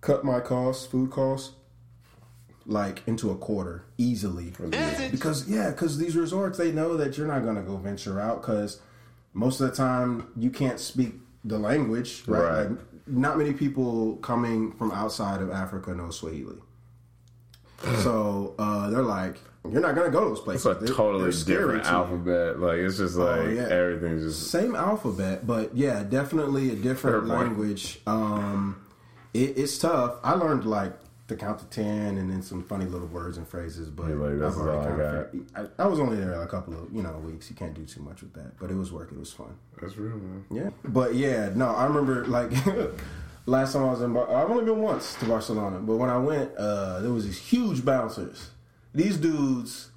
cut 0.00 0.24
my 0.24 0.38
costs, 0.38 0.86
food 0.86 1.10
costs, 1.10 1.56
like 2.66 3.02
into 3.06 3.30
a 3.30 3.36
quarter 3.36 3.84
easily. 3.98 4.52
Because 5.10 5.48
yeah, 5.48 5.70
because 5.70 5.98
these 5.98 6.16
resorts 6.16 6.58
they 6.58 6.72
know 6.72 6.96
that 6.96 7.16
you're 7.18 7.26
not 7.26 7.44
gonna 7.44 7.62
go 7.62 7.76
venture 7.76 8.20
out 8.20 8.40
because 8.42 8.80
most 9.34 9.60
of 9.60 9.70
the 9.70 9.76
time 9.76 10.28
you 10.36 10.50
can't 10.50 10.78
speak 10.78 11.14
the 11.44 11.58
language, 11.58 12.22
right? 12.26 12.42
Right. 12.42 12.70
Like, 12.70 12.78
not 13.06 13.36
many 13.36 13.52
people 13.52 14.16
coming 14.16 14.72
from 14.72 14.92
outside 14.92 15.42
of 15.42 15.50
Africa 15.50 15.92
know 15.94 16.10
Swahili. 16.10 16.56
So 18.02 18.54
uh, 18.58 18.90
they're 18.90 19.02
like, 19.02 19.36
you're 19.68 19.80
not 19.80 19.94
gonna 19.96 20.10
go 20.10 20.20
to 20.20 20.26
those 20.30 20.40
places. 20.40 20.64
It's 20.66 20.76
a 20.82 20.84
They're- 20.84 20.94
totally 20.94 21.24
they're 21.24 21.32
scary 21.32 21.78
different 21.78 21.84
to 21.84 21.90
you. 21.90 21.96
alphabet. 21.96 22.60
Like 22.60 22.78
it's 22.78 22.96
just 22.98 23.16
like 23.16 23.40
Oh, 23.40 23.48
yeah. 23.48 23.62
everything's 23.68 24.22
just 24.22 24.50
Same 24.50 24.74
alphabet, 24.76 25.46
but 25.46 25.76
yeah, 25.76 26.02
definitely 26.04 26.70
a 26.70 26.76
different 26.76 27.26
Fair 27.26 27.36
language. 27.36 28.00
Um, 28.06 28.84
it, 29.34 29.58
it's 29.58 29.78
tough. 29.78 30.16
I 30.22 30.34
learned 30.34 30.64
like 30.64 30.92
to 31.32 31.38
count 31.44 31.58
to 31.60 31.64
ten, 31.66 32.16
and 32.18 32.30
then 32.30 32.42
some 32.42 32.62
funny 32.62 32.84
little 32.84 33.08
words 33.08 33.36
and 33.38 33.46
phrases. 33.48 33.88
But 33.90 34.08
You're 34.08 34.30
like, 34.38 34.52
I've 34.52 34.58
already 34.58 35.40
I 35.54 35.60
I, 35.62 35.66
I 35.80 35.86
was 35.86 35.98
only 36.00 36.16
there 36.16 36.40
a 36.42 36.46
couple 36.46 36.74
of 36.74 36.92
you 36.94 37.02
know 37.02 37.18
weeks. 37.18 37.48
You 37.50 37.56
can't 37.56 37.74
do 37.74 37.84
too 37.84 38.00
much 38.02 38.22
with 38.22 38.32
that, 38.34 38.58
but 38.58 38.70
it 38.70 38.74
was 38.76 38.92
work. 38.92 39.10
It 39.12 39.18
was 39.18 39.32
fun. 39.32 39.56
that's 39.80 39.96
real, 39.96 40.16
man. 40.16 40.44
Yeah, 40.50 40.70
but 40.84 41.14
yeah, 41.14 41.50
no, 41.54 41.68
I 41.68 41.84
remember 41.86 42.24
like 42.26 42.50
last 43.46 43.72
time 43.72 43.82
I 43.84 43.90
was 43.90 44.02
in. 44.02 44.12
Bar- 44.12 44.32
I've 44.34 44.50
only 44.50 44.64
been 44.64 44.80
once 44.80 45.14
to 45.16 45.24
Barcelona, 45.26 45.78
but 45.78 45.96
when 45.96 46.10
I 46.10 46.18
went, 46.18 46.54
uh, 46.56 47.00
there 47.00 47.12
was 47.12 47.24
these 47.24 47.38
huge 47.38 47.84
bouncers. 47.84 48.50
These 48.94 49.16
dudes, 49.16 49.90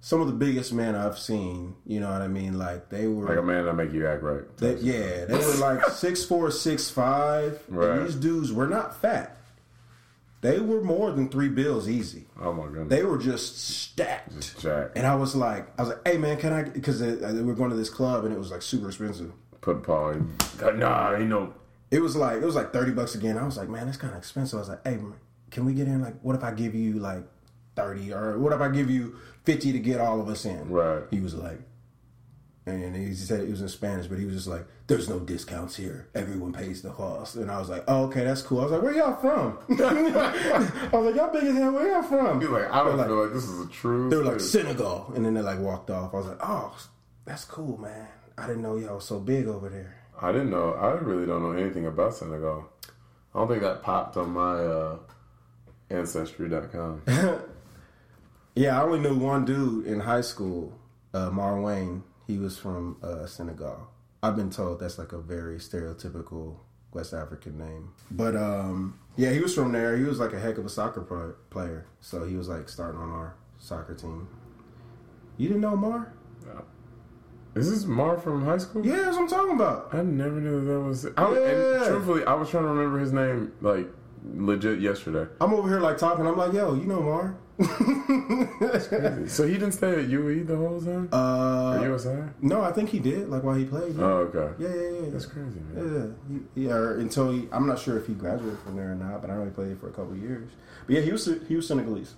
some 0.00 0.20
of 0.20 0.28
the 0.28 0.32
biggest 0.32 0.72
men 0.72 0.94
I've 0.94 1.18
seen. 1.18 1.74
You 1.84 2.00
know 2.00 2.10
what 2.12 2.22
I 2.22 2.28
mean? 2.28 2.56
Like 2.58 2.88
they 2.90 3.06
were 3.08 3.26
Like 3.28 3.38
a 3.38 3.42
man 3.42 3.64
that 3.64 3.74
make 3.74 3.92
you 3.92 4.06
act 4.06 4.22
right. 4.22 4.44
they, 4.56 4.76
yeah, 4.76 5.24
they 5.24 5.36
were 5.38 5.54
like 5.56 5.84
six 5.90 6.24
four, 6.24 6.50
six 6.50 6.88
five. 6.90 7.60
Right. 7.68 7.98
And 7.98 8.06
these 8.06 8.14
dudes 8.14 8.52
were 8.52 8.68
not 8.68 9.00
fat. 9.00 9.35
They 10.46 10.60
were 10.60 10.80
more 10.80 11.10
than 11.10 11.28
three 11.28 11.48
bills 11.48 11.88
easy. 11.88 12.26
Oh 12.40 12.52
my 12.52 12.66
goodness. 12.66 12.88
They 12.88 13.02
were 13.02 13.18
just 13.18 13.58
stacked. 13.58 14.60
Just. 14.60 14.64
And 14.94 15.04
I 15.04 15.16
was 15.16 15.34
like, 15.34 15.66
I 15.76 15.82
was 15.82 15.88
like, 15.88 16.06
hey 16.06 16.18
man, 16.18 16.36
can 16.36 16.52
I? 16.52 16.62
Because 16.62 17.02
we 17.02 17.08
uh, 17.20 17.30
uh, 17.30 17.42
were 17.42 17.54
going 17.54 17.70
to 17.70 17.76
this 17.76 17.90
club 17.90 18.24
and 18.24 18.32
it 18.32 18.38
was 18.38 18.52
like 18.52 18.62
super 18.62 18.86
expensive. 18.86 19.32
Put 19.60 19.82
Paul. 19.82 20.10
in- 20.10 20.36
uh, 20.62 20.70
Nah, 20.70 21.16
you 21.16 21.24
know. 21.26 21.52
It 21.90 21.98
was 22.00 22.14
like 22.14 22.36
it 22.40 22.44
was 22.44 22.54
like 22.54 22.72
thirty 22.72 22.92
bucks 22.92 23.16
again. 23.16 23.36
I 23.36 23.44
was 23.44 23.56
like, 23.56 23.68
man, 23.68 23.86
that's 23.86 23.98
kind 23.98 24.12
of 24.12 24.18
expensive. 24.18 24.56
I 24.58 24.60
was 24.60 24.68
like, 24.68 24.84
hey, 24.86 24.96
man, 24.98 25.14
can 25.50 25.64
we 25.64 25.74
get 25.74 25.88
in? 25.88 26.00
Like, 26.00 26.20
what 26.20 26.36
if 26.36 26.44
I 26.44 26.52
give 26.52 26.76
you 26.76 27.00
like 27.00 27.24
thirty, 27.74 28.12
or 28.12 28.38
what 28.38 28.52
if 28.52 28.60
I 28.60 28.68
give 28.68 28.88
you 28.88 29.16
fifty 29.42 29.72
to 29.72 29.80
get 29.80 30.00
all 30.00 30.20
of 30.20 30.28
us 30.28 30.44
in? 30.44 30.68
Right. 30.70 31.02
He 31.10 31.18
was 31.18 31.34
like, 31.34 31.58
and 32.66 32.96
he 32.96 33.14
said 33.14 33.40
it 33.40 33.50
was 33.50 33.60
in 33.60 33.68
Spanish, 33.68 34.06
but 34.08 34.18
he 34.18 34.24
was 34.24 34.34
just 34.34 34.48
like, 34.48 34.66
"There's 34.88 35.08
no 35.08 35.20
discounts 35.20 35.76
here. 35.76 36.08
Everyone 36.14 36.52
pays 36.52 36.82
the 36.82 36.90
cost." 36.90 37.36
And 37.36 37.50
I 37.50 37.58
was 37.58 37.68
like, 37.68 37.84
"Oh, 37.86 38.04
okay, 38.06 38.24
that's 38.24 38.42
cool." 38.42 38.60
I 38.60 38.62
was 38.64 38.72
like, 38.72 38.82
"Where 38.82 38.94
y'all 38.94 39.14
from?" 39.14 39.58
I 39.80 40.88
was 40.92 41.06
like, 41.06 41.14
"Y'all 41.14 41.32
big 41.32 41.44
as 41.44 41.54
hell. 41.56 41.72
Where 41.72 41.88
y'all 41.88 42.02
from?" 42.02 42.40
He's 42.40 42.50
like, 42.50 42.70
I 42.70 42.84
don't 42.84 42.98
feel 43.06 43.24
like 43.24 43.32
this 43.32 43.44
is 43.44 43.66
a 43.66 43.68
true. 43.68 44.10
They 44.10 44.16
were 44.16 44.24
like. 44.24 44.40
Senegal, 44.40 45.12
and 45.14 45.24
then 45.24 45.34
they 45.34 45.42
like 45.42 45.60
walked 45.60 45.90
off. 45.90 46.12
I 46.12 46.16
was 46.16 46.26
like, 46.26 46.38
"Oh, 46.42 46.76
that's 47.24 47.44
cool, 47.44 47.78
man. 47.78 48.08
I 48.36 48.46
didn't 48.46 48.62
know 48.62 48.76
y'all 48.76 48.96
was 48.96 49.04
so 49.04 49.20
big 49.20 49.46
over 49.46 49.68
there." 49.68 50.02
I 50.20 50.32
didn't 50.32 50.50
know. 50.50 50.72
I 50.72 50.92
really 50.92 51.26
don't 51.26 51.42
know 51.42 51.52
anything 51.52 51.86
about 51.86 52.14
Senegal. 52.14 52.66
I 53.34 53.38
don't 53.38 53.48
think 53.48 53.62
that 53.62 53.82
popped 53.82 54.16
on 54.16 54.30
my 54.30 54.54
uh, 54.58 54.98
ancestry.com. 55.90 57.02
Yeah, 58.58 58.80
I 58.80 58.84
only 58.84 59.00
knew 59.00 59.14
one 59.14 59.44
dude 59.44 59.86
in 59.86 60.00
high 60.00 60.22
school, 60.22 60.72
uh, 61.12 61.28
Mar 61.28 61.60
Wayne. 61.60 62.02
He 62.26 62.38
was 62.38 62.58
from 62.58 62.96
uh, 63.02 63.26
Senegal. 63.26 63.88
I've 64.22 64.36
been 64.36 64.50
told 64.50 64.80
that's 64.80 64.98
like 64.98 65.12
a 65.12 65.18
very 65.18 65.58
stereotypical 65.58 66.56
West 66.92 67.12
African 67.12 67.58
name. 67.58 67.92
But 68.10 68.34
um, 68.36 68.98
yeah, 69.16 69.30
he 69.30 69.40
was 69.40 69.54
from 69.54 69.72
there. 69.72 69.96
He 69.96 70.04
was 70.04 70.18
like 70.18 70.32
a 70.32 70.38
heck 70.38 70.58
of 70.58 70.66
a 70.66 70.68
soccer 70.68 71.02
pro- 71.02 71.34
player. 71.50 71.86
So 72.00 72.24
he 72.24 72.36
was 72.36 72.48
like 72.48 72.68
starting 72.68 73.00
on 73.00 73.10
our 73.10 73.36
soccer 73.58 73.94
team. 73.94 74.28
You 75.36 75.48
didn't 75.48 75.60
know 75.60 75.76
Mar? 75.76 76.12
Is 77.54 77.70
this 77.70 77.86
Mar 77.86 78.18
from 78.18 78.44
high 78.44 78.58
school? 78.58 78.84
Yeah, 78.84 78.96
that's 78.96 79.16
what 79.16 79.22
I'm 79.22 79.28
talking 79.28 79.54
about. 79.54 79.88
I 79.94 80.02
never 80.02 80.40
knew 80.40 80.62
that 80.62 80.80
was. 80.80 81.06
I, 81.16 81.32
Yeah. 81.32 81.76
And 81.76 81.86
truthfully, 81.86 82.24
I 82.24 82.34
was 82.34 82.50
trying 82.50 82.64
to 82.64 82.68
remember 82.68 82.98
his 82.98 83.12
name 83.14 83.52
like 83.62 83.86
legit 84.34 84.80
yesterday. 84.80 85.30
I'm 85.40 85.54
over 85.54 85.66
here 85.66 85.80
like 85.80 85.96
talking. 85.96 86.26
I'm 86.26 86.36
like, 86.36 86.52
yo, 86.52 86.74
you 86.74 86.84
know 86.84 87.00
Mar? 87.00 87.38
So 89.28 89.46
he 89.46 89.54
didn't 89.54 89.72
stay 89.72 90.00
at 90.00 90.08
UE 90.08 90.44
the 90.44 90.56
whole 90.56 90.80
time? 90.80 91.08
or 91.12 91.16
uh, 91.16 91.82
USI? 91.82 92.16
no, 92.42 92.62
I 92.62 92.72
think 92.72 92.90
he 92.90 92.98
did. 92.98 93.28
Like 93.28 93.42
while 93.42 93.54
he 93.54 93.64
played. 93.64 93.98
Oh, 93.98 94.28
okay. 94.28 94.62
Yeah, 94.62 94.68
yeah, 94.68 95.00
yeah. 95.00 95.10
That's 95.10 95.26
crazy, 95.26 95.60
man. 95.60 96.16
Yeah, 96.28 96.38
he, 96.54 96.64
yeah. 96.64 96.72
or 96.72 96.98
Until 96.98 97.32
he, 97.32 97.48
I'm 97.52 97.66
not 97.66 97.78
sure 97.78 97.98
if 97.98 98.06
he 98.06 98.14
graduated 98.14 98.58
from 98.60 98.76
there 98.76 98.92
or 98.92 98.94
not, 98.94 99.22
but 99.22 99.30
I 99.30 99.44
he 99.44 99.50
played 99.50 99.78
for 99.80 99.88
a 99.88 99.92
couple 99.92 100.16
years. 100.16 100.50
But 100.86 100.96
yeah, 100.96 101.00
he 101.00 101.12
was 101.12 101.28
he 101.48 101.56
was 101.56 101.66
Senegalese. 101.66 102.14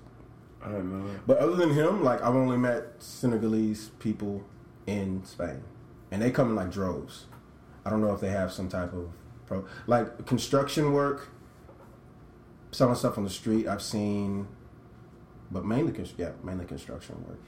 I 0.62 0.70
don't 0.70 0.91
know. 0.91 1.09
But 1.26 1.39
other 1.39 1.55
than 1.55 1.70
him, 1.70 2.03
like 2.03 2.20
I've 2.22 2.34
only 2.34 2.57
met 2.57 2.95
Senegalese 2.99 3.91
people 4.01 4.45
in 4.86 5.24
Spain, 5.24 5.62
and 6.11 6.20
they 6.20 6.30
come 6.30 6.51
in 6.51 6.57
like 6.57 6.70
droves. 6.70 7.26
I 7.84 7.91
don't 7.91 8.01
know 8.01 8.12
if 8.12 8.20
they 8.20 8.30
have 8.30 8.53
some 8.53 8.68
type 8.68 8.93
of 8.93 9.11
pro 9.47 9.64
like 9.86 10.26
construction 10.26 10.93
work, 10.93 11.28
selling 12.70 12.97
stuff 12.97 13.16
on 13.18 13.24
the 13.24 13.30
street. 13.30 13.66
I've 13.66 13.82
seen, 13.82 14.49
but 15.51 15.64
mainly 15.64 15.94
yeah, 16.16 16.30
mainly 16.42 16.64
construction 16.64 17.16
work. 17.26 17.38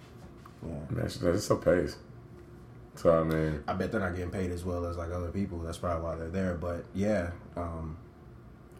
Yeah. 0.62 0.94
Man, 0.96 1.11
that's 1.22 1.44
so 1.44 1.57
pays. 1.57 1.96
So, 2.96 3.18
I 3.18 3.24
mean, 3.24 3.62
I 3.66 3.72
bet 3.74 3.92
they're 3.92 4.01
not 4.01 4.14
getting 4.14 4.30
paid 4.30 4.51
as 4.51 4.64
well 4.64 4.84
as 4.84 4.96
like 4.96 5.11
other 5.11 5.30
people. 5.30 5.59
That's 5.61 5.78
probably 5.78 6.03
why 6.03 6.16
they're 6.16 6.28
there. 6.28 6.55
But 6.55 6.84
yeah, 6.94 7.30
um, 7.57 7.96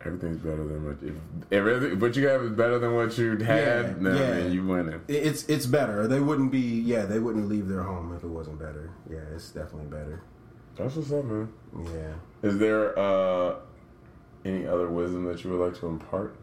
everything's 0.05 0.39
better 0.39 0.65
than 0.67 0.85
what 0.85 0.97
if 1.03 1.15
everything, 1.53 1.99
what 1.99 2.17
you 2.17 2.27
have 2.27 2.43
is 2.43 2.51
better 2.51 2.79
than 2.79 2.95
what 2.95 3.17
you 3.17 3.37
had. 3.39 3.39
Yeah, 3.39 3.83
then 3.83 4.05
yeah. 4.05 4.13
man, 4.13 4.53
you 4.53 4.67
winning. 4.67 5.01
it- 5.09 5.15
it's 5.15 5.45
it's 5.49 5.67
better. 5.67 6.07
They 6.07 6.21
wouldn't 6.21 6.51
be 6.53 6.59
yeah, 6.59 7.05
they 7.07 7.19
wouldn't 7.19 7.49
leave 7.49 7.69
their 7.69 7.83
home 7.83 8.13
if 8.15 8.23
it 8.25 8.29
wasn't 8.29 8.59
better. 8.59 8.91
Yeah, 9.11 9.21
it's 9.35 9.51
definitely 9.51 9.87
better. 9.89 10.23
That's 10.77 10.97
what's 10.97 11.13
up, 11.13 11.25
man. 11.25 11.49
Yeah. 11.85 12.49
Is 12.49 12.59
there 12.59 12.99
uh, 12.99 13.57
any 14.45 14.67
other 14.67 14.89
wisdom 14.89 15.25
that 15.27 15.43
you 15.45 15.51
would 15.51 15.61
like 15.65 15.79
to 15.81 15.87
impart? 15.87 16.37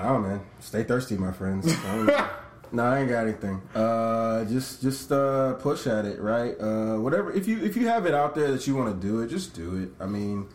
Oh 0.00 0.18
man, 0.18 0.40
stay 0.60 0.84
thirsty, 0.84 1.16
my 1.16 1.32
friends. 1.32 1.66
I 1.84 2.28
no, 2.70 2.84
I 2.84 3.00
ain't 3.00 3.08
got 3.08 3.24
anything. 3.26 3.62
Uh, 3.74 4.44
just 4.44 4.82
just 4.82 5.10
uh, 5.10 5.54
push 5.54 5.86
at 5.86 6.04
it, 6.04 6.20
right? 6.20 6.54
Uh, 6.60 6.96
whatever. 6.96 7.32
If 7.32 7.48
you 7.48 7.60
if 7.60 7.76
you 7.76 7.88
have 7.88 8.06
it 8.06 8.14
out 8.14 8.34
there 8.34 8.50
that 8.52 8.66
you 8.66 8.76
want 8.76 9.00
to 9.00 9.06
do 9.06 9.20
it, 9.22 9.28
just 9.28 9.54
do 9.54 9.76
it. 9.82 9.90
I 10.02 10.06
mean, 10.06 10.46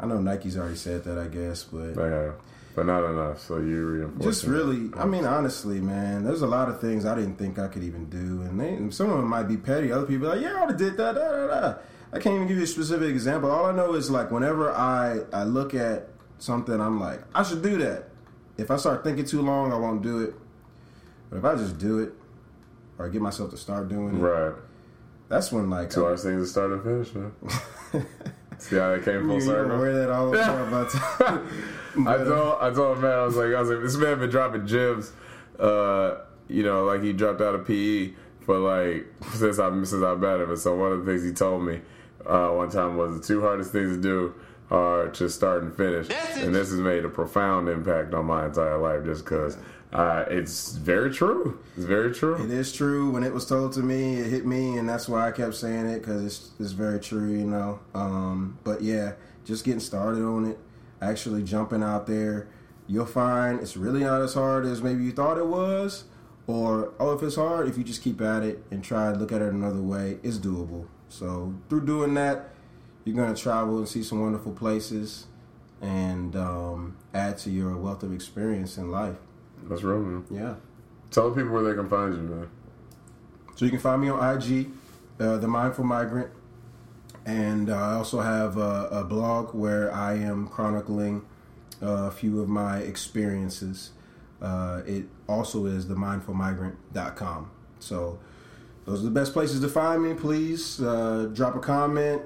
I 0.00 0.06
know 0.06 0.20
Nike's 0.20 0.56
already 0.56 0.76
said 0.76 1.04
that, 1.04 1.18
I 1.18 1.28
guess, 1.28 1.64
but 1.64 1.94
Yeah, 1.96 2.32
but 2.74 2.86
not 2.86 3.04
enough. 3.04 3.40
So 3.40 3.56
you 3.58 3.86
reinforce. 3.86 4.24
just 4.24 4.46
really, 4.46 4.90
I 4.96 5.06
mean, 5.06 5.24
honestly, 5.24 5.80
man, 5.80 6.24
there's 6.24 6.42
a 6.42 6.46
lot 6.46 6.68
of 6.68 6.80
things 6.80 7.04
I 7.04 7.14
didn't 7.14 7.36
think 7.36 7.58
I 7.58 7.68
could 7.68 7.82
even 7.82 8.08
do, 8.10 8.42
and, 8.42 8.60
they, 8.60 8.90
some 8.94 9.10
of 9.10 9.16
them 9.16 9.28
might 9.28 9.44
be 9.48 9.56
petty. 9.56 9.90
Other 9.90 10.06
people 10.06 10.28
are 10.28 10.36
like, 10.36 10.42
yeah, 10.42 10.56
I 10.56 10.60
would 10.60 10.70
have 10.70 10.78
did 10.78 10.96
that. 10.98 11.14
Da, 11.14 11.46
da, 11.46 11.60
da. 11.60 11.78
I 12.12 12.18
can't 12.20 12.36
even 12.36 12.48
give 12.48 12.56
you 12.58 12.64
a 12.64 12.66
specific 12.66 13.08
example. 13.08 13.50
All 13.50 13.66
I 13.66 13.72
know 13.72 13.94
is 13.94 14.10
like 14.10 14.30
whenever 14.30 14.70
I 14.72 15.20
I 15.32 15.44
look 15.44 15.74
at 15.74 16.08
something, 16.38 16.80
I'm 16.80 17.00
like, 17.00 17.20
I 17.34 17.42
should 17.42 17.62
do 17.62 17.78
that. 17.78 18.08
If 18.56 18.70
I 18.70 18.76
start 18.76 19.04
thinking 19.04 19.24
too 19.24 19.42
long, 19.42 19.72
I 19.72 19.76
won't 19.76 20.02
do 20.02 20.22
it. 20.22 20.34
But 21.30 21.38
if 21.38 21.44
I 21.44 21.54
just 21.54 21.78
do 21.78 22.00
it, 22.00 22.12
or 22.98 23.08
get 23.08 23.22
myself 23.22 23.50
to 23.50 23.56
start 23.56 23.88
doing 23.88 24.16
it, 24.16 24.18
right. 24.18 24.54
that's 25.28 25.52
when 25.52 25.70
like 25.70 25.90
Two 25.90 26.02
hardest 26.02 26.24
things 26.24 26.42
to 26.42 26.48
start 26.48 26.72
and 26.72 26.82
finish, 26.82 27.14
man. 27.14 27.32
See 28.58 28.76
how 28.76 28.90
that 28.90 29.04
came 29.04 29.20
full 29.20 29.34
you, 29.34 29.34
you 29.34 29.40
circle. 29.42 29.78
wear 29.78 29.94
that 29.94 30.10
all 30.10 30.30
the 30.30 30.38
time. 30.42 30.68
About 30.68 30.92
I 32.06 32.24
told 32.24 32.58
I 32.60 32.70
told 32.74 33.00
man 33.00 33.12
I 33.12 33.24
was 33.24 33.36
like 33.36 33.54
I 33.54 33.60
was 33.60 33.70
like 33.70 33.82
this 33.82 33.96
man 33.96 34.18
been 34.18 34.30
dropping 34.30 34.66
gems, 34.66 35.12
uh, 35.60 36.16
you 36.48 36.64
know, 36.64 36.84
like 36.84 37.02
he 37.02 37.12
dropped 37.12 37.40
out 37.40 37.54
of 37.54 37.66
PE 37.66 38.14
for 38.40 38.58
like 38.58 39.06
since 39.32 39.60
I 39.60 39.70
since 39.84 40.02
I 40.02 40.14
met 40.16 40.40
him. 40.40 40.50
And 40.50 40.58
so 40.58 40.74
one 40.74 40.90
of 40.90 41.04
the 41.04 41.12
things 41.12 41.24
he 41.24 41.32
told 41.32 41.62
me 41.62 41.80
uh, 42.26 42.48
one 42.48 42.68
time 42.68 42.96
was 42.96 43.20
the 43.20 43.24
two 43.24 43.40
hardest 43.40 43.70
things 43.70 43.94
to 43.96 44.02
do 44.02 44.34
hard 44.68 45.14
to 45.14 45.28
start 45.28 45.62
and 45.62 45.74
finish, 45.74 46.08
and 46.36 46.54
this 46.54 46.70
has 46.70 46.78
made 46.80 47.04
a 47.04 47.08
profound 47.08 47.68
impact 47.68 48.14
on 48.14 48.26
my 48.26 48.46
entire 48.46 48.78
life 48.78 49.04
just 49.04 49.24
because. 49.24 49.56
Uh, 49.90 50.26
it's 50.28 50.72
very 50.72 51.10
true. 51.10 51.58
It's 51.74 51.86
very 51.86 52.12
true. 52.12 52.44
It 52.44 52.50
is 52.50 52.74
true. 52.74 53.10
When 53.10 53.24
it 53.24 53.32
was 53.32 53.46
told 53.46 53.72
to 53.72 53.80
me, 53.80 54.16
it 54.16 54.26
hit 54.26 54.44
me, 54.44 54.76
and 54.76 54.86
that's 54.86 55.08
why 55.08 55.26
I 55.26 55.32
kept 55.32 55.54
saying 55.54 55.86
it 55.86 56.00
because 56.00 56.22
it's 56.22 56.50
it's 56.60 56.72
very 56.72 57.00
true, 57.00 57.30
you 57.30 57.46
know. 57.46 57.80
Um, 57.94 58.58
but 58.64 58.82
yeah, 58.82 59.12
just 59.46 59.64
getting 59.64 59.80
started 59.80 60.22
on 60.22 60.44
it, 60.44 60.58
actually 61.00 61.42
jumping 61.42 61.82
out 61.82 62.06
there, 62.06 62.48
you'll 62.86 63.06
find 63.06 63.60
it's 63.60 63.78
really 63.78 64.00
not 64.00 64.20
as 64.20 64.34
hard 64.34 64.66
as 64.66 64.82
maybe 64.82 65.04
you 65.04 65.12
thought 65.12 65.38
it 65.38 65.46
was. 65.46 66.04
Or 66.46 66.92
oh, 66.98 67.12
if 67.12 67.22
it's 67.22 67.36
hard, 67.36 67.68
if 67.68 67.76
you 67.76 67.84
just 67.84 68.02
keep 68.02 68.20
at 68.20 68.42
it 68.42 68.62
and 68.70 68.82
try 68.82 69.12
to 69.12 69.18
look 69.18 69.32
at 69.32 69.42
it 69.42 69.52
another 69.52 69.82
way, 69.82 70.18
it's 70.22 70.38
doable. 70.38 70.86
So 71.08 71.54
through 71.68 71.84
doing 71.84 72.14
that, 72.14 72.50
you're 73.04 73.16
gonna 73.16 73.34
travel 73.34 73.78
and 73.78 73.88
see 73.88 74.02
some 74.02 74.20
wonderful 74.20 74.52
places, 74.52 75.26
and 75.80 76.34
um, 76.36 76.96
add 77.14 77.38
to 77.38 77.50
your 77.50 77.76
wealth 77.76 78.02
of 78.02 78.12
experience 78.12 78.76
in 78.76 78.90
life. 78.90 79.16
That's 79.64 79.82
real, 79.82 80.00
man. 80.00 80.24
Yeah. 80.30 80.54
Tell 81.10 81.30
the 81.30 81.36
people 81.36 81.52
where 81.52 81.62
they 81.62 81.74
can 81.74 81.88
find 81.88 82.14
you, 82.14 82.22
man. 82.22 82.50
So 83.56 83.64
you 83.64 83.70
can 83.70 83.80
find 83.80 84.00
me 84.00 84.08
on 84.08 84.36
IG, 84.36 84.70
uh, 85.18 85.38
The 85.38 85.48
Mindful 85.48 85.84
Migrant. 85.84 86.30
And 87.26 87.68
uh, 87.68 87.76
I 87.76 87.94
also 87.94 88.20
have 88.20 88.56
a, 88.56 88.88
a, 88.90 89.04
blog 89.04 89.54
where 89.54 89.92
I 89.92 90.14
am 90.14 90.48
chronicling 90.48 91.26
uh, 91.82 92.06
a 92.06 92.10
few 92.10 92.40
of 92.40 92.48
my 92.48 92.78
experiences. 92.78 93.90
Uh, 94.40 94.82
it 94.86 95.06
also 95.28 95.66
is 95.66 95.86
themindfulmigrant.com. 95.86 97.50
So 97.80 98.18
those 98.88 99.02
are 99.02 99.04
the 99.04 99.10
best 99.10 99.34
places 99.34 99.60
to 99.60 99.68
find 99.68 100.02
me. 100.02 100.14
Please 100.14 100.80
uh, 100.80 101.28
drop 101.34 101.54
a 101.54 101.60
comment, 101.60 102.22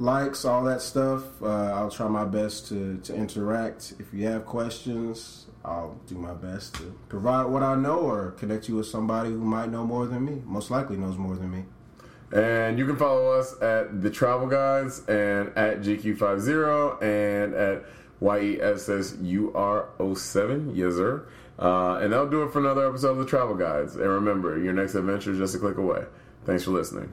likes, 0.00 0.44
all 0.44 0.64
that 0.64 0.82
stuff. 0.82 1.40
Uh, 1.40 1.46
I'll 1.46 1.92
try 1.92 2.08
my 2.08 2.24
best 2.24 2.66
to, 2.70 2.98
to 3.04 3.14
interact. 3.14 3.94
If 4.00 4.12
you 4.12 4.26
have 4.26 4.46
questions, 4.46 5.46
I'll 5.64 6.00
do 6.08 6.16
my 6.16 6.34
best 6.34 6.74
to 6.74 6.92
provide 7.08 7.44
what 7.44 7.62
I 7.62 7.76
know 7.76 8.00
or 8.00 8.32
connect 8.32 8.68
you 8.68 8.74
with 8.76 8.86
somebody 8.86 9.30
who 9.30 9.38
might 9.38 9.70
know 9.70 9.84
more 9.84 10.06
than 10.06 10.24
me. 10.24 10.42
Most 10.44 10.72
likely 10.72 10.96
knows 10.96 11.16
more 11.16 11.36
than 11.36 11.52
me. 11.52 11.66
And 12.32 12.76
you 12.76 12.84
can 12.84 12.96
follow 12.96 13.30
us 13.30 13.54
at 13.62 14.02
the 14.02 14.10
Travel 14.10 14.48
Guides 14.48 15.04
and 15.06 15.56
at 15.56 15.82
GQ50 15.82 17.00
and 17.00 17.54
at 17.54 17.84
YESSUR07. 18.20 20.72
Yes, 20.74 20.94
sir. 20.94 21.28
Uh, 21.60 21.98
and 22.00 22.12
that'll 22.12 22.30
do 22.30 22.42
it 22.42 22.52
for 22.52 22.58
another 22.58 22.88
episode 22.88 23.10
of 23.10 23.18
the 23.18 23.26
Travel 23.26 23.54
Guides. 23.54 23.94
And 23.94 24.08
remember, 24.08 24.58
your 24.58 24.72
next 24.72 24.94
adventure 24.94 25.32
is 25.32 25.38
just 25.38 25.54
a 25.54 25.58
click 25.58 25.76
away. 25.76 26.04
Thanks 26.46 26.64
for 26.64 26.70
listening. 26.70 27.12